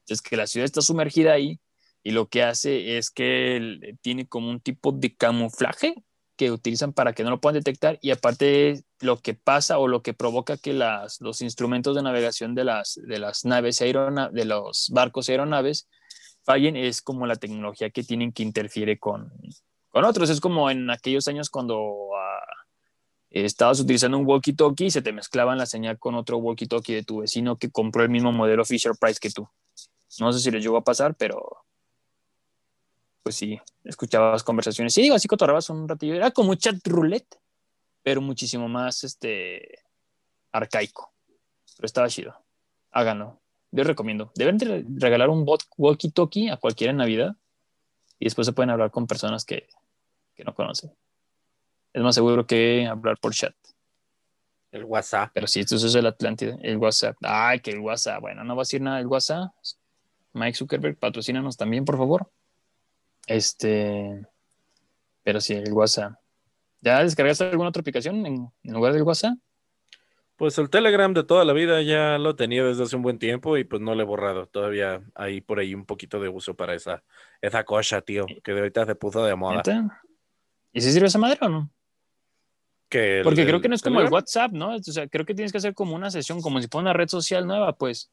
Entonces, 0.00 0.22
que 0.22 0.36
la 0.36 0.46
ciudad 0.46 0.64
está 0.64 0.82
sumergida 0.82 1.32
ahí 1.32 1.60
y 2.02 2.10
lo 2.10 2.28
que 2.28 2.42
hace 2.42 2.98
es 2.98 3.10
que 3.10 3.96
tiene 4.00 4.26
como 4.26 4.50
un 4.50 4.60
tipo 4.60 4.92
de 4.92 5.14
camuflaje 5.14 5.94
que 6.36 6.52
utilizan 6.52 6.92
para 6.92 7.12
que 7.12 7.24
no 7.24 7.30
lo 7.30 7.40
puedan 7.40 7.60
detectar 7.60 7.98
y 8.00 8.12
aparte 8.12 8.84
lo 9.00 9.18
que 9.18 9.34
pasa 9.34 9.78
o 9.78 9.88
lo 9.88 10.02
que 10.02 10.14
provoca 10.14 10.56
que 10.56 10.72
los 10.72 11.42
instrumentos 11.42 11.96
de 11.96 12.02
navegación 12.02 12.54
de 12.54 12.64
las, 12.64 12.98
de 13.02 13.18
las 13.18 13.44
naves 13.44 13.82
aerona, 13.82 14.30
de 14.30 14.44
los 14.44 14.88
barcos 14.92 15.28
aeronaves 15.28 15.88
fallen 16.44 16.76
es 16.76 17.02
como 17.02 17.26
la 17.26 17.36
tecnología 17.36 17.90
que 17.90 18.04
tienen 18.04 18.32
que 18.32 18.44
interfiere 18.44 18.98
con, 18.98 19.32
con 19.90 20.04
otros. 20.04 20.30
Es 20.30 20.40
como 20.40 20.70
en 20.70 20.88
aquellos 20.90 21.28
años 21.28 21.50
cuando 21.50 22.07
estabas 23.30 23.80
utilizando 23.80 24.18
un 24.18 24.26
walkie-talkie 24.26 24.86
y 24.86 24.90
se 24.90 25.02
te 25.02 25.12
mezclaban 25.12 25.58
la 25.58 25.66
señal 25.66 25.98
con 25.98 26.14
otro 26.14 26.38
walkie-talkie 26.38 26.94
de 26.94 27.04
tu 27.04 27.18
vecino 27.18 27.56
que 27.56 27.70
compró 27.70 28.02
el 28.02 28.08
mismo 28.08 28.32
modelo 28.32 28.64
Fisher 28.64 28.92
Price 28.98 29.18
que 29.20 29.30
tú. 29.30 29.48
No 30.18 30.32
sé 30.32 30.40
si 30.40 30.50
les 30.50 30.62
llegó 30.62 30.78
a 30.78 30.84
pasar, 30.84 31.14
pero 31.14 31.64
pues 33.22 33.36
sí, 33.36 33.60
escuchabas 33.84 34.42
conversaciones. 34.42 34.94
Sí, 34.94 35.02
digo, 35.02 35.14
así 35.14 35.28
cotorrabas 35.28 35.68
un 35.68 35.86
ratillo. 35.86 36.14
Era 36.14 36.30
como 36.30 36.54
chat 36.54 36.76
roulette, 36.86 37.38
pero 38.02 38.22
muchísimo 38.22 38.68
más 38.68 39.04
este, 39.04 39.80
arcaico. 40.50 41.12
Pero 41.76 41.86
estaba 41.86 42.08
chido. 42.08 42.34
Háganlo. 42.90 43.38
Yo 43.70 43.84
recomiendo. 43.84 44.32
Deben 44.34 44.56
de 44.56 44.86
regalar 44.96 45.28
un 45.28 45.44
bot 45.44 45.62
walkie-talkie 45.76 46.50
a 46.50 46.56
cualquiera 46.56 46.90
en 46.92 46.96
Navidad 46.96 47.36
y 48.18 48.24
después 48.24 48.46
se 48.46 48.54
pueden 48.54 48.70
hablar 48.70 48.90
con 48.90 49.06
personas 49.06 49.44
que, 49.44 49.68
que 50.34 50.44
no 50.44 50.54
conocen. 50.54 50.90
Es 51.92 52.02
más 52.02 52.14
seguro 52.14 52.46
que 52.46 52.86
hablar 52.86 53.18
por 53.20 53.32
chat. 53.34 53.54
El 54.70 54.84
WhatsApp. 54.84 55.30
Pero 55.32 55.46
sí, 55.46 55.60
esto 55.60 55.76
es 55.76 55.94
el 55.94 56.06
Atlántida, 56.06 56.56
el 56.62 56.76
WhatsApp. 56.76 57.16
Ay, 57.22 57.60
que 57.60 57.70
el 57.70 57.80
WhatsApp. 57.80 58.20
Bueno, 58.20 58.44
no 58.44 58.54
va 58.54 58.62
a 58.62 58.64
decir 58.64 58.80
nada 58.80 58.98
del 58.98 59.06
WhatsApp. 59.06 59.50
Mike 60.32 60.56
Zuckerberg, 60.56 60.98
patrocínanos 60.98 61.56
también, 61.56 61.84
por 61.84 61.96
favor. 61.96 62.30
Este, 63.26 64.26
pero 65.22 65.40
sí, 65.40 65.54
el 65.54 65.72
WhatsApp. 65.72 66.14
¿Ya 66.80 67.02
descargaste 67.02 67.44
alguna 67.44 67.70
otra 67.70 67.80
aplicación 67.80 68.24
en, 68.24 68.48
en, 68.62 68.72
lugar 68.72 68.92
del 68.92 69.02
WhatsApp? 69.02 69.34
Pues 70.36 70.56
el 70.58 70.70
Telegram 70.70 71.12
de 71.12 71.24
toda 71.24 71.44
la 71.44 71.52
vida 71.52 71.82
ya 71.82 72.16
lo 72.16 72.36
tenía 72.36 72.62
desde 72.62 72.84
hace 72.84 72.94
un 72.94 73.02
buen 73.02 73.18
tiempo 73.18 73.56
y 73.56 73.64
pues 73.64 73.82
no 73.82 73.94
lo 73.94 74.02
he 74.02 74.06
borrado. 74.06 74.46
Todavía 74.46 75.02
hay 75.14 75.40
por 75.40 75.58
ahí 75.58 75.74
un 75.74 75.84
poquito 75.84 76.20
de 76.20 76.28
uso 76.28 76.54
para 76.54 76.74
esa, 76.74 77.02
esa 77.42 77.64
cosa, 77.64 78.00
tío, 78.00 78.24
que 78.44 78.52
de 78.52 78.60
ahorita 78.60 78.86
se 78.86 78.94
puso 78.94 79.24
de 79.24 79.34
moda. 79.34 79.62
¿Y 80.72 80.80
si 80.80 80.92
sirve 80.92 81.08
esa 81.08 81.18
madre 81.18 81.38
o 81.42 81.48
no? 81.48 81.70
Que 82.88 83.18
el, 83.18 83.24
Porque 83.24 83.44
creo 83.44 83.60
que 83.60 83.68
no 83.68 83.74
es 83.74 83.82
como 83.82 84.00
el 84.00 84.10
WhatsApp, 84.10 84.52
¿no? 84.52 84.76
O 84.76 84.82
sea, 84.82 85.06
creo 85.08 85.26
que 85.26 85.34
tienes 85.34 85.52
que 85.52 85.58
hacer 85.58 85.74
como 85.74 85.94
una 85.94 86.10
sesión, 86.10 86.40
como 86.40 86.60
si 86.60 86.68
fuera 86.68 86.82
una 86.82 86.92
red 86.92 87.08
social 87.08 87.46
nueva, 87.46 87.76
pues. 87.76 88.10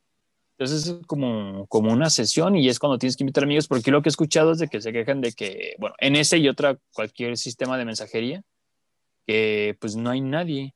Entonces 0.58 0.88
es 0.88 1.06
como, 1.06 1.68
como 1.68 1.92
una 1.92 2.10
sesión 2.10 2.56
y 2.56 2.70
es 2.70 2.80
cuando 2.80 2.98
tienes 2.98 3.18
que 3.18 3.24
invitar 3.24 3.44
amigos, 3.44 3.68
porque 3.68 3.92
lo 3.92 4.02
que 4.02 4.10
he 4.10 4.12
escuchado 4.12 4.54
es 4.54 4.60
de 4.60 4.70
que 4.70 4.82
se 4.82 4.94
quejan 4.94 5.20
de 5.20 5.34
que, 5.34 5.76
bueno, 5.80 5.96
en 6.00 6.16
ese 6.16 6.38
y 6.38 6.48
otra, 6.48 6.78
cualquier 6.94 7.38
sistema 7.38 7.78
de 7.78 7.84
mensajería, 7.84 8.42
que 9.28 9.78
pues 9.80 9.96
no 9.98 10.10
hay 10.10 10.22
nadie. 10.22 10.74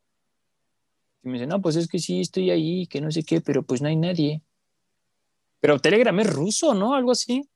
Y 1.23 1.27
me 1.27 1.33
dicen, 1.33 1.49
no, 1.49 1.61
pues 1.61 1.77
es 1.77 1.87
que 1.87 1.99
sí, 1.99 2.19
estoy 2.19 2.51
ahí, 2.51 2.87
que 2.87 2.99
no 2.99 3.11
sé 3.11 3.23
qué, 3.23 3.39
pero 3.39 3.63
pues 3.63 3.81
no 3.81 3.87
hay 3.87 3.95
nadie. 3.95 4.41
Pero 5.61 5.79
Telegram 5.79 6.17
es 6.19 6.33
ruso, 6.33 6.73
¿no? 6.73 6.93
Algo 6.93 7.11
así. 7.11 7.49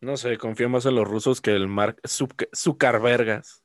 No 0.00 0.16
sé, 0.16 0.36
confío 0.36 0.68
más 0.68 0.84
en 0.86 0.94
los 0.94 1.08
rusos 1.08 1.40
que 1.40 1.52
el 1.52 1.68
Mark 1.68 2.00
Zuckerbergas. 2.54 3.62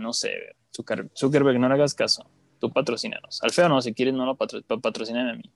No 0.00 0.12
sé, 0.12 0.56
Zucker, 0.74 1.10
Zuckerberg, 1.14 1.58
no 1.58 1.68
le 1.68 1.74
hagas 1.74 1.94
caso 1.94 2.28
tú 2.58 2.72
patrocínanos. 2.72 3.42
Al 3.42 3.50
feo 3.50 3.68
no, 3.68 3.80
si 3.80 3.94
quieres 3.94 4.14
no 4.14 4.26
lo 4.26 4.36
patro 4.36 4.62
patrocinan 4.80 5.28
a 5.28 5.34
mí. 5.34 5.52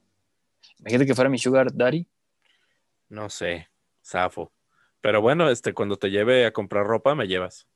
Imagínate 0.79 1.05
que 1.05 1.15
fuera 1.15 1.29
mi 1.29 1.37
sugar 1.37 1.73
daddy. 1.73 2.07
No 3.09 3.29
sé, 3.29 3.69
zafo. 4.03 4.51
Pero 5.01 5.21
bueno, 5.21 5.49
este, 5.49 5.73
cuando 5.73 5.97
te 5.97 6.09
lleve 6.09 6.45
a 6.45 6.53
comprar 6.53 6.85
ropa, 6.85 7.15
me 7.15 7.27
llevas. 7.27 7.67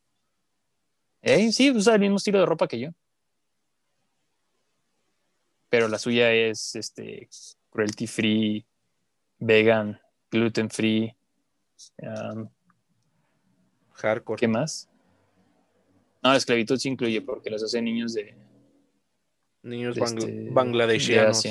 ¿Eh? 1.21 1.51
Sí, 1.51 1.71
usa 1.71 1.95
el 1.95 2.01
mismo 2.01 2.17
estilo 2.17 2.39
de 2.39 2.45
ropa 2.45 2.67
que 2.67 2.79
yo. 2.79 2.89
Pero 5.69 5.87
la 5.87 5.97
suya 5.97 6.31
es 6.31 6.75
este, 6.75 7.27
cruelty 7.69 8.07
free, 8.07 8.65
vegan, 9.39 9.99
gluten 10.29 10.69
free. 10.69 11.15
Um, 11.97 12.47
Hardcore. 13.93 14.39
¿Qué 14.39 14.47
más? 14.47 14.89
No, 16.25 16.31
la 16.31 16.37
esclavitud 16.37 16.77
se 16.77 16.89
incluye 16.89 17.21
porque 17.21 17.51
las 17.51 17.61
hacen 17.61 17.85
niños 17.85 18.15
de, 18.15 18.35
Niños 19.61 19.95
bangl 19.95 20.17
este, 20.17 20.49
bangladesianos. 20.51 21.45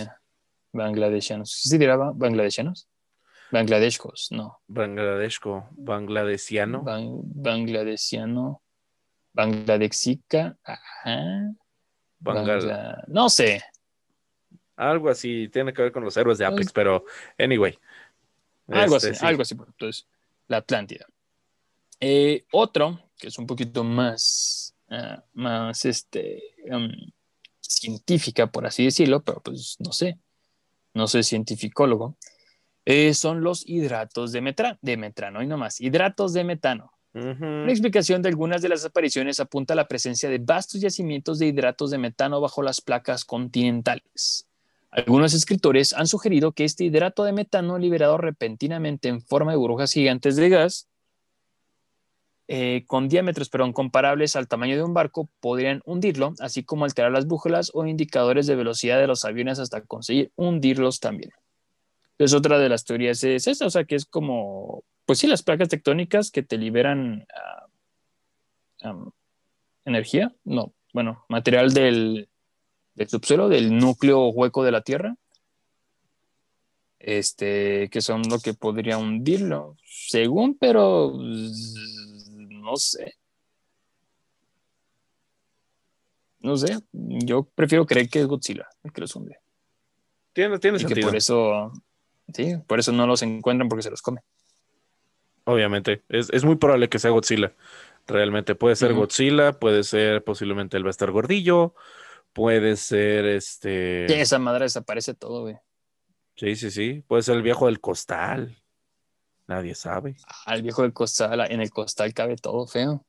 Bangladesianos. 0.72 1.52
¿Sí 1.52 1.68
se 1.68 1.78
dirá 1.78 1.96
bangladesianos? 1.96 2.88
Bangladeshcos, 3.52 4.32
no. 4.32 4.62
Bangladesco, 4.66 5.68
bangladesiano. 5.72 6.82
Bang, 6.82 7.20
bangladesiano. 7.22 8.62
Bangladexica. 9.32 10.56
Ajá. 10.64 11.52
Bangla... 12.18 13.04
No 13.06 13.28
sé. 13.28 13.62
Algo 14.74 15.08
así, 15.08 15.48
tiene 15.52 15.72
que 15.72 15.82
ver 15.82 15.92
con 15.92 16.04
los 16.04 16.16
héroes 16.16 16.38
de 16.38 16.46
Apex, 16.46 16.72
pero 16.72 17.04
anyway. 17.38 17.78
Algo 18.68 18.96
este, 18.96 19.10
así, 19.10 19.20
sí. 19.20 19.26
algo 19.26 19.42
así. 19.42 19.54
Entonces, 19.54 20.08
la 20.48 20.56
Atlántida. 20.56 21.06
Eh, 21.98 22.44
otro, 22.52 23.00
que 23.18 23.26
es 23.28 23.38
un 23.38 23.46
poquito 23.46 23.82
más, 23.82 24.63
uh, 24.90 25.20
más 25.32 25.84
este, 25.84 26.42
um, 26.70 26.90
científica, 27.60 28.46
por 28.46 28.66
así 28.66 28.84
decirlo, 28.84 29.22
pero 29.22 29.40
pues 29.42 29.76
no 29.80 29.92
sé, 29.92 30.18
no 30.92 31.06
soy 31.06 31.22
cientificólogo, 31.22 32.16
eh, 32.84 33.14
son 33.14 33.42
los 33.42 33.68
hidratos 33.68 34.32
de, 34.32 34.40
metra 34.40 34.78
de 34.82 34.96
metrano, 34.96 35.42
y 35.42 35.46
no 35.46 35.56
más, 35.56 35.80
hidratos 35.80 36.32
de 36.32 36.44
metano. 36.44 36.92
La 37.14 37.70
explicación 37.70 38.22
de 38.22 38.28
algunas 38.28 38.60
de 38.60 38.68
las 38.68 38.84
apariciones 38.84 39.38
apunta 39.38 39.74
a 39.74 39.76
la 39.76 39.86
presencia 39.86 40.28
de 40.28 40.38
vastos 40.38 40.80
yacimientos 40.80 41.38
de 41.38 41.46
hidratos 41.46 41.92
de 41.92 41.98
metano 41.98 42.40
bajo 42.40 42.60
las 42.60 42.80
placas 42.80 43.24
continentales. 43.24 44.48
Algunos 44.90 45.32
escritores 45.32 45.92
han 45.92 46.08
sugerido 46.08 46.52
que 46.52 46.64
este 46.64 46.82
hidrato 46.82 47.22
de 47.22 47.32
metano 47.32 47.78
liberado 47.78 48.18
repentinamente 48.18 49.08
en 49.08 49.20
forma 49.20 49.52
de 49.52 49.58
burbujas 49.58 49.92
gigantes 49.92 50.34
de 50.34 50.48
gas 50.48 50.88
eh, 52.46 52.84
con 52.86 53.08
diámetros 53.08 53.48
perdón, 53.48 53.72
comparables 53.72 54.36
al 54.36 54.48
tamaño 54.48 54.76
de 54.76 54.82
un 54.82 54.92
barco 54.92 55.30
podrían 55.40 55.80
hundirlo, 55.86 56.34
así 56.40 56.62
como 56.62 56.84
alterar 56.84 57.10
las 57.10 57.26
brújulas 57.26 57.70
o 57.74 57.86
indicadores 57.86 58.46
de 58.46 58.54
velocidad 58.54 58.98
de 58.98 59.06
los 59.06 59.24
aviones 59.24 59.58
hasta 59.58 59.80
conseguir 59.80 60.30
hundirlos 60.36 61.00
también. 61.00 61.30
Es 62.18 62.34
otra 62.34 62.58
de 62.58 62.68
las 62.68 62.84
teorías 62.84 63.24
es 63.24 63.46
esta, 63.46 63.66
o 63.66 63.70
sea, 63.70 63.84
que 63.84 63.96
es 63.96 64.04
como, 64.04 64.84
pues 65.06 65.18
sí, 65.18 65.26
las 65.26 65.42
placas 65.42 65.68
tectónicas 65.68 66.30
que 66.30 66.42
te 66.42 66.58
liberan 66.58 67.26
ah, 68.82 68.94
energía, 69.84 70.32
no, 70.44 70.72
bueno, 70.92 71.24
material 71.28 71.72
del, 71.72 72.28
del 72.94 73.08
subsuelo, 73.08 73.48
del 73.48 73.76
núcleo 73.76 74.28
hueco 74.28 74.64
de 74.64 74.72
la 74.72 74.82
Tierra, 74.82 75.16
este, 76.98 77.88
que 77.90 78.00
son 78.00 78.22
lo 78.30 78.38
que 78.38 78.54
podría 78.54 78.96
hundirlo, 78.98 79.76
según, 79.84 80.56
pero 80.58 81.12
no 82.64 82.76
sé. 82.76 83.14
No 86.40 86.56
sé, 86.56 86.78
yo 86.92 87.44
prefiero 87.54 87.86
creer 87.86 88.08
que 88.08 88.20
es 88.20 88.26
Godzilla 88.26 88.68
el 88.82 88.92
que 88.92 89.00
los 89.00 89.16
hunde. 89.16 89.38
Tiene, 90.34 90.58
tiene 90.58 90.78
y 90.78 90.84
que 90.84 91.00
por 91.00 91.16
eso, 91.16 91.72
sí, 92.34 92.56
por 92.66 92.78
eso 92.78 92.92
no 92.92 93.06
los 93.06 93.22
encuentran 93.22 93.68
porque 93.68 93.82
se 93.82 93.90
los 93.90 94.02
come. 94.02 94.20
Obviamente, 95.44 96.02
es, 96.08 96.44
muy 96.44 96.56
probable 96.56 96.88
que 96.88 96.98
sea 96.98 97.10
Godzilla. 97.10 97.54
Realmente 98.06 98.54
puede 98.54 98.76
ser 98.76 98.92
Godzilla, 98.92 99.52
puede 99.52 99.84
ser 99.84 100.22
posiblemente 100.24 100.76
el 100.76 100.84
Bester 100.84 101.10
Gordillo, 101.12 101.74
puede 102.32 102.76
ser 102.76 103.24
este. 103.26 104.06
Sí, 104.08 104.14
esa 104.14 104.38
madre 104.38 104.64
desaparece 104.64 105.14
todo, 105.14 105.42
güey. 105.42 105.56
Sí, 106.36 106.56
sí, 106.56 106.70
sí. 106.70 107.04
Puede 107.06 107.22
ser 107.22 107.36
el 107.36 107.42
viejo 107.42 107.66
del 107.66 107.80
costal. 107.80 108.63
Nadie 109.46 109.74
sabe. 109.74 110.16
Al 110.46 110.62
viejo 110.62 110.82
del 110.82 110.92
costal, 110.92 111.40
en 111.50 111.60
el 111.60 111.70
costal 111.70 112.14
cabe 112.14 112.36
todo 112.36 112.66
feo. 112.66 113.04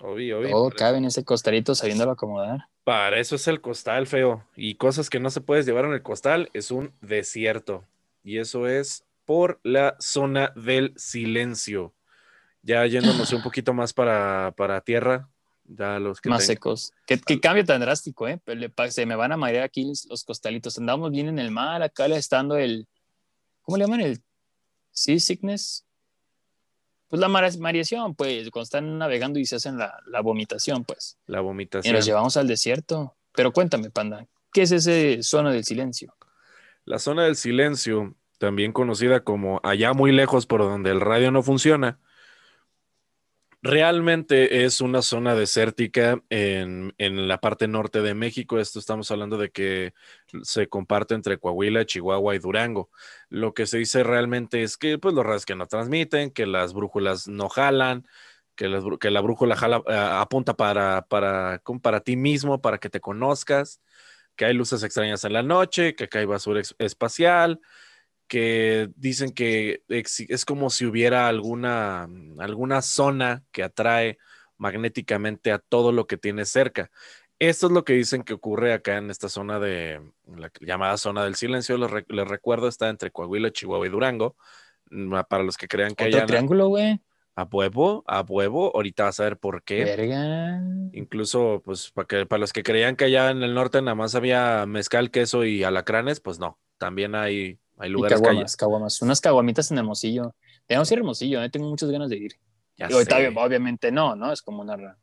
Obvio, 0.00 0.40
obvio. 0.40 0.50
Todo 0.50 0.70
cabe 0.70 0.98
en 0.98 1.06
ese 1.06 1.24
costalito 1.24 1.74
sabiéndolo 1.74 2.12
acomodar. 2.12 2.68
Para 2.84 3.18
eso 3.18 3.36
es 3.36 3.48
el 3.48 3.60
costal 3.60 4.06
feo. 4.06 4.44
Y 4.54 4.74
cosas 4.74 5.10
que 5.10 5.20
no 5.20 5.30
se 5.30 5.40
puedes 5.40 5.66
llevar 5.66 5.86
en 5.86 5.92
el 5.92 6.02
costal 6.02 6.50
es 6.52 6.70
un 6.70 6.92
desierto. 7.00 7.84
Y 8.22 8.38
eso 8.38 8.66
es 8.66 9.04
por 9.24 9.60
la 9.62 9.96
zona 9.98 10.52
del 10.54 10.92
silencio. 10.96 11.94
Ya 12.62 12.84
yéndonos 12.86 13.32
un 13.32 13.42
poquito 13.42 13.72
más 13.72 13.92
para, 13.92 14.80
tierra, 14.84 15.28
ya 15.64 15.98
los 15.98 16.20
que 16.20 16.28
más 16.28 16.44
secos. 16.44 16.92
¿Qué, 17.06 17.40
cambio 17.40 17.64
tan 17.64 17.80
drástico, 17.80 18.26
¿eh? 18.26 18.40
Se 18.90 19.06
me 19.06 19.14
van 19.14 19.32
a 19.32 19.36
marear 19.36 19.64
aquí 19.64 19.92
los 20.08 20.24
costalitos. 20.24 20.76
Andamos 20.78 21.12
bien 21.12 21.28
en 21.28 21.38
el 21.38 21.50
mar, 21.50 21.82
acá 21.82 22.08
le 22.08 22.16
estando 22.16 22.56
el. 22.56 22.88
¿Cómo 23.62 23.78
le 23.78 23.84
llaman? 23.84 24.00
El 24.00 24.20
Sí, 24.96 25.20
sickness. 25.20 25.84
Pues 27.08 27.20
la 27.20 27.28
variación, 27.28 28.14
pues, 28.14 28.50
cuando 28.50 28.64
están 28.64 28.98
navegando 28.98 29.38
y 29.38 29.44
se 29.44 29.56
hacen 29.56 29.76
la, 29.78 30.20
vomitación, 30.22 30.84
pues. 30.84 31.18
La 31.26 31.40
vomitación. 31.40 31.94
Y 31.94 31.96
nos 31.96 32.06
llevamos 32.06 32.36
al 32.38 32.48
desierto. 32.48 33.14
Pero 33.32 33.52
cuéntame, 33.52 33.90
Panda, 33.90 34.26
¿qué 34.52 34.62
es 34.62 34.72
esa 34.72 35.22
zona 35.22 35.52
del 35.52 35.64
silencio? 35.64 36.16
La 36.86 36.98
zona 36.98 37.24
del 37.24 37.36
silencio, 37.36 38.14
también 38.38 38.72
conocida 38.72 39.20
como 39.22 39.60
allá 39.62 39.92
muy 39.92 40.12
lejos 40.12 40.46
por 40.46 40.62
donde 40.62 40.90
el 40.90 41.02
radio 41.02 41.30
no 41.30 41.42
funciona, 41.42 41.98
Realmente 43.66 44.64
es 44.64 44.80
una 44.80 45.02
zona 45.02 45.34
desértica 45.34 46.22
en, 46.30 46.94
la 46.98 47.40
parte 47.40 47.66
norte 47.66 48.00
de 48.00 48.14
México. 48.14 48.60
Esto 48.60 48.78
estamos 48.78 49.10
hablando 49.10 49.38
de 49.38 49.50
que 49.50 49.92
se 50.42 50.68
comparte 50.68 51.14
entre 51.14 51.38
Coahuila, 51.38 51.84
Chihuahua 51.84 52.36
y 52.36 52.38
Durango. 52.38 52.90
Lo 53.28 53.54
que 53.54 53.66
se 53.66 53.78
dice 53.78 54.04
realmente 54.04 54.62
es 54.62 54.76
que 54.76 54.98
pues, 54.98 55.16
los 55.16 55.26
radios 55.26 55.46
que 55.46 55.56
no 55.56 55.66
transmiten, 55.66 56.30
que 56.30 56.46
las 56.46 56.74
brújulas 56.74 57.26
no 57.26 57.48
jalan, 57.48 58.06
que, 58.54 58.68
la 58.68 59.20
brújula 59.20 59.56
jala, 59.56 59.82
apunta 60.20 60.54
para, 60.54 61.02
para, 61.08 61.60
para 61.82 62.00
ti 62.02 62.14
mismo, 62.14 62.60
para 62.62 62.78
que 62.78 62.88
te 62.88 63.00
conozcas, 63.00 63.80
que 64.36 64.44
hay 64.44 64.54
luces 64.54 64.84
extrañas 64.84 65.24
en 65.24 65.32
la 65.32 65.42
noche, 65.42 65.96
que 65.96 66.04
acá 66.04 66.20
hay 66.20 66.26
basura 66.26 66.62
espacial, 66.78 67.60
que 68.26 68.90
dicen 68.96 69.30
que 69.30 69.82
es 69.88 70.44
como 70.44 70.70
si 70.70 70.86
hubiera 70.86 71.28
alguna, 71.28 72.08
alguna 72.38 72.82
zona 72.82 73.44
que 73.52 73.62
atrae 73.62 74.18
magnéticamente 74.58 75.52
a 75.52 75.58
todo 75.58 75.92
lo 75.92 76.06
que 76.06 76.16
tiene 76.16 76.44
cerca. 76.44 76.90
Esto 77.38 77.66
es 77.66 77.72
lo 77.72 77.84
que 77.84 77.92
dicen 77.92 78.22
que 78.22 78.32
ocurre 78.32 78.72
acá 78.72 78.96
en 78.96 79.10
esta 79.10 79.28
zona 79.28 79.60
de 79.60 80.00
la 80.26 80.50
llamada 80.60 80.96
zona 80.96 81.24
del 81.24 81.34
silencio. 81.34 81.76
Les, 81.76 81.90
recuerdo, 82.28 82.66
está 82.66 82.88
entre 82.88 83.10
Coahuila, 83.10 83.50
Chihuahua 83.50 83.86
y 83.86 83.90
Durango. 83.90 84.36
Mm, 84.90 85.14
para 85.28 85.44
los 85.44 85.56
que 85.56 85.68
crean 85.68 85.94
que 85.94 86.04
hay. 86.04 86.26
triángulo, 86.26 86.68
güey. 86.68 87.00
A 87.34 87.42
huevo, 87.44 88.02
a 88.06 88.22
huevo. 88.22 88.74
Ahorita 88.74 89.04
vas 89.04 89.20
a 89.20 89.24
ver 89.24 89.36
por 89.36 89.62
qué. 89.62 89.84
Verga. 89.84 90.62
Incluso, 90.92 91.60
pues, 91.62 91.90
para, 91.90 92.06
que, 92.06 92.24
para 92.24 92.40
los 92.40 92.54
que 92.54 92.62
creían 92.62 92.96
que 92.96 93.04
allá 93.04 93.30
en 93.30 93.42
el 93.42 93.52
norte 93.52 93.82
nada 93.82 93.94
más 93.94 94.14
había 94.14 94.64
mezcal, 94.64 95.10
queso 95.10 95.44
y 95.44 95.62
alacranes, 95.62 96.20
pues 96.20 96.38
no. 96.38 96.58
También 96.78 97.14
hay 97.14 97.58
hay 97.78 97.90
lugares 97.90 98.20
caguamas, 98.20 98.56
caguamas, 98.56 99.02
unas 99.02 99.20
caguamitas 99.20 99.70
en 99.70 99.78
Hermosillo. 99.78 100.34
Tenemos 100.66 100.88
que 100.88 100.94
ir 100.94 100.98
a 100.98 101.00
Hermosillo, 101.00 101.42
¿eh? 101.42 101.50
tengo 101.50 101.68
muchas 101.68 101.90
ganas 101.90 102.08
de 102.08 102.16
ir. 102.16 102.32
Ya 102.76 102.88
obviamente 102.88 103.90
no, 103.90 104.16
¿no? 104.16 104.32
Es 104.32 104.42
como 104.42 104.62
una, 104.62 104.98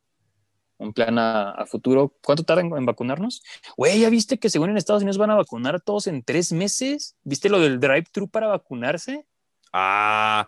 un 0.78 0.94
plan 0.94 1.18
a, 1.18 1.66
futuro. 1.66 2.16
¿Cuánto 2.24 2.44
tardan 2.44 2.72
en, 2.76 2.86
vacunarnos? 2.86 3.44
Güey, 3.78 4.00
¿ya 4.00 4.10
viste 4.10 4.38
que 4.38 4.50
según 4.50 4.70
en 4.70 4.78
Estados 4.78 5.02
Unidos 5.02 5.18
van 5.18 5.32
a 5.32 5.36
vacunar 5.36 5.76
a 5.76 5.80
todos 5.80 6.08
en 6.08 6.24
tres 6.24 6.52
meses? 6.52 7.16
¿Viste 7.24 7.50
lo 7.50 7.60
del 7.60 7.80
drive-thru 7.80 8.28
para 8.30 8.48
vacunarse? 8.48 9.26
Ah, 9.72 10.48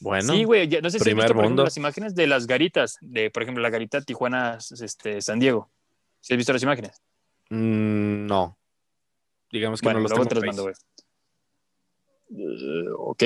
bueno. 0.00 0.32
Sí, 0.32 0.44
güey, 0.44 0.68
no 0.68 0.90
sé 0.90 0.98
si 0.98 1.10
has 1.10 1.14
visto, 1.16 1.34
por 1.34 1.44
ejemplo, 1.44 1.64
las 1.64 1.76
imágenes 1.76 2.14
de 2.14 2.26
las 2.26 2.46
garitas, 2.46 2.98
de, 3.00 3.30
por 3.30 3.42
ejemplo, 3.42 3.62
la 3.62 3.70
garita 3.70 4.00
Tijuana, 4.00 4.58
este, 4.58 5.22
San 5.22 5.38
Diego. 5.38 5.70
¿Sí 6.20 6.34
has 6.34 6.36
visto 6.36 6.52
las 6.52 6.62
imágenes? 6.62 7.00
Mm, 7.50 8.26
no. 8.26 8.58
Digamos 9.50 9.80
que 9.80 9.92
no 9.92 10.00
los 10.00 10.12
tengo 10.12 10.46
mando, 10.46 10.70
eh, 10.70 10.74
ok. 12.98 13.24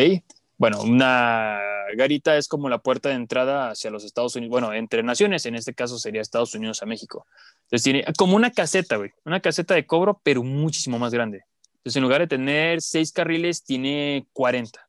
Bueno, 0.59 0.81
una 0.83 1.61
garita 1.97 2.37
es 2.37 2.49
como 2.49 2.69
la 2.69 2.79
puerta 2.79 3.11
de 3.11 3.15
entrada 3.15 3.71
hacia 3.71 3.91
los 3.91 4.05
Estados 4.05 4.35
Unidos, 4.37 4.51
bueno, 4.51 4.73
entre 4.73 5.03
naciones, 5.03 5.45
en 5.45 5.55
este 5.55 5.75
caso 5.75 5.99
sería 5.99 6.23
Estados 6.23 6.55
Unidos 6.55 6.83
a 6.83 6.87
México. 6.87 7.27
Entonces 7.65 7.83
tiene 7.83 8.05
como 8.17 8.37
una 8.37 8.51
caseta, 8.51 8.99
una 9.25 9.41
caseta 9.41 9.75
de 9.75 9.87
cobro, 9.87 10.21
pero 10.23 10.43
muchísimo 10.43 10.99
más 10.99 11.13
grande. 11.13 11.45
Entonces 11.77 11.97
en 11.97 12.03
lugar 12.03 12.21
de 12.21 12.27
tener 12.27 12.81
seis 12.81 13.13
carriles, 13.13 13.65
tiene 13.65 14.27
40. 14.33 14.89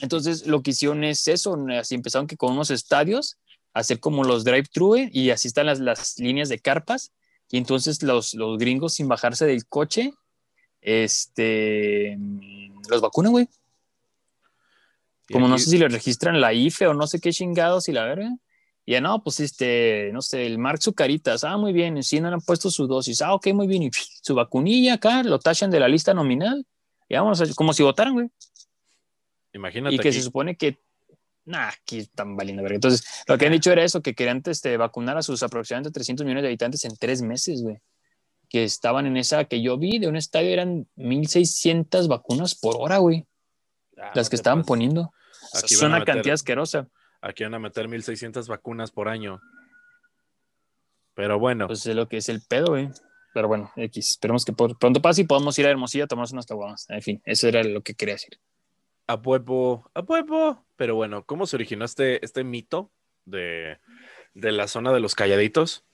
Entonces 0.00 0.46
lo 0.46 0.62
que 0.62 0.72
hicieron 0.72 1.02
es 1.04 1.26
eso, 1.26 1.56
así 1.78 1.94
empezaron 1.94 2.26
que 2.26 2.36
con 2.36 2.52
unos 2.52 2.70
estadios, 2.70 3.38
hacer 3.72 4.00
como 4.00 4.24
los 4.24 4.44
drive-thru 4.44 5.08
y 5.10 5.30
así 5.30 5.48
están 5.48 5.66
las, 5.66 5.80
las 5.80 6.18
líneas 6.18 6.48
de 6.48 6.58
carpas 6.58 7.12
y 7.50 7.56
entonces 7.56 8.02
los, 8.02 8.34
los 8.34 8.58
gringos 8.58 8.94
sin 8.94 9.08
bajarse 9.08 9.46
del 9.46 9.66
coche 9.66 10.12
este, 10.86 12.16
los 12.88 13.00
vacunan, 13.00 13.32
güey. 13.32 13.48
Como 15.30 15.48
no 15.48 15.58
sé 15.58 15.68
si 15.68 15.78
le 15.78 15.88
registran 15.88 16.40
la 16.40 16.52
IFE 16.52 16.86
o 16.86 16.94
no 16.94 17.08
sé 17.08 17.20
qué 17.20 17.32
chingados 17.32 17.88
y 17.88 17.92
la 17.92 18.04
verga. 18.04 18.30
Y 18.84 18.92
ya 18.92 19.00
no, 19.00 19.20
pues 19.24 19.40
este, 19.40 20.10
no 20.12 20.22
sé, 20.22 20.46
el 20.46 20.58
Mark 20.58 20.80
Zucaritas, 20.80 21.42
ah, 21.42 21.56
muy 21.56 21.72
bien, 21.72 22.00
sí, 22.04 22.20
no 22.20 22.28
le 22.28 22.34
han 22.34 22.40
puesto 22.40 22.70
su 22.70 22.86
dosis, 22.86 23.20
ah, 23.20 23.34
ok, 23.34 23.48
muy 23.48 23.66
bien, 23.66 23.82
y 23.82 23.90
su 24.22 24.36
vacunilla 24.36 24.94
acá, 24.94 25.24
lo 25.24 25.40
tachan 25.40 25.72
de 25.72 25.80
la 25.80 25.88
lista 25.88 26.14
nominal, 26.14 26.64
y 27.08 27.16
vamos, 27.16 27.42
como 27.56 27.72
si 27.72 27.82
votaran, 27.82 28.14
güey. 28.14 28.28
Imagínate. 29.54 29.96
Y 29.96 29.98
que 29.98 30.12
se 30.12 30.22
supone 30.22 30.56
que, 30.56 30.78
nah, 31.46 31.70
aquí 31.70 31.98
están 31.98 32.36
valiendo 32.36 32.62
verga. 32.62 32.76
Entonces, 32.76 33.04
lo 33.26 33.36
que 33.36 33.46
han 33.46 33.52
dicho 33.52 33.72
era 33.72 33.82
eso, 33.82 34.02
que 34.02 34.14
querían 34.14 34.40
este, 34.46 34.76
vacunar 34.76 35.18
a 35.18 35.22
sus 35.22 35.42
aproximadamente 35.42 35.92
300 35.92 36.24
millones 36.24 36.42
de 36.44 36.48
habitantes 36.50 36.84
en 36.84 36.96
tres 36.96 37.22
meses, 37.22 37.62
güey 37.62 37.78
que 38.48 38.64
estaban 38.64 39.06
en 39.06 39.16
esa 39.16 39.44
que 39.44 39.62
yo 39.62 39.78
vi 39.78 39.98
de 39.98 40.08
un 40.08 40.16
estadio 40.16 40.50
eran 40.50 40.86
1600 40.96 42.08
vacunas 42.08 42.54
por 42.54 42.76
hora, 42.78 42.98
güey. 42.98 43.24
Ah, 43.98 44.12
las 44.14 44.28
que 44.28 44.36
estaban 44.36 44.64
poniendo. 44.64 45.12
es 45.52 45.82
una 45.82 46.04
cantidad 46.04 46.34
asquerosa. 46.34 46.88
Aquí 47.20 47.44
van 47.44 47.54
a 47.54 47.58
meter 47.58 47.88
1600 47.88 48.46
vacunas 48.48 48.90
por 48.90 49.08
año. 49.08 49.40
Pero 51.14 51.38
bueno. 51.38 51.66
Pues 51.66 51.86
es 51.86 51.96
lo 51.96 52.08
que 52.08 52.18
es 52.18 52.28
el 52.28 52.42
pedo, 52.42 52.68
güey. 52.68 52.90
Pero 53.32 53.48
bueno, 53.48 53.72
X. 53.76 54.10
Esperemos 54.10 54.44
que 54.44 54.52
pronto 54.52 55.02
pase 55.02 55.22
y 55.22 55.24
podamos 55.24 55.58
ir 55.58 55.66
a 55.66 55.70
Hermosillo 55.70 56.04
a 56.04 56.06
tomarnos 56.06 56.32
unas 56.32 56.46
caguamas. 56.46 56.86
En 56.90 57.02
fin, 57.02 57.22
eso 57.24 57.48
era 57.48 57.64
lo 57.64 57.82
que 57.82 57.94
quería 57.94 58.14
decir. 58.14 58.38
A 59.06 59.20
puepo, 59.20 59.90
a 59.94 60.02
puepo. 60.02 60.64
Pero 60.76 60.94
bueno, 60.94 61.24
¿cómo 61.24 61.46
se 61.46 61.56
originó 61.56 61.84
este, 61.84 62.24
este 62.24 62.44
mito 62.44 62.92
de, 63.24 63.78
de 64.34 64.52
la 64.52 64.68
zona 64.68 64.92
de 64.92 65.00
los 65.00 65.14
calladitos? 65.14 65.85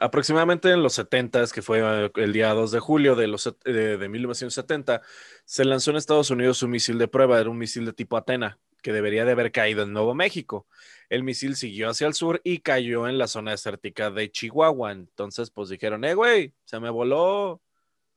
Aproximadamente 0.00 0.70
en 0.70 0.82
los 0.82 0.94
70, 0.94 1.46
que 1.48 1.62
fue 1.62 1.80
eh, 1.82 2.10
el 2.16 2.32
día 2.32 2.52
2 2.52 2.70
de 2.70 2.80
julio 2.80 3.14
de, 3.14 3.26
los, 3.26 3.54
de, 3.64 4.08
1970, 4.08 5.02
se 5.44 5.64
lanzó 5.64 5.90
en 5.90 5.96
Estados 5.96 6.30
Unidos 6.30 6.62
un 6.62 6.70
misil 6.70 6.98
de 6.98 7.08
prueba, 7.08 7.40
era 7.40 7.50
un 7.50 7.58
misil 7.58 7.86
de 7.86 7.92
tipo 7.92 8.16
Atena, 8.16 8.58
que 8.82 8.92
debería 8.92 9.24
de 9.24 9.32
haber 9.32 9.52
caído 9.52 9.82
en 9.82 9.92
Nuevo 9.92 10.14
México. 10.14 10.66
El 11.08 11.22
misil 11.22 11.56
siguió 11.56 11.90
hacia 11.90 12.06
el 12.06 12.14
sur 12.14 12.40
y 12.44 12.58
cayó 12.58 13.08
en 13.08 13.18
la 13.18 13.28
zona 13.28 13.52
desértica 13.52 14.10
de 14.10 14.30
Chihuahua. 14.30 14.92
Entonces, 14.92 15.50
pues 15.50 15.68
dijeron, 15.68 16.04
eh, 16.04 16.14
güey, 16.14 16.52
se 16.64 16.80
me 16.80 16.90
voló 16.90 17.62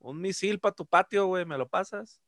un 0.00 0.20
misil 0.20 0.58
para 0.58 0.74
tu 0.74 0.86
patio, 0.86 1.26
güey, 1.26 1.44
¿me 1.44 1.58
lo 1.58 1.68
pasas? 1.68 2.20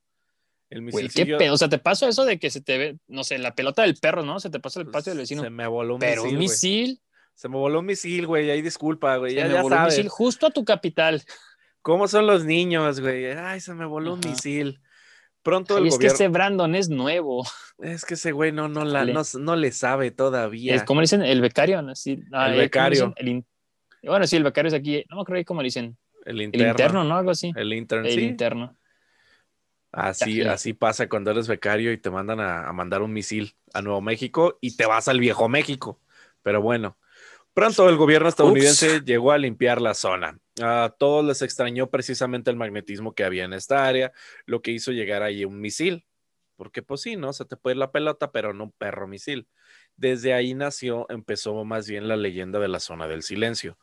El 0.68 0.82
misil 0.82 1.12
¿qué 1.12 1.26
pedo? 1.26 1.54
O 1.54 1.58
sea, 1.58 1.68
te 1.68 1.78
pasó 1.78 2.06
eso 2.06 2.24
de 2.24 2.38
que 2.38 2.48
se 2.48 2.60
te 2.60 2.78
ve, 2.78 2.98
no 3.08 3.24
sé, 3.24 3.38
la 3.38 3.54
pelota 3.56 3.82
del 3.82 3.96
perro, 3.96 4.22
¿no? 4.22 4.38
Se 4.38 4.50
te 4.50 4.60
pasa 4.60 4.78
el 4.78 4.86
pues, 4.86 4.92
patio 4.92 5.10
del 5.10 5.18
vecino. 5.18 5.42
Se 5.42 5.50
me 5.50 5.66
voló 5.66 5.94
un 5.94 6.00
Pero 6.00 6.22
un 6.22 6.38
misil. 6.38 7.00
Se 7.40 7.48
me 7.48 7.56
voló 7.56 7.78
un 7.78 7.86
misil, 7.86 8.26
güey, 8.26 8.50
ahí 8.50 8.60
disculpa, 8.60 9.16
güey. 9.16 9.32
Se 9.32 9.38
ya, 9.38 9.48
me 9.48 9.62
voló 9.62 9.74
un 9.74 9.84
misil 9.84 10.10
justo 10.10 10.48
a 10.48 10.50
tu 10.50 10.62
capital. 10.62 11.22
¿Cómo 11.80 12.06
son 12.06 12.26
los 12.26 12.44
niños, 12.44 13.00
güey? 13.00 13.28
Ay, 13.30 13.60
se 13.60 13.72
me 13.72 13.86
voló 13.86 14.12
un 14.12 14.20
misil. 14.20 14.78
Pronto 15.42 15.78
el 15.78 15.86
es 15.86 15.96
que 15.96 16.08
ese 16.08 16.28
Brandon 16.28 16.74
es 16.74 16.90
nuevo. 16.90 17.46
Es 17.78 18.04
que 18.04 18.12
ese 18.12 18.32
güey 18.32 18.52
no, 18.52 18.68
no, 18.68 18.84
la, 18.84 19.06
no, 19.06 19.56
le 19.56 19.72
sabe 19.72 20.10
todavía. 20.10 20.74
Es 20.74 20.82
como 20.82 21.00
dicen, 21.00 21.22
el 21.22 21.40
becario, 21.40 21.80
¿no? 21.80 21.94
Sí, 21.94 22.22
el 22.30 22.56
becario. 22.58 23.14
bueno, 24.02 24.26
sí, 24.26 24.36
el 24.36 24.44
becario 24.44 24.68
es 24.68 24.74
aquí, 24.74 25.02
no 25.08 25.16
me 25.16 25.22
acuerdo 25.22 25.42
cómo 25.46 25.62
le 25.62 25.68
dicen. 25.68 25.96
El 26.26 26.42
interno. 26.42 26.66
El 26.66 26.70
interno, 26.72 27.04
¿no? 27.04 27.16
Algo 27.16 27.30
así. 27.30 27.54
El 27.56 27.72
interno, 27.72 28.06
El 28.06 28.20
interno. 28.20 28.76
Así, 29.92 30.42
así 30.42 30.74
pasa 30.74 31.08
cuando 31.08 31.30
eres 31.30 31.48
becario 31.48 31.90
y 31.90 31.96
te 31.96 32.10
mandan 32.10 32.38
a, 32.38 32.70
mandar 32.74 33.00
un 33.00 33.14
misil 33.14 33.54
a 33.72 33.80
Nuevo 33.80 34.02
México 34.02 34.58
y 34.60 34.76
te 34.76 34.84
vas 34.84 35.08
al 35.08 35.20
viejo 35.20 35.48
México. 35.48 35.98
Pero 36.42 36.60
bueno, 36.60 36.98
pronto 37.54 37.88
el 37.88 37.96
gobierno 37.96 38.28
estadounidense 38.28 39.00
llegó 39.00 39.32
a 39.32 39.38
limpiar 39.38 39.80
la 39.80 39.94
zona. 39.94 40.38
A 40.62 40.94
todos 40.98 41.24
les 41.24 41.42
extrañó 41.42 41.90
precisamente 41.90 42.50
el 42.50 42.56
magnetismo 42.56 43.14
que 43.14 43.24
había 43.24 43.44
en 43.44 43.52
esta 43.52 43.86
área, 43.86 44.12
lo 44.46 44.62
que 44.62 44.70
hizo 44.72 44.92
llegar 44.92 45.22
ahí 45.22 45.44
un 45.44 45.60
misil. 45.60 46.06
Porque 46.56 46.82
pues 46.82 47.00
sí, 47.00 47.16
¿no? 47.16 47.32
Se 47.32 47.46
te 47.46 47.56
puede 47.56 47.74
ir 47.74 47.78
la 47.78 47.90
pelota, 47.90 48.32
pero 48.32 48.52
no 48.52 48.64
un 48.64 48.72
perro 48.72 49.08
misil. 49.08 49.48
Desde 49.96 50.34
ahí 50.34 50.52
nació, 50.52 51.06
empezó 51.08 51.64
más 51.64 51.88
bien 51.88 52.06
la 52.06 52.16
leyenda 52.16 52.58
de 52.58 52.68
la 52.68 52.80
zona 52.80 53.08
del 53.08 53.22
silencio. 53.22 53.78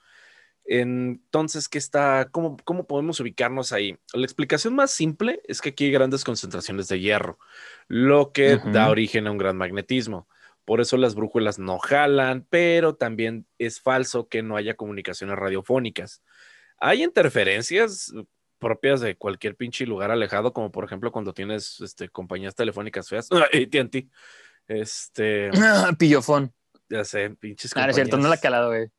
Entonces, 0.69 1.69
¿qué 1.69 1.77
está? 1.77 2.27
Cómo, 2.29 2.57
¿Cómo 2.65 2.85
podemos 2.85 3.19
ubicarnos 3.21 3.71
ahí? 3.71 3.97
La 4.13 4.25
explicación 4.25 4.75
más 4.75 4.91
simple 4.91 5.41
es 5.45 5.61
que 5.61 5.69
aquí 5.69 5.85
hay 5.85 5.91
grandes 5.91 6.25
concentraciones 6.25 6.89
de 6.89 6.99
hierro, 6.99 7.39
lo 7.87 8.33
que 8.33 8.57
da 8.57 8.89
origen 8.89 9.27
a 9.27 9.31
un 9.31 9.37
gran 9.37 9.55
magnetismo. 9.55 10.27
Por 10.67 10.81
eso 10.81 10.97
las 10.97 11.15
brújulas 11.15 11.59
no 11.59 11.79
jalan, 11.79 12.45
pero 12.49 12.93
también 12.93 13.47
es 13.57 13.79
falso 13.79 14.27
que 14.27 14.43
no 14.43 14.57
haya 14.57 14.73
comunicaciones 14.73 15.37
radiofónicas. 15.37 16.21
Hay 16.77 17.05
interferencias 17.05 18.13
propias 18.59 18.99
de 18.99 19.15
cualquier 19.15 19.55
pinche 19.55 19.85
lugar 19.85 20.11
alejado, 20.11 20.51
como 20.51 20.69
por 20.69 20.83
ejemplo 20.83 21.09
cuando 21.13 21.33
tienes 21.33 21.79
este, 21.79 22.09
compañías 22.09 22.53
telefónicas 22.53 23.07
feas, 23.07 23.29
AT&T, 23.31 24.09
este... 24.67 25.51
Pillofón. 25.97 26.53
Ya 26.89 27.05
sé, 27.05 27.29
pinches 27.29 27.71
Ah, 27.77 27.87
es 27.87 27.95
cierto, 27.95 28.17
no 28.17 28.27
la 28.27 28.35
ha 28.35 28.39
calado, 28.39 28.67
güey. 28.67 28.89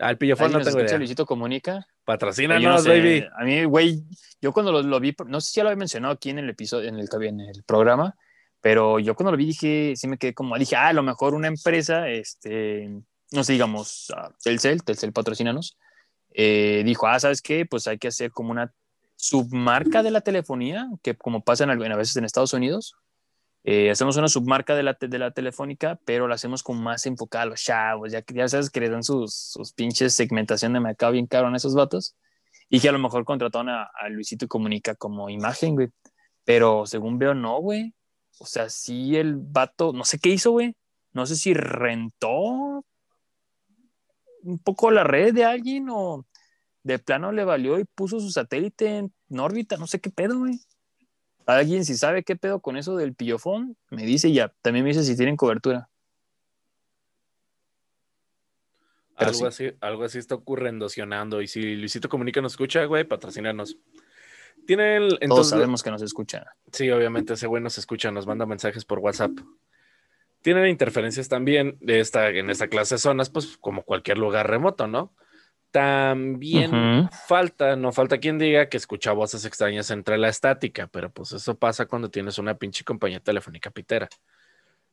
Al 0.00 0.18
pillofón 0.18 0.50
no 0.50 0.62
tengo 0.62 0.80
idea. 0.80 0.98
Luisito 0.98 1.24
Comunica. 1.24 1.86
Patrocínanos, 2.04 2.88
baby. 2.88 3.24
A 3.38 3.44
mí, 3.44 3.62
güey, 3.62 4.02
yo 4.42 4.52
cuando 4.52 4.82
lo, 4.82 4.98
vi, 4.98 5.14
no 5.28 5.40
sé 5.40 5.50
si 5.52 5.56
ya 5.58 5.62
lo 5.62 5.68
había 5.68 5.78
mencionado 5.78 6.14
aquí 6.14 6.30
en 6.30 6.40
el 6.40 6.50
episodio, 6.50 6.88
en 6.88 6.98
el, 6.98 7.08
en 7.22 7.40
el 7.40 7.62
programa, 7.62 8.16
pero 8.64 8.98
yo 8.98 9.14
cuando 9.14 9.30
lo 9.30 9.36
vi 9.36 9.44
dije, 9.44 9.92
sí 9.94 10.08
me 10.08 10.16
quedé 10.16 10.32
como, 10.32 10.56
dije, 10.56 10.74
ah, 10.74 10.88
a 10.88 10.92
lo 10.94 11.02
mejor 11.02 11.34
una 11.34 11.48
empresa, 11.48 12.08
este, 12.08 12.88
no 13.30 13.44
sé, 13.44 13.52
digamos, 13.52 14.10
Telcel, 14.42 14.82
Telcel 14.82 15.12
patrocínanos, 15.12 15.76
eh, 16.30 16.80
dijo, 16.82 17.06
ah, 17.06 17.20
¿sabes 17.20 17.42
qué? 17.42 17.66
Pues 17.66 17.86
hay 17.86 17.98
que 17.98 18.08
hacer 18.08 18.30
como 18.30 18.52
una 18.52 18.72
submarca 19.16 20.02
de 20.02 20.10
la 20.10 20.22
telefonía, 20.22 20.88
que 21.02 21.14
como 21.14 21.44
pasa 21.44 21.64
en, 21.64 21.92
a 21.92 21.96
veces 21.96 22.16
en 22.16 22.24
Estados 22.24 22.54
Unidos, 22.54 22.94
eh, 23.64 23.90
hacemos 23.90 24.16
una 24.16 24.28
submarca 24.28 24.74
de 24.74 24.82
la, 24.82 24.96
de 24.98 25.18
la 25.18 25.32
telefónica, 25.32 26.00
pero 26.06 26.26
la 26.26 26.36
hacemos 26.36 26.62
con 26.62 26.82
más 26.82 27.04
enfocada 27.04 27.42
a 27.42 27.48
los 27.48 27.62
chavos. 27.62 28.12
Ya, 28.12 28.24
ya 28.32 28.48
sabes 28.48 28.70
que 28.70 28.80
les 28.80 28.90
dan 28.90 29.04
sus, 29.04 29.34
sus 29.34 29.74
pinches 29.74 30.14
segmentación 30.14 30.72
de 30.72 30.80
mercado 30.80 31.12
bien 31.12 31.26
caro 31.26 31.48
a 31.48 31.54
esos 31.54 31.74
vatos. 31.74 32.16
Y 32.70 32.80
que 32.80 32.88
a 32.88 32.92
lo 32.92 32.98
mejor 32.98 33.26
contrataron 33.26 33.68
a, 33.68 33.90
Luisito 34.08 34.48
Comunica 34.48 34.94
como 34.94 35.28
imagen, 35.28 35.74
güey. 35.74 35.88
Pero 36.44 36.86
según 36.86 37.18
veo, 37.18 37.34
no, 37.34 37.58
güey. 37.60 37.92
O 38.38 38.46
sea, 38.46 38.68
sí 38.68 39.16
el 39.16 39.36
vato, 39.36 39.92
no 39.92 40.04
sé 40.04 40.18
qué 40.18 40.30
hizo, 40.30 40.50
güey. 40.52 40.76
No 41.12 41.26
sé 41.26 41.36
si 41.36 41.54
rentó 41.54 42.84
un 44.42 44.58
poco 44.62 44.90
la 44.90 45.04
red 45.04 45.32
de 45.32 45.44
alguien 45.44 45.88
o 45.90 46.26
de 46.82 46.98
plano 46.98 47.32
le 47.32 47.44
valió 47.44 47.78
y 47.78 47.84
puso 47.84 48.20
su 48.20 48.30
satélite 48.30 48.98
en 48.98 49.40
órbita. 49.40 49.76
No 49.76 49.86
sé 49.86 50.00
qué 50.00 50.10
pedo, 50.10 50.38
güey 50.38 50.60
alguien 51.46 51.84
si 51.84 51.96
sabe 51.96 52.24
qué 52.24 52.36
pedo 52.36 52.60
con 52.60 52.76
eso 52.76 52.96
del 52.96 53.14
pillofón, 53.14 53.76
me 53.90 54.04
dice 54.04 54.32
ya. 54.32 54.52
También 54.62 54.84
me 54.84 54.90
dice 54.90 55.04
si 55.04 55.16
tienen 55.16 55.36
cobertura. 55.36 55.88
algo, 59.16 59.46
así, 59.46 59.72
algo 59.80 60.04
así 60.04 60.18
está 60.18 60.34
ocurriendo, 60.34 60.88
Y 61.40 61.46
si 61.46 61.76
Luisito 61.76 62.08
Comunica 62.08 62.40
nos 62.40 62.52
escucha, 62.52 62.84
güey, 62.84 63.04
patrocinarnos. 63.04 63.76
Tiene 64.66 64.96
el, 64.96 65.18
Todos 65.28 65.50
sabemos 65.50 65.82
que 65.82 65.90
nos 65.90 66.02
escucha. 66.02 66.56
Sí, 66.72 66.90
obviamente 66.90 67.34
ese 67.34 67.46
güey 67.46 67.62
nos 67.62 67.78
escucha, 67.78 68.10
nos 68.10 68.26
manda 68.26 68.46
mensajes 68.46 68.84
por 68.84 68.98
WhatsApp. 68.98 69.32
Tienen 70.42 70.66
interferencias 70.66 71.28
también 71.28 71.78
de 71.80 72.00
esta, 72.00 72.28
en 72.28 72.50
esta 72.50 72.68
clase 72.68 72.96
de 72.96 72.98
zonas, 72.98 73.30
pues 73.30 73.56
como 73.58 73.82
cualquier 73.82 74.18
lugar 74.18 74.48
remoto, 74.48 74.86
¿no? 74.86 75.14
También 75.70 77.08
falta, 77.26 77.74
no 77.74 77.90
falta 77.90 78.18
quien 78.18 78.38
diga 78.38 78.68
que 78.68 78.76
escucha 78.76 79.10
voces 79.10 79.44
extrañas 79.44 79.90
entre 79.90 80.18
la 80.18 80.28
estática, 80.28 80.86
pero 80.86 81.10
pues 81.10 81.32
eso 81.32 81.58
pasa 81.58 81.86
cuando 81.86 82.10
tienes 82.10 82.38
una 82.38 82.54
pinche 82.54 82.84
compañía 82.84 83.18
telefónica 83.18 83.70
pitera. 83.70 84.08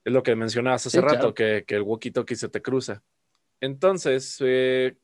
Es 0.03 0.11
lo 0.11 0.23
que 0.23 0.35
mencionabas 0.35 0.87
hace 0.87 0.99
rato, 0.99 1.35
que, 1.35 1.63
el 1.67 1.83
walkie-talkie 1.83 2.35
se 2.35 2.49
te 2.49 2.63
cruza. 2.63 3.03
Entonces, 3.59 4.37
eh, 4.39 4.95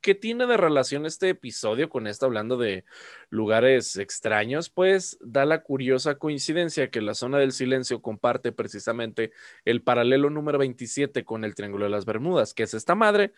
¿qué 0.00 0.14
tiene 0.14 0.46
de 0.46 0.56
relación 0.56 1.06
este 1.06 1.30
episodio 1.30 1.88
con 1.88 2.06
esto 2.06 2.26
hablando 2.26 2.56
de 2.56 2.84
lugares 3.28 3.96
extraños? 3.96 4.70
Pues 4.70 5.18
da 5.20 5.44
la 5.44 5.62
curiosa 5.62 6.16
coincidencia 6.16 6.90
que 6.90 7.00
la 7.00 7.14
zona 7.14 7.38
del 7.38 7.52
silencio 7.52 8.02
comparte 8.02 8.52
precisamente 8.52 9.32
el 9.64 9.82
paralelo 9.82 10.30
número 10.30 10.58
27 10.58 11.24
con 11.24 11.44
el 11.44 11.54
Triángulo 11.54 11.84
de 11.84 11.90
las 11.90 12.04
Bermudas, 12.04 12.54
que 12.54 12.64
es 12.64 12.74
esta 12.74 12.94
madre 12.94 13.32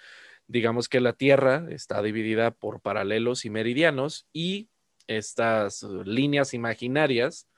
digamos 0.47 0.89
que 0.89 1.01
la 1.01 1.13
Tierra 1.13 1.67
está 1.71 2.03
dividida 2.03 2.51
por 2.51 2.81
paralelos 2.81 3.45
y 3.45 3.51
meridianos 3.51 4.27
y 4.33 4.69
estas 5.07 5.83
líneas 5.83 6.55
imaginarias 6.55 7.49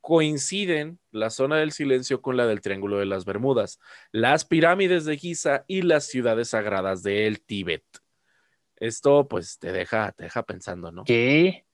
coinciden 0.00 1.00
la 1.10 1.30
zona 1.30 1.56
del 1.56 1.72
silencio 1.72 2.22
con 2.22 2.36
la 2.36 2.46
del 2.46 2.60
Triángulo 2.60 2.98
de 2.98 3.06
las 3.06 3.24
Bermudas, 3.24 3.80
las 4.12 4.44
pirámides 4.44 5.04
de 5.04 5.16
Giza 5.16 5.64
y 5.66 5.82
las 5.82 6.06
ciudades 6.06 6.50
sagradas 6.50 7.02
del 7.02 7.40
Tíbet. 7.40 7.84
Esto 8.78 9.26
pues 9.26 9.58
te 9.58 9.72
deja, 9.72 10.12
te 10.12 10.24
deja 10.24 10.42
pensando, 10.42 10.92
¿no? 10.92 11.04
¿Qué? 11.04 11.64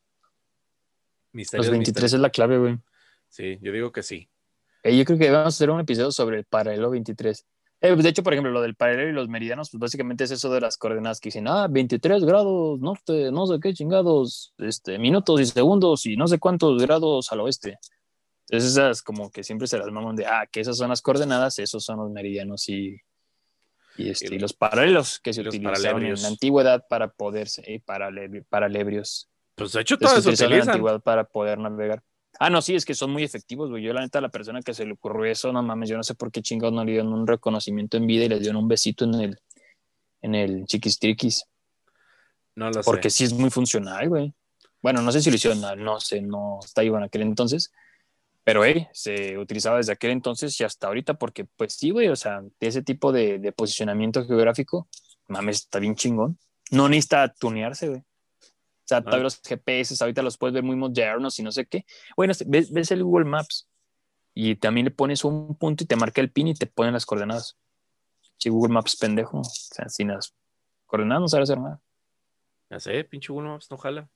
Los 1.32 1.70
23 1.70 2.12
es 2.12 2.20
la 2.20 2.30
clave, 2.30 2.58
güey. 2.58 2.78
Sí, 3.28 3.58
yo 3.62 3.72
digo 3.72 3.92
que 3.92 4.02
sí. 4.02 4.28
yo 4.84 5.04
creo 5.04 5.18
que 5.18 5.30
vamos 5.30 5.54
a 5.54 5.56
hacer 5.56 5.70
un 5.70 5.80
episodio 5.80 6.12
sobre 6.12 6.38
el 6.38 6.44
paralelo 6.44 6.90
23. 6.90 7.46
Eh, 7.80 7.96
de 7.96 8.08
hecho, 8.08 8.22
por 8.22 8.32
ejemplo, 8.32 8.52
lo 8.52 8.60
del 8.60 8.76
paralelo 8.76 9.08
y 9.08 9.12
los 9.12 9.28
meridianos, 9.28 9.70
pues 9.70 9.80
básicamente 9.80 10.24
es 10.24 10.30
eso 10.30 10.52
de 10.52 10.60
las 10.60 10.76
coordenadas 10.76 11.18
que 11.18 11.28
dicen, 11.28 11.48
ah, 11.48 11.66
23 11.68 12.24
grados 12.24 12.78
norte, 12.78 13.32
no 13.32 13.46
sé 13.46 13.58
qué 13.60 13.74
chingados, 13.74 14.54
este, 14.58 14.98
minutos 14.98 15.40
y 15.40 15.46
segundos 15.46 16.06
y 16.06 16.16
no 16.16 16.28
sé 16.28 16.38
cuántos 16.38 16.80
grados 16.80 17.32
al 17.32 17.40
oeste. 17.40 17.78
Entonces 18.48 18.72
esas 18.72 19.02
como 19.02 19.30
que 19.30 19.42
siempre 19.42 19.66
se 19.66 19.78
las 19.78 19.90
maman 19.90 20.14
de, 20.14 20.26
ah, 20.26 20.46
que 20.50 20.60
esas 20.60 20.76
son 20.76 20.90
las 20.90 21.02
coordenadas, 21.02 21.58
esos 21.58 21.82
son 21.82 21.98
los 21.98 22.10
meridianos 22.10 22.68
y, 22.68 23.00
y, 23.96 24.10
este, 24.10 24.38
los 24.38 24.52
paralelos 24.52 25.20
que 25.20 25.32
se 25.32 25.42
utilizaron 25.42 26.04
en 26.04 26.20
la 26.20 26.28
antigüedad 26.28 26.86
para 26.88 27.08
poderse, 27.08 27.62
eh, 27.66 27.80
para, 27.84 28.10
paralebrios. 28.48 29.28
Pues 29.54 29.72
de 29.72 29.82
hecho 29.82 29.98
todo 29.98 30.12
eso 30.12 30.22
se 30.22 30.44
utilizan. 30.44 30.52
En 30.52 30.66
la 30.66 30.72
antigüedad 30.72 31.00
para 31.00 31.24
poder 31.24 31.58
navegar. 31.58 32.02
Ah, 32.38 32.48
no, 32.48 32.62
sí, 32.62 32.74
es 32.74 32.84
que 32.84 32.94
son 32.94 33.10
muy 33.10 33.22
efectivos, 33.22 33.70
güey. 33.70 33.82
Yo, 33.82 33.92
la 33.92 34.00
neta, 34.00 34.20
la 34.20 34.30
persona 34.30 34.62
que 34.62 34.72
se 34.72 34.86
le 34.86 34.92
ocurrió 34.92 35.30
eso, 35.30 35.52
no 35.52 35.62
mames, 35.62 35.90
yo 35.90 35.96
no 35.96 36.02
sé 36.02 36.14
por 36.14 36.32
qué 36.32 36.40
chingados 36.40 36.74
no 36.74 36.84
le 36.84 36.92
dieron 36.92 37.12
un 37.12 37.26
reconocimiento 37.26 37.98
en 37.98 38.06
vida 38.06 38.24
y 38.24 38.28
le 38.28 38.38
dieron 38.38 38.56
un 38.56 38.68
besito 38.68 39.04
en 39.04 39.14
el, 39.14 39.38
en 40.22 40.34
el 40.34 40.64
chiquistriquis. 40.64 41.44
No 42.54 42.68
lo 42.68 42.74
sé. 42.74 42.82
Porque 42.84 43.10
sí 43.10 43.24
es 43.24 43.32
muy 43.32 43.50
funcional, 43.50 44.08
güey. 44.08 44.34
Bueno, 44.80 45.02
no 45.02 45.12
sé 45.12 45.20
si 45.20 45.30
lo 45.30 45.36
hicieron, 45.36 45.60
no 45.84 46.00
sé, 46.00 46.22
no 46.22 46.58
está 46.64 46.82
igual 46.82 47.02
en 47.02 47.06
aquel 47.06 47.22
entonces. 47.22 47.70
Pero, 48.44 48.64
hey, 48.64 48.88
se 48.92 49.38
utilizaba 49.38 49.76
desde 49.76 49.92
aquel 49.92 50.10
entonces 50.10 50.58
y 50.60 50.64
hasta 50.64 50.88
ahorita, 50.88 51.14
porque, 51.14 51.44
pues 51.44 51.74
sí, 51.74 51.90
güey, 51.90 52.08
o 52.08 52.16
sea, 52.16 52.40
de 52.40 52.66
ese 52.66 52.82
tipo 52.82 53.12
de, 53.12 53.38
de 53.38 53.52
posicionamiento 53.52 54.26
geográfico, 54.26 54.88
mames, 55.28 55.58
está 55.58 55.78
bien 55.78 55.94
chingón. 55.94 56.38
No 56.70 56.88
necesita 56.88 57.32
tunearse, 57.32 57.88
güey. 57.88 58.00
O 58.00 58.84
sea, 58.84 59.00
todavía 59.00 59.24
los 59.24 59.40
GPS 59.42 60.02
ahorita 60.02 60.22
los 60.22 60.36
puedes 60.36 60.54
ver 60.54 60.64
muy 60.64 60.74
modernos 60.74 61.38
y 61.38 61.42
no 61.42 61.52
sé 61.52 61.66
qué. 61.66 61.86
Bueno, 62.16 62.32
ves, 62.46 62.72
ves 62.72 62.90
el 62.90 63.04
Google 63.04 63.26
Maps 63.26 63.68
y 64.34 64.56
también 64.56 64.86
le 64.86 64.90
pones 64.90 65.24
un 65.24 65.54
punto 65.56 65.84
y 65.84 65.86
te 65.86 65.96
marca 65.96 66.20
el 66.20 66.30
pin 66.30 66.48
y 66.48 66.54
te 66.54 66.66
ponen 66.66 66.92
las 66.92 67.06
coordenadas. 67.06 67.56
Si 68.38 68.48
Google 68.48 68.74
Maps 68.74 68.96
pendejo, 68.96 69.40
o 69.40 69.44
sea, 69.44 69.88
sin 69.88 70.08
las 70.08 70.34
coordenadas 70.86 71.20
no 71.20 71.28
sabe 71.28 71.44
hacer 71.44 71.58
nada. 71.58 71.80
Ya 72.70 72.80
sé, 72.80 73.04
pinche 73.04 73.32
Google 73.32 73.50
Maps 73.50 73.70
no 73.70 73.78
jala. 73.78 74.08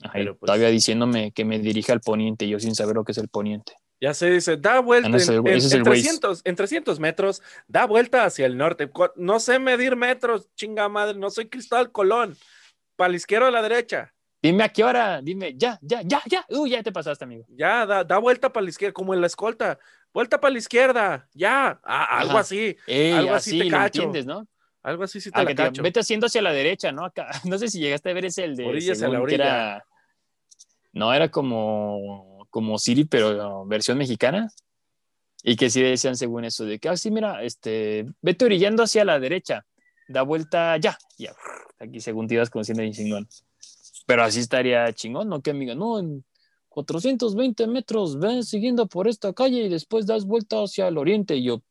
Pues 0.00 0.38
todavía 0.40 0.68
diciéndome 0.68 1.32
que 1.32 1.44
me 1.44 1.58
dirige 1.58 1.92
al 1.92 2.00
poniente, 2.00 2.48
yo 2.48 2.58
sin 2.58 2.74
saber 2.74 2.96
lo 2.96 3.04
que 3.04 3.12
es 3.12 3.18
el 3.18 3.28
poniente. 3.28 3.74
Ya 4.00 4.14
se 4.14 4.28
dice, 4.28 4.56
da 4.56 4.80
vuelta 4.80 5.08
en, 5.08 5.84
300, 5.84 6.42
en 6.44 6.56
300 6.56 6.98
metros, 6.98 7.40
da 7.68 7.86
vuelta 7.86 8.24
hacia 8.24 8.46
el 8.46 8.56
norte. 8.56 8.90
No 9.14 9.38
sé 9.38 9.60
medir 9.60 9.94
metros, 9.94 10.48
chinga 10.56 10.88
madre, 10.88 11.16
no 11.16 11.30
soy 11.30 11.48
Cristóbal 11.48 11.92
Colón. 11.92 12.36
Para 12.96 13.10
la 13.10 13.16
izquierda 13.16 13.46
o 13.46 13.50
la 13.52 13.62
derecha. 13.62 14.12
Dime 14.42 14.64
a 14.64 14.68
qué 14.70 14.82
hora, 14.82 15.22
dime, 15.22 15.54
ya, 15.56 15.78
ya, 15.80 16.02
ya, 16.02 16.20
ya. 16.26 16.44
Uy, 16.48 16.70
ya 16.70 16.82
te 16.82 16.90
pasaste, 16.90 17.24
amigo. 17.24 17.44
Ya, 17.48 17.86
da, 17.86 18.02
da 18.02 18.18
vuelta 18.18 18.52
para 18.52 18.64
la 18.64 18.70
izquierda, 18.70 18.92
como 18.92 19.14
en 19.14 19.20
la 19.20 19.28
escolta. 19.28 19.78
Vuelta 20.12 20.40
para 20.40 20.50
la 20.50 20.58
izquierda, 20.58 21.28
ya. 21.32 21.80
Ah, 21.84 22.18
algo 22.18 22.38
así. 22.38 22.76
algo 22.88 23.34
así, 23.34 23.56
te 23.56 23.68
cacho. 23.68 24.02
entiendes, 24.02 24.26
¿no? 24.26 24.48
Algo 24.82 25.04
así 25.04 25.20
sí 25.20 25.30
te, 25.30 25.44
la 25.44 25.54
cacho. 25.54 25.82
vete 25.82 26.00
haciendo 26.00 26.26
hacia 26.26 26.42
la 26.42 26.52
derecha, 26.52 26.90
¿no? 26.90 27.04
Acá, 27.04 27.28
no 27.44 27.58
sé 27.58 27.68
si 27.68 27.78
llegaste 27.78 28.10
a 28.10 28.14
ver 28.14 28.24
ese 28.26 28.44
el 28.44 28.56
de. 28.56 28.66
Orillas 28.66 29.02
a 29.02 29.08
la 29.08 29.20
orilla. 29.20 29.84
no, 30.92 31.12
era 31.14 31.30
como, 31.30 32.46
como 32.50 32.78
Siri, 32.78 33.04
pero 33.04 33.64
versión 33.66 33.98
mexicana. 33.98 34.50
Y 35.44 35.56
que 35.56 35.70
sí 35.70 35.82
decían 35.82 36.16
según 36.16 36.44
eso, 36.44 36.64
de 36.64 36.78
que, 36.78 36.88
ah, 36.88 36.96
sí, 36.96 37.10
mira, 37.10 37.42
este, 37.42 38.06
vete 38.20 38.44
orillando 38.44 38.84
hacia 38.84 39.04
la 39.04 39.18
derecha, 39.18 39.66
da 40.06 40.22
vuelta 40.22 40.76
ya. 40.76 40.96
Ya, 41.18 41.34
aquí 41.80 42.00
según 42.00 42.28
te 42.28 42.34
ibas 42.34 42.48
conociendo 42.48 42.82
bien 42.82 42.92
chingón. 42.92 43.28
Pero 44.06 44.22
así 44.22 44.38
estaría 44.38 44.92
chingón, 44.92 45.28
¿no? 45.28 45.42
Que 45.42 45.50
amiga, 45.50 45.74
no, 45.74 45.98
en 45.98 46.24
420 46.68 47.66
metros, 47.66 48.18
ven 48.18 48.44
siguiendo 48.44 48.86
por 48.86 49.08
esta 49.08 49.32
calle 49.32 49.64
y 49.64 49.68
después 49.68 50.06
das 50.06 50.24
vuelta 50.26 50.62
hacia 50.62 50.88
el 50.88 50.96
oriente. 50.96 51.36
Y 51.36 51.44
yo, 51.44 51.62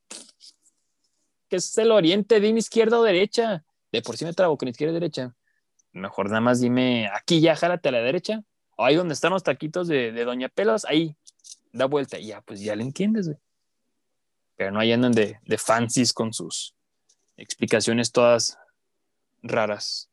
¿qué 1.51 1.57
es 1.57 1.77
el 1.77 1.91
oriente? 1.91 2.39
Dime 2.39 2.59
izquierda 2.59 2.97
o 2.97 3.03
derecha. 3.03 3.65
De 3.91 4.01
por 4.01 4.15
sí 4.15 4.23
me 4.23 4.33
trabo 4.33 4.57
con 4.57 4.69
izquierda 4.69 4.93
y 4.93 4.99
derecha. 5.01 5.35
Mejor 5.91 6.29
nada 6.29 6.39
más 6.39 6.61
dime, 6.61 7.09
aquí 7.13 7.41
ya, 7.41 7.57
jálate 7.57 7.89
a 7.89 7.91
la 7.91 7.99
derecha. 7.99 8.41
ahí 8.77 8.95
donde 8.95 9.13
están 9.13 9.33
los 9.33 9.43
taquitos 9.43 9.89
de, 9.89 10.13
Doña 10.23 10.47
Pelos, 10.47 10.85
ahí, 10.85 11.17
da 11.73 11.85
vuelta. 11.87 12.17
Y 12.17 12.27
ya, 12.27 12.39
pues 12.39 12.61
ya 12.61 12.73
le 12.73 12.83
entiendes, 12.83 13.27
güey. 13.27 13.37
Pero 14.55 14.71
no 14.71 14.79
hay 14.79 14.93
andan 14.93 15.11
de, 15.11 15.39
de 15.43 15.57
fancies 15.57 16.13
con 16.13 16.31
sus 16.31 16.73
explicaciones 17.35 18.13
todas 18.13 18.57
raras. 19.43 20.09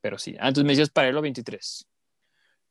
Pero 0.00 0.16
sí. 0.16 0.36
Ah, 0.40 0.48
entonces 0.48 0.64
me 0.64 0.72
decías 0.72 0.88
paralelo 0.88 1.20
23. 1.20 1.86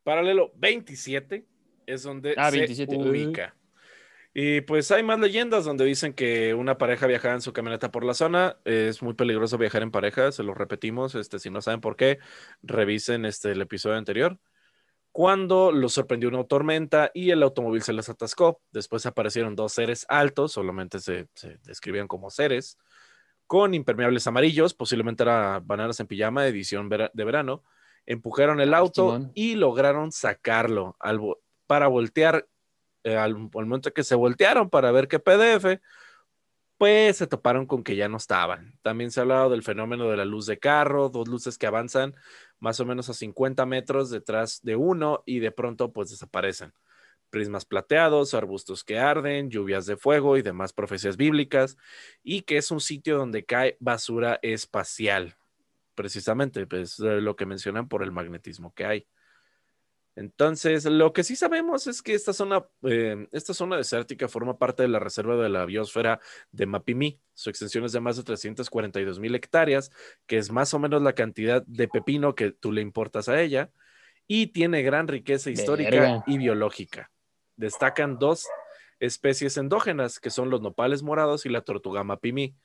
Paralelo 0.04 0.52
27 0.56 1.46
es 1.86 2.02
donde 2.02 2.34
ah, 2.36 2.50
se 2.50 2.88
ubica. 2.98 3.56
Y 4.34 4.62
pues 4.62 4.92
hay 4.92 5.04
más 5.04 5.20
leyendas 5.20 5.66
donde 5.66 5.84
dicen 5.84 6.14
que 6.14 6.54
una 6.54 6.78
pareja 6.78 7.06
viajaba 7.06 7.34
en 7.34 7.42
su 7.42 7.52
camioneta 7.52 7.92
por 7.92 8.06
la 8.06 8.14
zona. 8.14 8.58
Es 8.64 9.02
muy 9.02 9.14
peligroso 9.14 9.58
viajar 9.58 9.84
en 9.84 9.92
pareja, 9.92 10.32
se 10.32 10.44
lo 10.44 10.54
repetimos. 10.54 11.16
Este, 11.16 11.40
si 11.40 11.50
no 11.50 11.62
saben 11.62 11.82
por 11.82 11.96
qué, 11.96 12.20
revisen 12.62 13.26
este, 13.26 13.52
el 13.52 13.62
episodio 13.62 13.98
anterior. 13.98 14.40
Cuando 15.12 15.74
los 15.74 15.94
sorprendió 15.94 16.30
una 16.30 16.46
tormenta 16.46 17.12
y 17.14 17.32
el 17.32 17.44
automóvil 17.44 17.82
se 17.82 17.92
les 17.92 18.08
atascó. 18.08 18.62
Después 18.72 19.06
aparecieron 19.06 19.56
dos 19.56 19.74
seres 19.74 20.06
altos, 20.08 20.54
solamente 20.54 21.00
se, 21.00 21.28
se 21.34 21.58
describían 21.64 22.08
como 22.08 22.30
seres 22.30 22.78
con 23.52 23.74
impermeables 23.74 24.26
amarillos, 24.28 24.74
posiblemente 24.74 25.24
era 25.24 25.60
bananas 25.60 26.00
en 26.00 26.08
pijama, 26.08 26.48
edición 26.48 26.88
de 26.88 27.26
verano, 27.26 27.66
empujaron 28.06 28.62
el 28.62 28.74
ah, 28.74 28.78
auto 28.78 29.30
y 29.34 29.56
lograron 29.56 30.14
sacarlo 30.14 30.96
para 31.68 31.90
voltear, 31.90 32.48
eh, 33.04 33.18
al, 33.18 33.36
momento 33.36 33.94
que 33.94 34.04
se 34.04 34.16
voltearon 34.16 34.70
para 34.70 34.92
ver 34.92 35.08
qué 35.08 35.20
PDF, 35.20 35.82
pues 36.78 37.18
se 37.18 37.28
toparon 37.28 37.68
con 37.68 37.84
que 37.84 37.96
ya 37.96 38.10
no 38.10 38.18
estaban. 38.18 38.80
También 38.82 39.12
se 39.12 39.20
ha 39.20 39.24
hablado 39.24 39.50
del 39.52 39.64
fenómeno 39.64 40.10
de 40.10 40.18
la 40.18 40.26
luz 40.26 40.46
de 40.48 40.60
carro, 40.60 41.10
dos 41.10 41.28
luces 41.28 41.58
que 41.58 41.68
avanzan 41.68 42.16
más 42.60 42.80
o 42.80 42.86
menos 42.86 43.10
a 43.10 43.14
50 43.14 43.66
metros 43.66 44.10
detrás 44.10 44.62
de 44.64 44.76
uno 44.76 45.24
y 45.26 45.40
de 45.40 45.52
pronto 45.52 45.92
pues 45.94 46.10
desaparecen 46.10 46.74
prismas 47.32 47.66
plateados, 47.66 48.36
arbustos 48.36 48.84
que 48.84 49.00
arden, 49.00 49.50
lluvias 49.50 49.88
de 49.88 49.98
fuego 49.98 50.38
y 50.38 50.44
demás 50.44 50.74
profecías 50.74 51.18
bíblicas, 51.18 51.78
y 52.24 52.42
que 52.44 52.58
es 52.58 52.70
un 52.70 52.82
sitio 52.82 53.18
donde 53.18 53.46
cae 53.46 53.78
basura 53.80 54.38
espacial, 54.44 55.36
precisamente, 55.96 56.68
pues 56.68 57.00
lo 57.00 57.36
que 57.36 57.48
mencionan 57.48 57.88
por 57.88 58.04
el 58.04 58.12
magnetismo 58.12 58.74
que 58.76 58.86
hay. 58.86 59.08
Entonces, 60.16 60.86
lo 60.86 61.14
que 61.14 61.24
sí 61.24 61.36
sabemos 61.36 61.88
es 61.88 62.02
que 62.02 62.14
esta 62.14 62.34
zona, 62.34 62.66
eh, 62.84 63.28
esta 63.32 63.54
zona 63.54 63.78
desértica 63.78 64.28
forma 64.28 64.58
parte 64.58 64.84
de 64.84 64.90
la 64.90 65.00
reserva 65.00 65.36
de 65.38 65.50
la 65.50 65.66
biosfera 65.66 66.20
de 66.52 66.66
Mapimí. 66.66 67.20
Su 67.34 67.50
extensión 67.50 67.86
es 67.86 67.94
de 67.94 68.02
más 68.02 68.18
de 68.18 68.24
342 68.24 69.20
mil 69.20 69.34
hectáreas, 69.36 69.90
que 70.28 70.38
es 70.38 70.52
más 70.52 70.74
o 70.74 70.80
menos 70.80 71.02
la 71.02 71.14
cantidad 71.14 71.64
de 71.66 71.88
pepino 71.88 72.36
que 72.36 72.52
tú 72.52 72.72
le 72.72 72.82
importas 72.82 73.30
a 73.30 73.42
ella, 73.42 73.72
y 74.28 74.48
tiene 74.48 74.82
gran 74.84 75.08
riqueza 75.08 75.50
histórica 75.50 76.24
y 76.28 76.38
biológica 76.38 77.12
destacan 77.62 78.18
dos 78.18 78.48
especies 79.00 79.56
endógenas, 79.58 80.20
que 80.20 80.30
son 80.30 80.50
los 80.50 80.62
nopales 80.62 81.04
morados 81.04 81.46
y 81.46 81.50
la 81.50 81.62
tortuga 81.62 82.04
mapimí. 82.04 82.56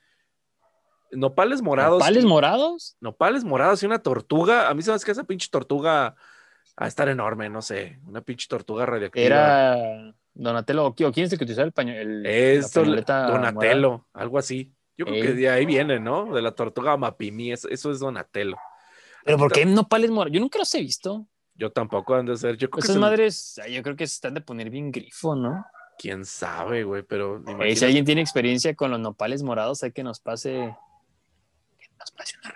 Nopales 1.11 1.61
morados. 1.61 1.99
¿Nopales 1.99 2.25
morados? 2.25 2.97
Nopales 2.99 3.43
morados 3.43 3.81
y 3.81 3.85
una 3.85 3.99
tortuga. 3.99 4.67
A 4.67 4.73
mí 4.73 4.81
se 4.81 4.91
me 4.91 4.95
hace 4.95 5.05
que 5.05 5.11
esa 5.11 5.23
pinche 5.23 5.47
tortuga 5.49 6.15
a 6.77 6.87
estar 6.87 7.09
enorme, 7.09 7.49
no 7.49 7.61
sé. 7.61 7.99
Una 8.05 8.21
pinche 8.21 8.47
tortuga 8.47 8.85
radioactiva. 8.85 9.25
Era 9.25 10.13
Donatello. 10.33 10.93
¿Quién 10.93 11.25
es 11.25 11.31
el 11.33 11.39
que 11.39 11.43
utilizaba 11.43 11.65
el 11.65 11.73
pañuelo? 11.73 12.29
Esto, 12.29 12.85
Donatello, 12.85 14.07
algo 14.13 14.37
así. 14.37 14.71
Yo 14.95 15.05
creo 15.05 15.21
que 15.21 15.33
de 15.33 15.49
ahí 15.49 15.65
viene, 15.65 15.99
¿no? 15.99 16.33
De 16.33 16.41
la 16.41 16.51
tortuga 16.51 16.95
mapimí. 16.95 17.51
Eso, 17.51 17.69
es 17.69 17.99
Donatello. 17.99 18.55
Pero 19.25 19.37
¿por 19.37 19.51
qué 19.51 19.65
nopales 19.65 20.11
morados? 20.11 20.33
Yo 20.33 20.39
nunca 20.39 20.59
los 20.59 20.73
he 20.75 20.79
visto. 20.79 21.27
Yo 21.55 21.71
tampoco 21.71 22.15
han 22.15 22.27
de 22.27 22.37
ser. 22.37 22.55
Yo 22.57 22.69
creo 22.69 22.83
Esas 22.83 22.97
madres, 22.97 23.59
yo 23.69 23.81
creo 23.81 23.95
que 23.95 24.05
se 24.05 24.13
están 24.13 24.35
de 24.35 24.41
poner 24.41 24.69
bien 24.69 24.91
grifo, 24.91 25.35
¿no? 25.35 25.65
Quién 25.97 26.25
sabe, 26.25 26.83
güey, 26.83 27.01
pero. 27.01 27.43
si 27.75 27.85
alguien 27.85 28.05
tiene 28.05 28.21
experiencia 28.21 28.75
con 28.75 28.91
los 28.91 28.99
nopales 28.99 29.41
morados, 29.41 29.81
hay 29.81 29.91
que 29.91 30.03
nos 30.03 30.19
pase. 30.19 30.75
Que 31.79 31.89
nos 31.97 32.11
pase 32.11 32.35
unas 32.43 32.55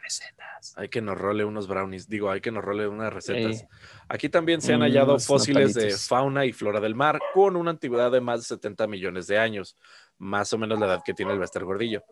recetas. 0.62 0.78
Hay 0.78 0.90
que 0.90 1.02
nos 1.02 1.18
role 1.18 1.46
unos 1.46 1.68
brownies. 1.68 2.08
Digo, 2.08 2.30
hay 2.30 2.42
que 2.42 2.52
nos 2.52 2.64
role 2.64 2.88
unas 2.88 3.14
recetas. 3.14 3.66
Aquí 4.08 4.30
también 4.30 4.62
se 4.62 4.74
han 4.74 4.82
hallado 4.82 5.20
fósiles 5.20 5.74
de 5.74 5.92
fauna 5.92 6.46
y 6.46 6.54
flora 6.54 6.80
del 6.80 6.96
mar 6.96 7.20
con 7.34 7.56
una 7.56 7.72
antigüedad 7.72 8.12
de 8.12 8.22
más 8.22 8.42
de 8.42 8.46
70 8.46 8.88
millones 8.88 9.28
de 9.28 9.38
años, 9.38 9.76
más 10.18 10.52
o 10.54 10.58
menos 10.58 10.80
la 10.80 10.86
edad 10.86 11.02
que 11.04 11.14
tiene 11.14 11.34
el 11.34 11.40
Bester 11.40 11.64
Gordillo 11.64 12.04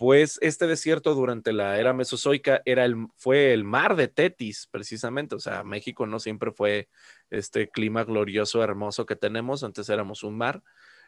pues 0.00 0.38
este 0.40 0.66
desierto 0.66 1.14
durante 1.14 1.52
la 1.52 1.78
era 1.78 1.92
mesozoica 1.92 2.62
era 2.64 2.86
el, 2.86 3.08
fue 3.16 3.52
el 3.52 3.64
mar 3.64 3.96
de 3.96 4.08
Tetis, 4.08 4.66
precisamente. 4.70 5.34
O 5.34 5.40
sea, 5.40 5.62
México 5.62 6.06
no 6.06 6.18
siempre 6.18 6.52
fue 6.52 6.88
este 7.28 7.68
clima 7.68 8.02
glorioso, 8.04 8.64
hermoso 8.64 9.04
que 9.04 9.14
tenemos. 9.14 9.62
Antes 9.62 9.90
éramos 9.90 10.22
un 10.22 10.38
mar. 10.38 10.62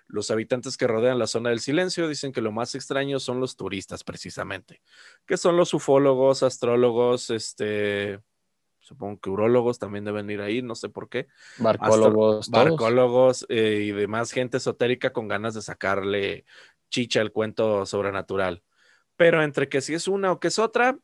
Los 0.07 0.31
habitantes 0.31 0.77
que 0.77 0.87
rodean 0.87 1.19
la 1.19 1.27
zona 1.27 1.51
del 1.51 1.61
silencio 1.61 2.09
dicen 2.09 2.33
que 2.33 2.41
lo 2.41 2.53
más 2.53 2.75
extraño 2.75 3.21
son 3.21 3.41
los 3.41 3.57
turistas, 3.57 4.05
precisamente, 4.05 4.83
que 5.27 5.37
son 5.37 5.57
los 5.57 5.73
ufólogos, 5.75 6.43
astrólogos, 6.43 7.31
este, 7.31 8.21
supongo 8.81 9.21
que 9.21 9.31
urólogos 9.31 9.79
también 9.79 10.05
deben 10.05 10.29
ir 10.31 10.41
ahí, 10.41 10.61
no 10.61 10.75
sé 10.75 10.89
por 10.89 11.09
qué. 11.09 11.29
Barcólogos. 11.59 12.51
barcólogos 12.51 13.47
eh, 13.49 13.85
y 13.85 13.93
demás 13.93 14.33
gente 14.33 14.59
esotérica 14.59 15.13
con 15.13 15.29
ganas 15.29 15.55
de 15.55 15.63
sacarle 15.63 16.45
chicha 16.91 17.21
al 17.21 17.33
cuento 17.33 17.87
sobrenatural. 17.87 18.63
Pero 19.17 19.43
entre 19.43 19.69
que 19.69 19.81
si 19.81 19.95
es 19.95 20.09
una 20.09 20.33
o 20.33 20.41
que 20.41 20.49
es 20.49 20.59
otra, 20.59 20.99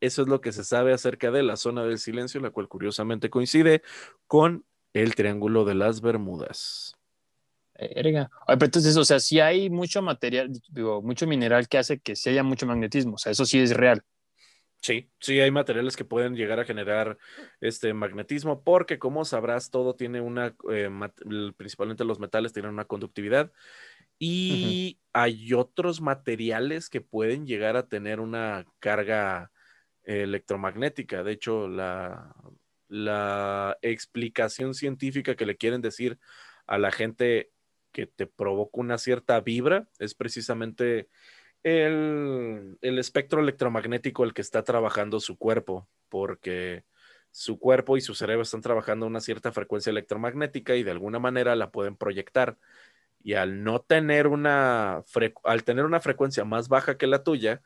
eso 0.00 0.22
es 0.22 0.28
lo 0.28 0.40
que 0.40 0.52
se 0.52 0.64
sabe 0.64 0.92
acerca 0.92 1.30
de 1.30 1.42
la 1.42 1.56
zona 1.56 1.84
del 1.84 1.98
silencio, 1.98 2.40
la 2.40 2.50
cual 2.50 2.68
curiosamente 2.68 3.30
coincide 3.30 3.82
con 4.26 4.64
el 4.92 5.14
Triángulo 5.14 5.64
de 5.64 5.74
las 5.74 6.00
Bermudas. 6.00 6.96
Erga. 7.76 8.30
pero 8.46 8.64
entonces, 8.64 8.96
o 8.96 9.04
sea, 9.04 9.18
si 9.18 9.40
hay 9.40 9.68
mucho 9.68 10.00
material, 10.00 10.50
digo, 10.68 11.02
mucho 11.02 11.26
mineral 11.26 11.68
que 11.68 11.78
hace 11.78 11.98
que 11.98 12.14
se 12.14 12.30
haya 12.30 12.42
mucho 12.42 12.66
magnetismo, 12.66 13.14
o 13.14 13.18
sea, 13.18 13.32
eso 13.32 13.44
sí 13.44 13.58
es 13.58 13.74
real. 13.74 14.02
Sí, 14.80 15.10
sí 15.18 15.40
hay 15.40 15.50
materiales 15.50 15.96
que 15.96 16.04
pueden 16.04 16.36
llegar 16.36 16.60
a 16.60 16.66
generar 16.66 17.16
este 17.60 17.94
magnetismo, 17.94 18.62
porque 18.62 18.98
como 18.98 19.24
sabrás, 19.24 19.70
todo 19.70 19.94
tiene 19.96 20.20
una, 20.20 20.54
eh, 20.70 20.90
principalmente 21.56 22.04
los 22.04 22.20
metales 22.20 22.52
tienen 22.52 22.72
una 22.72 22.84
conductividad 22.84 23.50
y 24.18 25.00
hay 25.14 25.54
otros 25.54 26.02
materiales 26.02 26.90
que 26.90 27.00
pueden 27.00 27.46
llegar 27.46 27.76
a 27.76 27.88
tener 27.88 28.20
una 28.20 28.66
carga 28.78 29.50
electromagnética. 30.02 31.24
De 31.24 31.32
hecho, 31.32 31.66
la, 31.66 32.34
la 32.88 33.78
explicación 33.80 34.74
científica 34.74 35.34
que 35.34 35.46
le 35.46 35.56
quieren 35.56 35.80
decir 35.80 36.18
a 36.66 36.78
la 36.78 36.92
gente 36.92 37.53
que 37.94 38.06
te 38.06 38.26
provoca 38.26 38.80
una 38.80 38.98
cierta 38.98 39.40
vibra 39.40 39.88
es 39.98 40.14
precisamente 40.14 41.08
el, 41.62 42.76
el, 42.82 42.98
espectro 42.98 43.40
electromagnético 43.40 44.24
el 44.24 44.34
que 44.34 44.42
está 44.42 44.64
trabajando 44.64 45.20
su 45.20 45.38
cuerpo, 45.38 45.88
porque 46.10 46.84
su 47.30 47.58
cuerpo 47.58 47.96
y 47.96 48.00
su 48.02 48.14
cerebro 48.14 48.42
están 48.42 48.60
trabajando 48.60 49.06
a 49.06 49.08
una 49.08 49.20
cierta 49.20 49.52
frecuencia 49.52 49.90
electromagnética 49.90 50.76
y 50.76 50.82
de 50.82 50.90
alguna 50.90 51.18
manera 51.18 51.56
la 51.56 51.70
pueden 51.70 51.96
proyectar. 51.96 52.58
Y 53.22 53.34
al 53.34 53.64
no 53.64 53.80
tener 53.80 54.26
una, 54.26 55.02
al 55.44 55.64
tener 55.64 55.84
una 55.86 56.00
frecuencia 56.00 56.44
más 56.44 56.68
baja 56.68 56.98
que 56.98 57.06
la 57.06 57.22
tuya, 57.24 57.62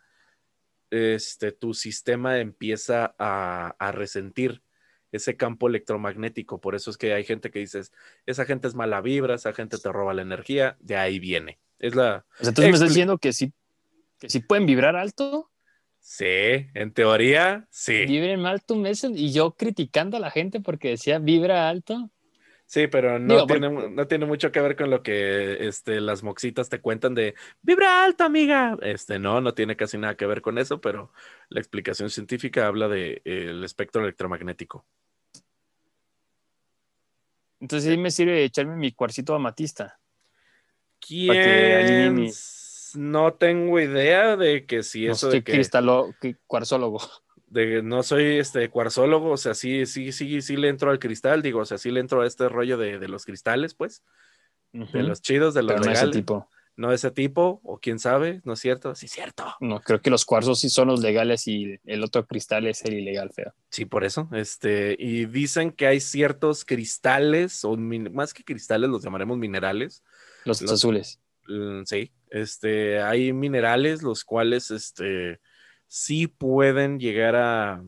este, 0.90 1.52
tu 1.52 1.74
sistema 1.74 2.38
empieza 2.38 3.14
a, 3.18 3.92
resentir 3.92 4.62
ese 5.12 5.36
campo 5.36 5.68
electromagnético. 5.68 6.60
Por 6.60 6.74
eso 6.74 6.90
es 6.90 6.96
que 6.96 7.14
hay 7.14 7.24
gente 7.24 7.50
que 7.50 7.60
dice, 7.60 7.82
esa 8.26 8.44
gente 8.44 8.68
es 8.68 8.74
mala 8.74 9.00
vibra, 9.00 9.34
esa 9.34 9.52
gente 9.52 9.78
te 9.78 9.92
roba 9.92 10.14
la 10.14 10.22
energía, 10.22 10.76
de 10.80 10.96
ahí 10.96 11.18
viene. 11.18 11.58
Es 11.78 11.94
la... 11.94 12.24
entonces 12.38 12.64
me 12.64 12.70
estás 12.70 12.88
diciendo 12.88 13.18
que 13.18 13.32
sí, 13.32 13.52
que 14.18 14.28
sí 14.28 14.40
pueden 14.40 14.66
vibrar 14.66 14.96
alto. 14.96 15.50
Sí, 16.00 16.24
en 16.74 16.92
teoría, 16.92 17.66
sí. 17.70 18.06
Vibren 18.06 18.46
alto 18.46 18.74
un 18.74 18.82
mes 18.82 19.04
y 19.04 19.32
yo 19.32 19.52
criticando 19.52 20.16
a 20.16 20.20
la 20.20 20.30
gente 20.30 20.60
porque 20.60 20.90
decía 20.90 21.18
vibra 21.18 21.68
alto. 21.68 22.10
Sí, 22.68 22.86
pero 22.86 23.18
no, 23.18 23.46
tiene, 23.46 23.70
no 23.70 24.06
tiene 24.06 24.26
mucho 24.26 24.52
que 24.52 24.60
ver 24.60 24.76
con 24.76 24.90
lo 24.90 25.02
que 25.02 25.66
este, 25.66 26.02
las 26.02 26.22
moxitas 26.22 26.68
te 26.68 26.82
cuentan 26.82 27.14
de 27.14 27.34
vibra 27.62 28.04
alto, 28.04 28.24
amiga. 28.24 28.76
Este, 28.82 29.18
no, 29.18 29.40
no 29.40 29.54
tiene 29.54 29.74
casi 29.74 29.96
nada 29.96 30.18
que 30.18 30.26
ver 30.26 30.42
con 30.42 30.58
eso, 30.58 30.78
pero 30.78 31.10
la 31.48 31.60
explicación 31.60 32.10
científica 32.10 32.66
habla 32.66 32.86
del 32.86 33.22
de, 33.24 33.64
espectro 33.64 34.02
electromagnético. 34.02 34.84
Entonces, 37.58 37.88
ahí 37.88 37.96
me 37.96 38.10
sirve 38.10 38.44
echarme 38.44 38.76
mi 38.76 38.92
cuarcito 38.92 39.34
amatista. 39.34 39.98
¿Quién? 41.00 42.28
No 42.96 43.32
tengo 43.32 43.80
idea 43.80 44.36
de 44.36 44.66
que 44.66 44.82
si 44.82 45.06
eso 45.06 45.30
de 45.30 45.42
que... 45.42 45.52
Cristalo, 45.52 46.14
cuarzólogo 47.50 47.82
no 47.82 48.02
soy 48.02 48.38
este 48.38 48.68
cuarzólogo, 48.68 49.30
o 49.30 49.36
sea, 49.36 49.54
sí, 49.54 49.86
sí, 49.86 50.12
sí, 50.12 50.42
sí 50.42 50.56
le 50.56 50.68
entro 50.68 50.90
al 50.90 50.98
cristal, 50.98 51.42
digo, 51.42 51.60
o 51.60 51.64
sea, 51.64 51.78
sí 51.78 51.90
le 51.90 52.00
entro 52.00 52.22
a 52.22 52.26
este 52.26 52.48
rollo 52.48 52.76
de, 52.76 53.08
los 53.08 53.24
cristales, 53.24 53.74
pues, 53.74 54.02
de 54.72 55.02
los 55.02 55.22
chidos, 55.22 55.54
de 55.54 55.62
los 55.62 55.72
Pero 55.72 55.84
legales. 55.84 56.02
No 56.02 56.08
ese 56.08 56.18
tipo. 56.18 56.50
No 56.76 56.92
ese 56.92 57.10
tipo, 57.10 57.60
o 57.64 57.80
quién 57.80 57.98
sabe, 57.98 58.40
¿no 58.44 58.52
es 58.52 58.60
cierto? 58.60 58.94
Sí, 58.94 59.08
cierto. 59.08 59.44
No, 59.58 59.80
creo 59.80 60.00
que 60.00 60.10
los 60.10 60.24
cuarzos 60.24 60.60
sí 60.60 60.70
son 60.70 60.86
los 60.86 61.00
legales 61.00 61.48
y 61.48 61.80
el 61.84 62.04
otro 62.04 62.24
cristal 62.24 62.68
es 62.68 62.84
el 62.84 62.94
ilegal, 62.94 63.32
feo. 63.32 63.52
Sí, 63.68 63.84
por 63.84 64.04
eso, 64.04 64.28
este, 64.32 64.94
y 64.96 65.26
dicen 65.26 65.72
que 65.72 65.88
hay 65.88 65.98
ciertos 65.98 66.64
cristales, 66.64 67.64
o 67.64 67.76
más 67.76 68.32
que 68.32 68.44
cristales, 68.44 68.88
los 68.90 69.02
llamaremos 69.02 69.38
minerales. 69.38 70.04
Los, 70.44 70.62
los 70.62 70.70
azules. 70.70 71.18
Mm, 71.48 71.82
sí, 71.84 72.12
este, 72.30 73.00
hay 73.02 73.32
minerales 73.32 74.02
los 74.04 74.22
cuales, 74.22 74.70
este, 74.70 75.40
sí 75.88 76.26
pueden 76.28 77.00
llegar 77.00 77.34
a, 77.36 77.82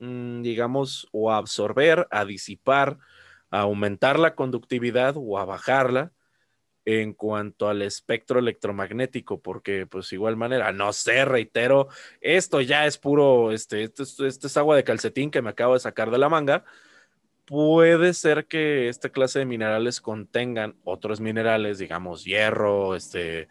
mm, 0.00 0.42
digamos, 0.42 1.08
o 1.12 1.32
a 1.32 1.38
absorber, 1.38 2.06
a 2.10 2.24
disipar, 2.24 2.98
a 3.50 3.60
aumentar 3.60 4.18
la 4.18 4.34
conductividad 4.34 5.14
o 5.16 5.38
a 5.38 5.44
bajarla 5.44 6.12
en 6.84 7.14
cuanto 7.14 7.68
al 7.68 7.82
espectro 7.82 8.38
electromagnético, 8.38 9.40
porque 9.40 9.86
pues 9.86 10.12
igual 10.12 10.36
manera, 10.36 10.72
no 10.72 10.92
sé, 10.92 11.24
reitero, 11.24 11.88
esto 12.20 12.60
ya 12.60 12.86
es 12.86 12.96
puro, 12.96 13.52
este, 13.52 13.82
esto, 13.82 14.02
esto 14.26 14.46
es 14.46 14.56
agua 14.56 14.76
de 14.76 14.84
calcetín 14.84 15.30
que 15.30 15.42
me 15.42 15.50
acabo 15.50 15.74
de 15.74 15.80
sacar 15.80 16.10
de 16.12 16.18
la 16.18 16.28
manga. 16.28 16.64
Puede 17.44 18.14
ser 18.14 18.46
que 18.46 18.88
esta 18.88 19.10
clase 19.10 19.40
de 19.40 19.46
minerales 19.46 20.00
contengan 20.00 20.76
otros 20.84 21.20
minerales, 21.20 21.78
digamos, 21.78 22.24
hierro, 22.24 22.94
este, 22.96 23.48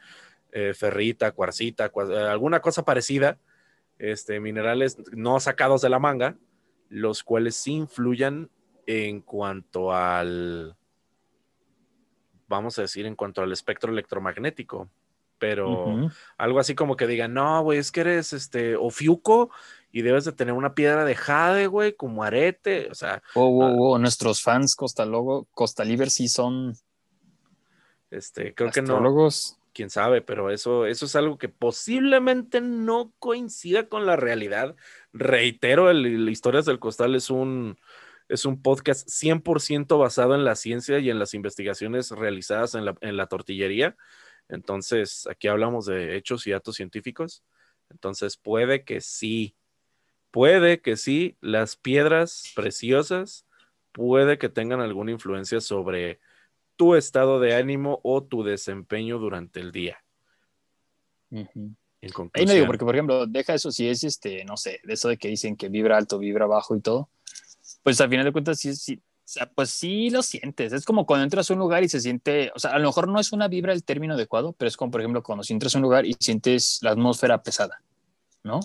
eh, 0.51 0.73
ferrita, 0.73 1.31
cuarcita, 1.33 1.91
alguna 2.29 2.61
cosa 2.61 2.85
parecida, 2.85 3.37
este, 3.99 4.39
minerales 4.39 4.97
no 5.11 5.39
sacados 5.39 5.81
de 5.81 5.89
la 5.89 5.99
manga, 5.99 6.37
los 6.89 7.23
cuales 7.23 7.55
sí 7.55 7.73
influyan 7.73 8.49
en 8.85 9.21
cuanto 9.21 9.93
al, 9.93 10.75
vamos 12.47 12.77
a 12.77 12.83
decir, 12.83 13.05
en 13.05 13.15
cuanto 13.15 13.41
al 13.41 13.51
espectro 13.51 13.91
electromagnético. 13.91 14.89
Pero 15.37 16.09
algo 16.37 16.59
así 16.59 16.75
como 16.75 16.95
que 16.95 17.07
digan, 17.07 17.33
no, 17.33 17.61
güey, 17.61 17.77
es 17.77 17.91
que 17.91 18.01
eres 18.01 18.31
este 18.31 18.77
ofiuco 18.77 19.51
y 19.91 20.01
debes 20.01 20.23
de 20.23 20.31
tener 20.31 20.53
una 20.53 20.73
piedra 20.73 21.03
de 21.03 21.13
jade, 21.13 21.67
güey, 21.67 21.93
como 21.93 22.23
arete, 22.23 22.87
o 22.89 22.95
sea. 22.95 23.21
Oh, 23.33 23.97
nuestros 23.97 24.41
fans 24.41 24.77
Costa 24.77 25.05
Logo, 25.05 25.47
Costa 25.51 25.83
Liber 25.83 26.09
sí 26.09 26.29
son. 26.29 26.73
Este, 28.09 28.53
creo 28.53 28.71
que 28.71 28.81
no 28.81 29.01
quién 29.75 29.91
sabe, 29.91 30.21
pero 30.21 30.49
eso, 30.49 30.87
eso 30.87 31.05
es 31.05 31.15
algo 31.15 31.37
que 31.37 31.49
posiblemente 31.49 32.61
no 32.61 33.13
coincida 33.19 33.87
con 33.89 34.07
la 34.07 34.15
realidad. 34.15 34.75
Reitero, 35.13 35.91
el, 35.91 36.29
Historias 36.29 36.65
del 36.65 36.79
Costal 36.79 37.13
es 37.13 37.29
un, 37.29 37.77
es 38.29 38.45
un 38.45 38.61
podcast 38.61 39.07
100% 39.07 39.99
basado 39.99 40.33
en 40.33 40.45
la 40.45 40.55
ciencia 40.55 40.97
y 40.99 41.09
en 41.09 41.19
las 41.19 41.33
investigaciones 41.35 42.11
realizadas 42.11 42.73
en 42.73 42.85
la, 42.85 42.95
en 43.01 43.17
la 43.17 43.27
tortillería. 43.27 43.97
Entonces, 44.49 45.27
aquí 45.27 45.47
hablamos 45.47 45.85
de 45.85 46.15
hechos 46.15 46.47
y 46.47 46.51
datos 46.51 46.75
científicos. 46.75 47.43
Entonces, 47.89 48.37
puede 48.37 48.85
que 48.85 49.01
sí, 49.01 49.55
puede 50.31 50.81
que 50.81 50.97
sí, 50.97 51.37
las 51.41 51.75
piedras 51.75 52.51
preciosas 52.55 53.45
puede 53.91 54.37
que 54.37 54.49
tengan 54.49 54.81
alguna 54.81 55.11
influencia 55.11 55.61
sobre 55.61 56.19
tu 56.75 56.95
estado 56.95 57.39
de 57.39 57.55
ánimo 57.55 57.99
o 58.03 58.23
tu 58.23 58.43
desempeño 58.43 59.17
durante 59.17 59.59
el 59.59 59.71
día. 59.71 59.97
Ahí 62.33 62.45
no 62.45 62.53
digo, 62.53 62.67
porque 62.67 62.85
por 62.85 62.95
ejemplo, 62.95 63.25
deja 63.25 63.53
eso 63.53 63.71
si 63.71 63.87
es 63.87 64.03
este, 64.03 64.45
no 64.45 64.57
sé, 64.57 64.79
de 64.83 64.93
eso 64.93 65.09
de 65.09 65.17
que 65.17 65.27
dicen 65.27 65.55
que 65.55 65.69
vibra 65.69 65.97
alto, 65.97 66.19
vibra 66.19 66.45
bajo 66.45 66.75
y 66.75 66.81
todo, 66.81 67.09
pues 67.83 67.99
al 67.99 68.09
final 68.09 68.25
de 68.25 68.31
cuentas 68.31 68.59
sí, 68.59 68.75
sí, 68.75 69.01
o 69.25 69.27
sea, 69.27 69.49
pues 69.49 69.71
sí 69.71 70.11
lo 70.11 70.21
sientes. 70.21 70.71
Es 70.71 70.85
como 70.85 71.07
cuando 71.07 71.23
entras 71.23 71.49
a 71.49 71.53
un 71.53 71.59
lugar 71.59 71.83
y 71.83 71.89
se 71.89 71.99
siente, 71.99 72.51
o 72.53 72.59
sea, 72.59 72.71
a 72.71 72.79
lo 72.79 72.87
mejor 72.87 73.07
no 73.07 73.19
es 73.19 73.31
una 73.33 73.47
vibra 73.47 73.73
el 73.73 73.83
término 73.83 74.13
adecuado, 74.13 74.53
pero 74.53 74.67
es 74.67 74.77
como, 74.77 74.91
por 74.91 75.01
ejemplo, 75.01 75.23
cuando 75.23 75.43
si 75.43 75.53
entras 75.53 75.73
a 75.73 75.79
un 75.79 75.83
lugar 75.83 76.05
y 76.05 76.15
sientes 76.19 76.77
la 76.83 76.91
atmósfera 76.91 77.41
pesada, 77.41 77.81
¿no? 78.43 78.59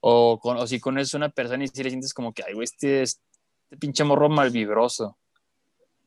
O, 0.00 0.38
con, 0.40 0.58
o 0.58 0.66
si 0.66 0.78
conoces 0.78 1.14
a 1.14 1.16
una 1.16 1.30
persona 1.30 1.64
y 1.64 1.68
si 1.68 1.82
le 1.82 1.88
sientes 1.88 2.12
como 2.12 2.34
que, 2.34 2.44
ay, 2.46 2.52
güey, 2.52 2.64
este, 2.64 3.02
este 3.02 3.22
pinche 3.80 4.04
morro 4.04 4.28
mal 4.28 4.50
vibroso. 4.50 5.16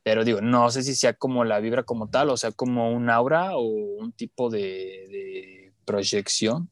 Pero 0.04 0.24
digo, 0.24 0.42
no 0.42 0.70
sé 0.72 0.84
si 0.84 0.96
sea 0.96 1.14
como 1.14 1.44
la 1.46 1.60
vibra 1.60 1.84
como 1.84 2.10
tal, 2.10 2.30
o 2.30 2.38
sea, 2.38 2.52
como 2.52 2.92
un 2.92 3.10
aura 3.10 3.56
o 3.56 3.62
un 3.62 4.12
tipo 4.12 4.50
de, 4.50 5.74
proyección 5.86 6.70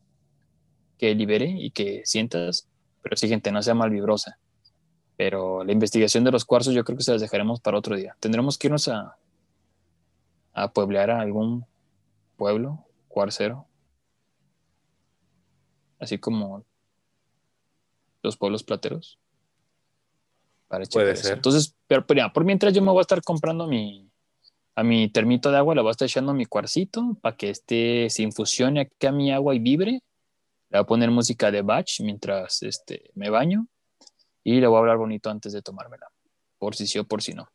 que 0.98 1.14
libere 1.14 1.50
y 1.50 1.72
que 1.72 2.02
sientas, 2.06 2.70
pero 3.02 3.18
sí, 3.18 3.28
gente, 3.28 3.52
no 3.52 3.62
sea 3.62 3.74
mal 3.74 3.90
vibrosa. 3.90 4.40
Pero 5.18 5.64
la 5.64 5.74
investigación 5.74 6.24
de 6.24 6.32
los 6.32 6.46
cuarzos 6.46 6.74
yo 6.74 6.84
creo 6.84 6.98
que 6.98 7.04
se 7.04 7.12
las 7.12 7.22
dejaremos 7.22 7.60
para 7.60 7.78
otro 7.78 7.96
día. 7.96 8.16
Tendremos 8.20 8.58
que 8.58 8.68
irnos 8.68 8.88
a, 8.88 9.18
a 10.54 10.72
pueblear 10.72 11.12
a 11.12 11.20
algún 11.20 11.66
pueblo 12.38 12.86
cuarcero. 13.08 13.68
Así 16.00 16.18
como 16.18 16.64
los 18.22 18.38
pueblos 18.38 18.64
plateros 18.64 19.19
para 20.70 20.86
Puede 20.86 21.16
ser. 21.18 21.34
Entonces, 21.34 21.76
pero, 21.88 22.06
por 22.06 22.46
mientras 22.46 22.74
yo 22.74 22.82
me 22.82 22.92
voy 22.92 23.00
a 23.00 23.02
estar 23.02 23.22
comprando 23.22 23.68
mi, 23.68 24.10
a 24.76 24.84
mi 24.84 25.10
termito 25.10 25.52
de 25.52 25.58
agua, 25.58 25.76
le 25.76 25.82
voy 25.82 25.90
a 25.90 25.92
estar 25.92 26.06
echando 26.06 26.34
mi 26.34 26.46
cuarcito 26.46 27.18
para 27.22 27.36
que 27.36 27.50
este 27.50 28.10
se 28.10 28.22
infusione 28.22 28.82
aquí 28.82 29.08
a 29.08 29.12
mi 29.12 29.34
agua 29.34 29.56
y 29.56 29.60
vibre. 29.60 29.92
Le 30.70 30.78
voy 30.78 30.80
a 30.80 30.84
poner 30.86 31.12
música 31.12 31.52
de 31.52 31.64
Bach 31.64 31.90
mientras 32.02 32.62
este, 32.62 33.10
me 33.16 33.30
baño 33.30 33.68
y 34.44 34.62
le 34.62 34.68
voy 34.68 34.78
a 34.78 34.80
hablar 34.80 34.98
bonito 34.98 35.30
antes 35.30 35.52
de 35.52 35.62
tomármela, 35.62 36.08
por 36.60 36.76
si 36.76 36.88
sí 36.88 37.00
o 37.00 37.04
por 37.04 37.24
si 37.24 37.34
no. 37.34 37.52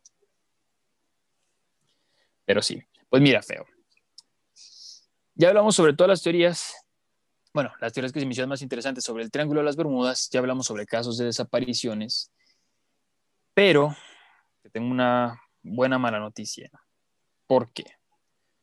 Pero 2.44 2.60
sí, 2.60 2.82
pues 3.08 3.22
mira, 3.22 3.42
feo. 3.42 3.64
Ya 5.36 5.48
hablamos 5.48 5.74
sobre 5.76 5.94
todas 5.94 6.08
las 6.08 6.22
teorías, 6.22 6.74
bueno, 7.52 7.72
las 7.80 7.92
teorías 7.92 8.12
que 8.12 8.20
se 8.20 8.26
me 8.26 8.32
hicieron 8.32 8.50
más 8.50 8.62
interesantes 8.62 9.04
sobre 9.04 9.22
el 9.22 9.30
Triángulo 9.30 9.60
de 9.60 9.66
las 9.66 9.76
Bermudas, 9.76 10.28
ya 10.30 10.40
hablamos 10.40 10.66
sobre 10.66 10.84
casos 10.84 11.16
de 11.16 11.24
desapariciones, 11.24 12.30
pero 13.54 13.96
tengo 14.72 14.90
una 14.90 15.40
buena 15.62 15.98
mala 15.98 16.18
noticia. 16.18 16.70
¿Por 17.46 17.72
qué? 17.72 17.84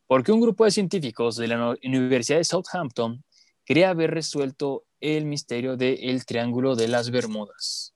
Porque 0.07 0.31
un 0.31 0.41
grupo 0.41 0.65
de 0.65 0.71
científicos 0.71 1.37
de 1.37 1.47
la 1.47 1.75
Universidad 1.83 2.37
de 2.37 2.43
Southampton 2.43 3.23
quería 3.63 3.89
haber 3.89 4.11
resuelto 4.11 4.83
el 4.99 5.25
misterio 5.25 5.77
del 5.77 6.25
Triángulo 6.25 6.75
de 6.75 6.89
las 6.89 7.09
Bermudas. 7.09 7.93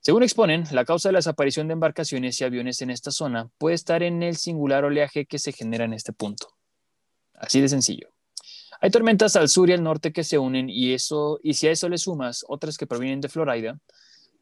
Según 0.00 0.22
exponen, 0.22 0.64
la 0.70 0.84
causa 0.84 1.08
de 1.08 1.14
la 1.14 1.18
desaparición 1.18 1.66
de 1.66 1.74
embarcaciones 1.74 2.40
y 2.40 2.44
aviones 2.44 2.80
en 2.80 2.90
esta 2.90 3.10
zona 3.10 3.50
puede 3.58 3.74
estar 3.74 4.02
en 4.02 4.22
el 4.22 4.36
singular 4.36 4.84
oleaje 4.84 5.26
que 5.26 5.38
se 5.38 5.52
genera 5.52 5.84
en 5.84 5.92
este 5.92 6.12
punto. 6.12 6.54
Así 7.34 7.60
de 7.60 7.68
sencillo. 7.68 8.08
Hay 8.80 8.90
tormentas 8.90 9.34
al 9.36 9.48
sur 9.48 9.68
y 9.68 9.72
al 9.72 9.82
norte 9.82 10.12
que 10.12 10.24
se 10.24 10.38
unen 10.38 10.70
y, 10.70 10.94
eso, 10.94 11.40
y 11.42 11.54
si 11.54 11.66
a 11.66 11.72
eso 11.72 11.88
le 11.88 11.98
sumas 11.98 12.44
otras 12.48 12.78
que 12.78 12.86
provienen 12.86 13.20
de 13.20 13.28
Florida, 13.28 13.78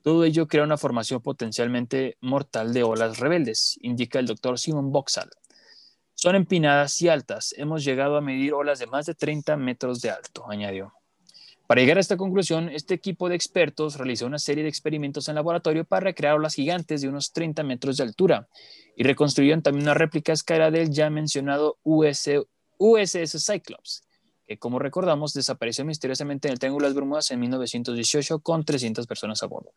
todo 0.07 0.23
ello 0.23 0.47
crea 0.47 0.63
una 0.63 0.77
formación 0.77 1.21
potencialmente 1.21 2.17
mortal 2.21 2.73
de 2.73 2.85
olas 2.85 3.19
rebeldes, 3.19 3.77
indica 3.83 4.21
el 4.21 4.27
doctor 4.27 4.57
Simon 4.57 4.93
Boxall. 4.93 5.31
Son 6.15 6.37
empinadas 6.37 7.03
y 7.03 7.09
altas. 7.09 7.53
Hemos 7.59 7.83
llegado 7.83 8.17
a 8.17 8.21
medir 8.21 8.55
olas 8.55 8.79
de 8.79 8.87
más 8.87 9.07
de 9.07 9.17
30 9.17 9.57
metros 9.57 10.01
de 10.01 10.11
alto, 10.11 10.49
añadió. 10.49 10.93
Para 11.67 11.81
llegar 11.81 11.97
a 11.97 12.01
esta 12.01 12.17
conclusión, 12.17 12.69
este 12.69 12.95
equipo 12.95 13.29
de 13.29 13.35
expertos 13.35 13.99
realizó 13.99 14.27
una 14.27 14.39
serie 14.39 14.63
de 14.63 14.69
experimentos 14.69 15.29
en 15.29 15.35
laboratorio 15.35 15.85
para 15.85 16.05
recrear 16.05 16.37
olas 16.37 16.55
gigantes 16.55 17.01
de 17.01 17.09
unos 17.09 17.33
30 17.33 17.65
metros 17.65 17.97
de 17.97 18.05
altura 18.05 18.47
y 18.97 19.03
reconstruyeron 19.03 19.63
también 19.63 19.87
una 19.87 19.95
réplica 19.95 20.31
a 20.31 20.35
escala 20.35 20.71
del 20.71 20.91
ya 20.91 21.11
mencionado 21.11 21.79
USS 21.83 22.45
Cyclops, 23.45 24.05
que 24.47 24.57
como 24.57 24.79
recordamos 24.79 25.33
desapareció 25.33 25.85
misteriosamente 25.85 26.47
en 26.47 26.53
el 26.53 26.61
Triángulo 26.61 26.85
de 26.85 26.91
las 26.91 26.95
Bermudas 26.95 27.29
en 27.33 27.41
1918 27.41 28.39
con 28.39 28.65
300 28.65 29.05
personas 29.09 29.43
a 29.43 29.47
bordo. 29.47 29.73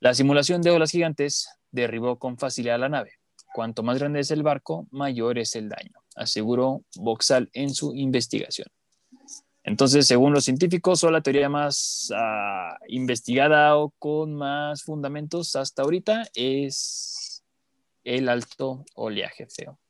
La 0.00 0.14
simulación 0.14 0.62
de 0.62 0.70
olas 0.70 0.90
gigantes 0.90 1.48
derribó 1.70 2.18
con 2.18 2.38
facilidad 2.38 2.78
la 2.78 2.88
nave. 2.88 3.12
Cuanto 3.54 3.82
más 3.82 3.98
grande 3.98 4.20
es 4.20 4.30
el 4.30 4.42
barco, 4.42 4.86
mayor 4.90 5.38
es 5.38 5.54
el 5.56 5.68
daño, 5.70 6.02
aseguró 6.14 6.82
Boxal 6.96 7.48
en 7.54 7.72
su 7.72 7.94
investigación. 7.94 8.68
Entonces, 9.64 10.06
según 10.06 10.32
los 10.32 10.44
científicos, 10.44 11.02
la 11.02 11.22
teoría 11.22 11.48
más 11.48 12.12
ah, 12.14 12.78
investigada 12.86 13.76
o 13.76 13.90
con 13.98 14.34
más 14.34 14.84
fundamentos 14.84 15.56
hasta 15.56 15.82
ahorita 15.82 16.28
es 16.34 17.42
el 18.04 18.28
alto 18.28 18.84
oleaje 18.94 19.46
feo. 19.48 19.80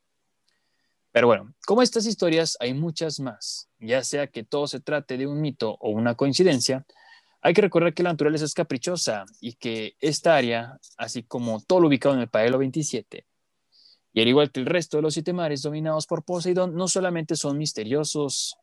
Pero 1.11 1.27
bueno, 1.27 1.53
como 1.65 1.81
estas 1.81 2.05
historias 2.05 2.57
hay 2.59 2.73
muchas 2.73 3.19
más, 3.19 3.69
ya 3.79 4.03
sea 4.03 4.27
que 4.27 4.43
todo 4.43 4.67
se 4.67 4.79
trate 4.79 5.17
de 5.17 5.27
un 5.27 5.41
mito 5.41 5.77
o 5.79 5.89
una 5.89 6.15
coincidencia, 6.15 6.85
hay 7.41 7.53
que 7.53 7.61
recordar 7.61 7.93
que 7.93 8.03
la 8.03 8.11
naturaleza 8.11 8.45
es 8.45 8.53
caprichosa 8.53 9.25
y 9.39 9.53
que 9.53 9.95
esta 9.99 10.35
área, 10.35 10.77
así 10.97 11.23
como 11.23 11.61
todo 11.61 11.81
lo 11.81 11.87
ubicado 11.87 12.15
en 12.15 12.21
el 12.21 12.29
paralelo 12.29 12.57
27, 12.59 13.25
y 14.13 14.21
al 14.21 14.27
igual 14.27 14.51
que 14.51 14.59
el 14.59 14.65
resto 14.65 14.97
de 14.97 15.03
los 15.03 15.13
siete 15.13 15.33
mares 15.33 15.61
dominados 15.61 16.07
por 16.07 16.23
Poseidón, 16.23 16.75
no 16.75 16.87
solamente 16.87 17.35
son 17.35 17.57
misteriosos, 17.57 18.57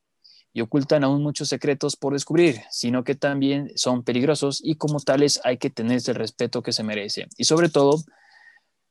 y 0.54 0.60
ocultan 0.60 1.02
aún 1.02 1.22
muchos 1.22 1.48
secretos 1.48 1.96
por 1.96 2.12
descubrir, 2.12 2.60
sino 2.70 3.02
que 3.02 3.16
también 3.16 3.72
son 3.74 4.04
peligrosos 4.04 4.60
y 4.62 4.76
como 4.76 5.00
tales 5.00 5.40
hay 5.42 5.58
que 5.58 5.68
tener 5.68 6.00
el 6.06 6.14
respeto 6.14 6.62
que 6.62 6.72
se 6.72 6.84
merece. 6.84 7.26
Y 7.36 7.44
sobre 7.44 7.68
todo, 7.68 7.96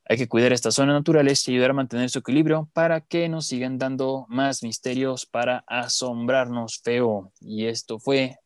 hay 0.06 0.18
que 0.18 0.28
cuidar 0.28 0.52
estas 0.52 0.74
zonas 0.74 0.94
naturales 0.94 1.48
y 1.48 1.52
ayudar 1.52 1.70
a 1.70 1.74
mantener 1.74 2.10
su 2.10 2.18
equilibrio 2.18 2.68
para 2.74 3.00
que 3.00 3.30
nos 3.30 3.46
sigan 3.46 3.78
dando 3.78 4.26
más 4.28 4.62
misterios 4.62 5.24
para 5.24 5.64
asombrarnos 5.66 6.80
feo. 6.84 7.32
Y 7.40 7.64
esto 7.64 7.98
fue 7.98 8.36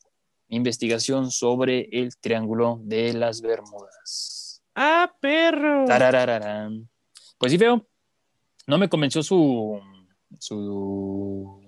investigación 0.49 1.31
sobre 1.31 1.89
el 1.93 2.17
Triángulo 2.19 2.81
de 2.83 3.13
las 3.13 3.41
Bermudas. 3.41 4.63
¡Ah, 4.75 5.13
perro! 5.21 5.87
Pues 7.39 7.53
sí, 7.53 7.59
feo. 7.59 7.87
No 8.67 8.79
me 8.79 8.89
convenció 8.89 9.23
su, 9.23 9.81
su 10.39 11.63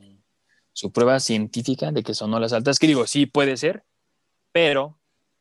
su 0.80 0.92
prueba 0.92 1.20
científica 1.20 1.92
de 1.92 2.02
que 2.02 2.14
son 2.14 2.32
olas 2.32 2.54
altas, 2.54 2.78
que 2.78 2.86
digo, 2.86 3.06
sí 3.06 3.26
puede 3.26 3.58
ser, 3.58 3.84
pero, 4.50 4.98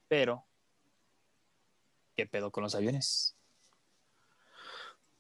pero, 0.10 0.46
¿qué 2.14 2.26
pedo 2.26 2.52
con 2.52 2.64
los 2.64 2.76
aviones? 2.76 3.38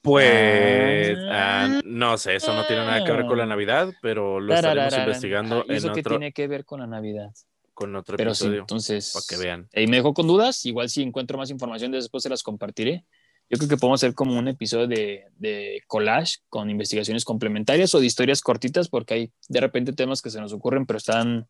Pues 0.01 1.17
ah, 1.30 1.63
ah, 1.63 1.82
no 1.86 2.17
sé, 2.17 2.36
eso 2.36 2.53
no 2.53 2.65
tiene 2.65 2.86
nada 2.86 3.05
que 3.05 3.11
ver 3.13 3.28
con 3.28 3.38
la 3.38 3.45
Navidad, 3.45 3.93
pero 4.01 4.41
lo 4.41 4.53
estaremos 4.53 4.97
investigando 4.97 5.63
¿Y 5.67 5.76
eso 5.76 5.93
qué 5.93 6.03
tiene 6.03 6.34
que 6.34 6.47
ver 6.47 6.65
con 6.65 6.82
la 6.82 6.88
Navidad? 6.88 7.32
Con 7.80 7.95
otro 7.95 8.17
pero 8.17 8.32
episodio. 8.32 8.59
entonces, 8.59 9.13
para 9.13 9.23
que 9.25 9.47
vean. 9.47 9.69
Y 9.73 9.88
me 9.88 9.95
dejó 9.95 10.13
con 10.13 10.27
dudas, 10.27 10.65
igual 10.65 10.89
si 10.89 11.01
encuentro 11.01 11.38
más 11.38 11.49
información 11.49 11.93
después 11.93 12.21
se 12.21 12.27
las 12.27 12.43
compartiré. 12.43 13.05
Yo 13.49 13.57
creo 13.57 13.69
que 13.69 13.77
podemos 13.77 14.03
hacer 14.03 14.13
como 14.13 14.38
un 14.38 14.49
episodio 14.49 14.86
de, 14.86 15.82
collage 15.88 16.39
con 16.49 16.69
investigaciones 16.69 17.23
complementarias 17.23 17.95
o 17.95 18.01
de 18.01 18.05
historias 18.05 18.41
cortitas, 18.41 18.89
porque 18.89 19.13
hay 19.13 19.32
de 19.47 19.61
repente 19.61 19.93
temas 19.93 20.21
que 20.21 20.30
se 20.30 20.41
nos 20.41 20.51
ocurren, 20.51 20.86
pero 20.86 20.97
están, 20.97 21.47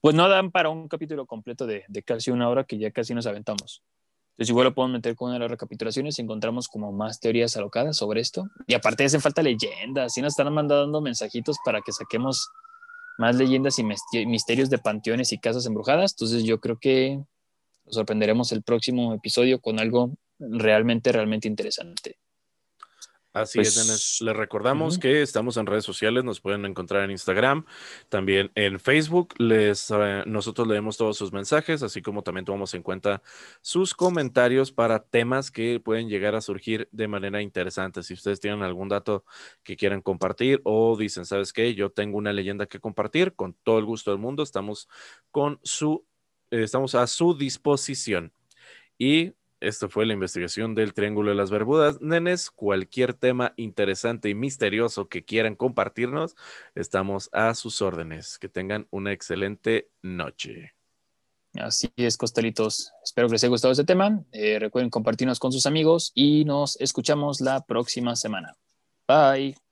pues 0.00 0.14
no 0.14 0.30
dan 0.30 0.50
para 0.50 0.70
un 0.70 0.88
capítulo 0.88 1.26
completo 1.26 1.66
de, 1.66 1.84
casi 2.06 2.30
una 2.30 2.48
hora 2.48 2.64
que 2.64 2.78
ya 2.78 2.90
casi 2.90 3.12
nos 3.12 3.26
aventamos. 3.26 3.82
Entonces 4.30 4.48
igual 4.48 4.68
lo 4.68 4.74
podemos 4.74 4.94
meter 4.94 5.14
con 5.14 5.26
una 5.26 5.34
de 5.34 5.40
las 5.40 5.50
recapitulaciones 5.50 6.18
y 6.18 6.22
encontramos 6.22 6.68
como 6.68 6.90
más 6.90 7.20
teorías 7.20 7.54
alocadas 7.58 7.98
sobre 7.98 8.22
esto. 8.22 8.48
Y 8.66 8.72
aparte 8.72 9.04
hacen 9.04 9.20
falta 9.20 9.42
leyendas, 9.42 10.16
y 10.16 10.22
nos 10.22 10.32
están 10.32 10.50
mandando 10.54 11.02
mensajitos 11.02 11.58
para 11.62 11.82
que 11.82 11.92
saquemos 11.92 12.48
más 13.18 13.36
leyendas 13.36 13.78
y 13.78 13.84
misterios 14.26 14.70
de 14.70 14.78
panteones 14.78 15.32
y 15.32 15.38
casas 15.38 15.66
embrujadas. 15.66 16.12
Entonces 16.12 16.44
yo 16.44 16.60
creo 16.60 16.78
que 16.78 17.20
sorprenderemos 17.88 18.52
el 18.52 18.62
próximo 18.62 19.14
episodio 19.14 19.60
con 19.60 19.78
algo 19.78 20.16
realmente, 20.38 21.12
realmente 21.12 21.48
interesante. 21.48 22.18
Así 23.34 23.58
es, 23.58 23.74
pues, 23.74 24.20
Les 24.20 24.36
recordamos 24.36 24.96
que 24.96 25.20
estamos 25.20 25.56
en 25.56 25.66
redes 25.66 25.84
sociales, 25.84 26.22
nos 26.22 26.40
pueden 26.40 26.64
encontrar 26.66 27.02
en 27.02 27.10
Instagram, 27.10 27.66
también 28.08 28.52
en 28.54 28.78
Facebook. 28.78 29.34
Les, 29.38 29.90
eh, 29.90 30.22
nosotros 30.24 30.68
leemos 30.68 30.96
todos 30.96 31.18
sus 31.18 31.32
mensajes, 31.32 31.82
así 31.82 32.00
como 32.00 32.22
también 32.22 32.44
tomamos 32.44 32.74
en 32.74 32.84
cuenta 32.84 33.22
sus 33.60 33.92
comentarios 33.92 34.70
para 34.70 35.00
temas 35.02 35.50
que 35.50 35.80
pueden 35.80 36.08
llegar 36.08 36.36
a 36.36 36.40
surgir 36.40 36.88
de 36.92 37.08
manera 37.08 37.42
interesante. 37.42 38.04
Si 38.04 38.14
ustedes 38.14 38.38
tienen 38.38 38.62
algún 38.62 38.88
dato 38.88 39.24
que 39.64 39.76
quieran 39.76 40.00
compartir 40.00 40.60
o 40.62 40.96
dicen, 40.96 41.26
¿sabes 41.26 41.52
qué? 41.52 41.74
Yo 41.74 41.90
tengo 41.90 42.18
una 42.18 42.32
leyenda 42.32 42.66
que 42.66 42.78
compartir, 42.78 43.34
con 43.34 43.54
todo 43.64 43.80
el 43.80 43.84
gusto 43.84 44.12
del 44.12 44.20
mundo, 44.20 44.44
estamos 44.44 44.88
con 45.32 45.58
su, 45.64 46.06
eh, 46.52 46.62
estamos 46.62 46.94
a 46.94 47.04
su 47.08 47.36
disposición. 47.36 48.32
Y 48.96 49.32
esto 49.66 49.88
fue 49.88 50.06
la 50.06 50.12
investigación 50.12 50.74
del 50.74 50.94
Triángulo 50.94 51.30
de 51.30 51.36
las 51.36 51.50
Bermudas. 51.50 52.00
Nenes, 52.00 52.50
cualquier 52.50 53.14
tema 53.14 53.52
interesante 53.56 54.28
y 54.28 54.34
misterioso 54.34 55.08
que 55.08 55.24
quieran 55.24 55.56
compartirnos, 55.56 56.36
estamos 56.74 57.30
a 57.32 57.54
sus 57.54 57.82
órdenes. 57.82 58.38
Que 58.38 58.48
tengan 58.48 58.86
una 58.90 59.12
excelente 59.12 59.88
noche. 60.02 60.74
Así 61.54 61.88
es, 61.96 62.16
costelitos. 62.16 62.92
Espero 63.02 63.28
que 63.28 63.32
les 63.32 63.44
haya 63.44 63.50
gustado 63.50 63.72
este 63.72 63.84
tema. 63.84 64.22
Eh, 64.32 64.58
recuerden 64.58 64.90
compartirnos 64.90 65.38
con 65.38 65.52
sus 65.52 65.66
amigos 65.66 66.12
y 66.14 66.44
nos 66.44 66.80
escuchamos 66.80 67.40
la 67.40 67.64
próxima 67.64 68.16
semana. 68.16 68.56
Bye. 69.06 69.63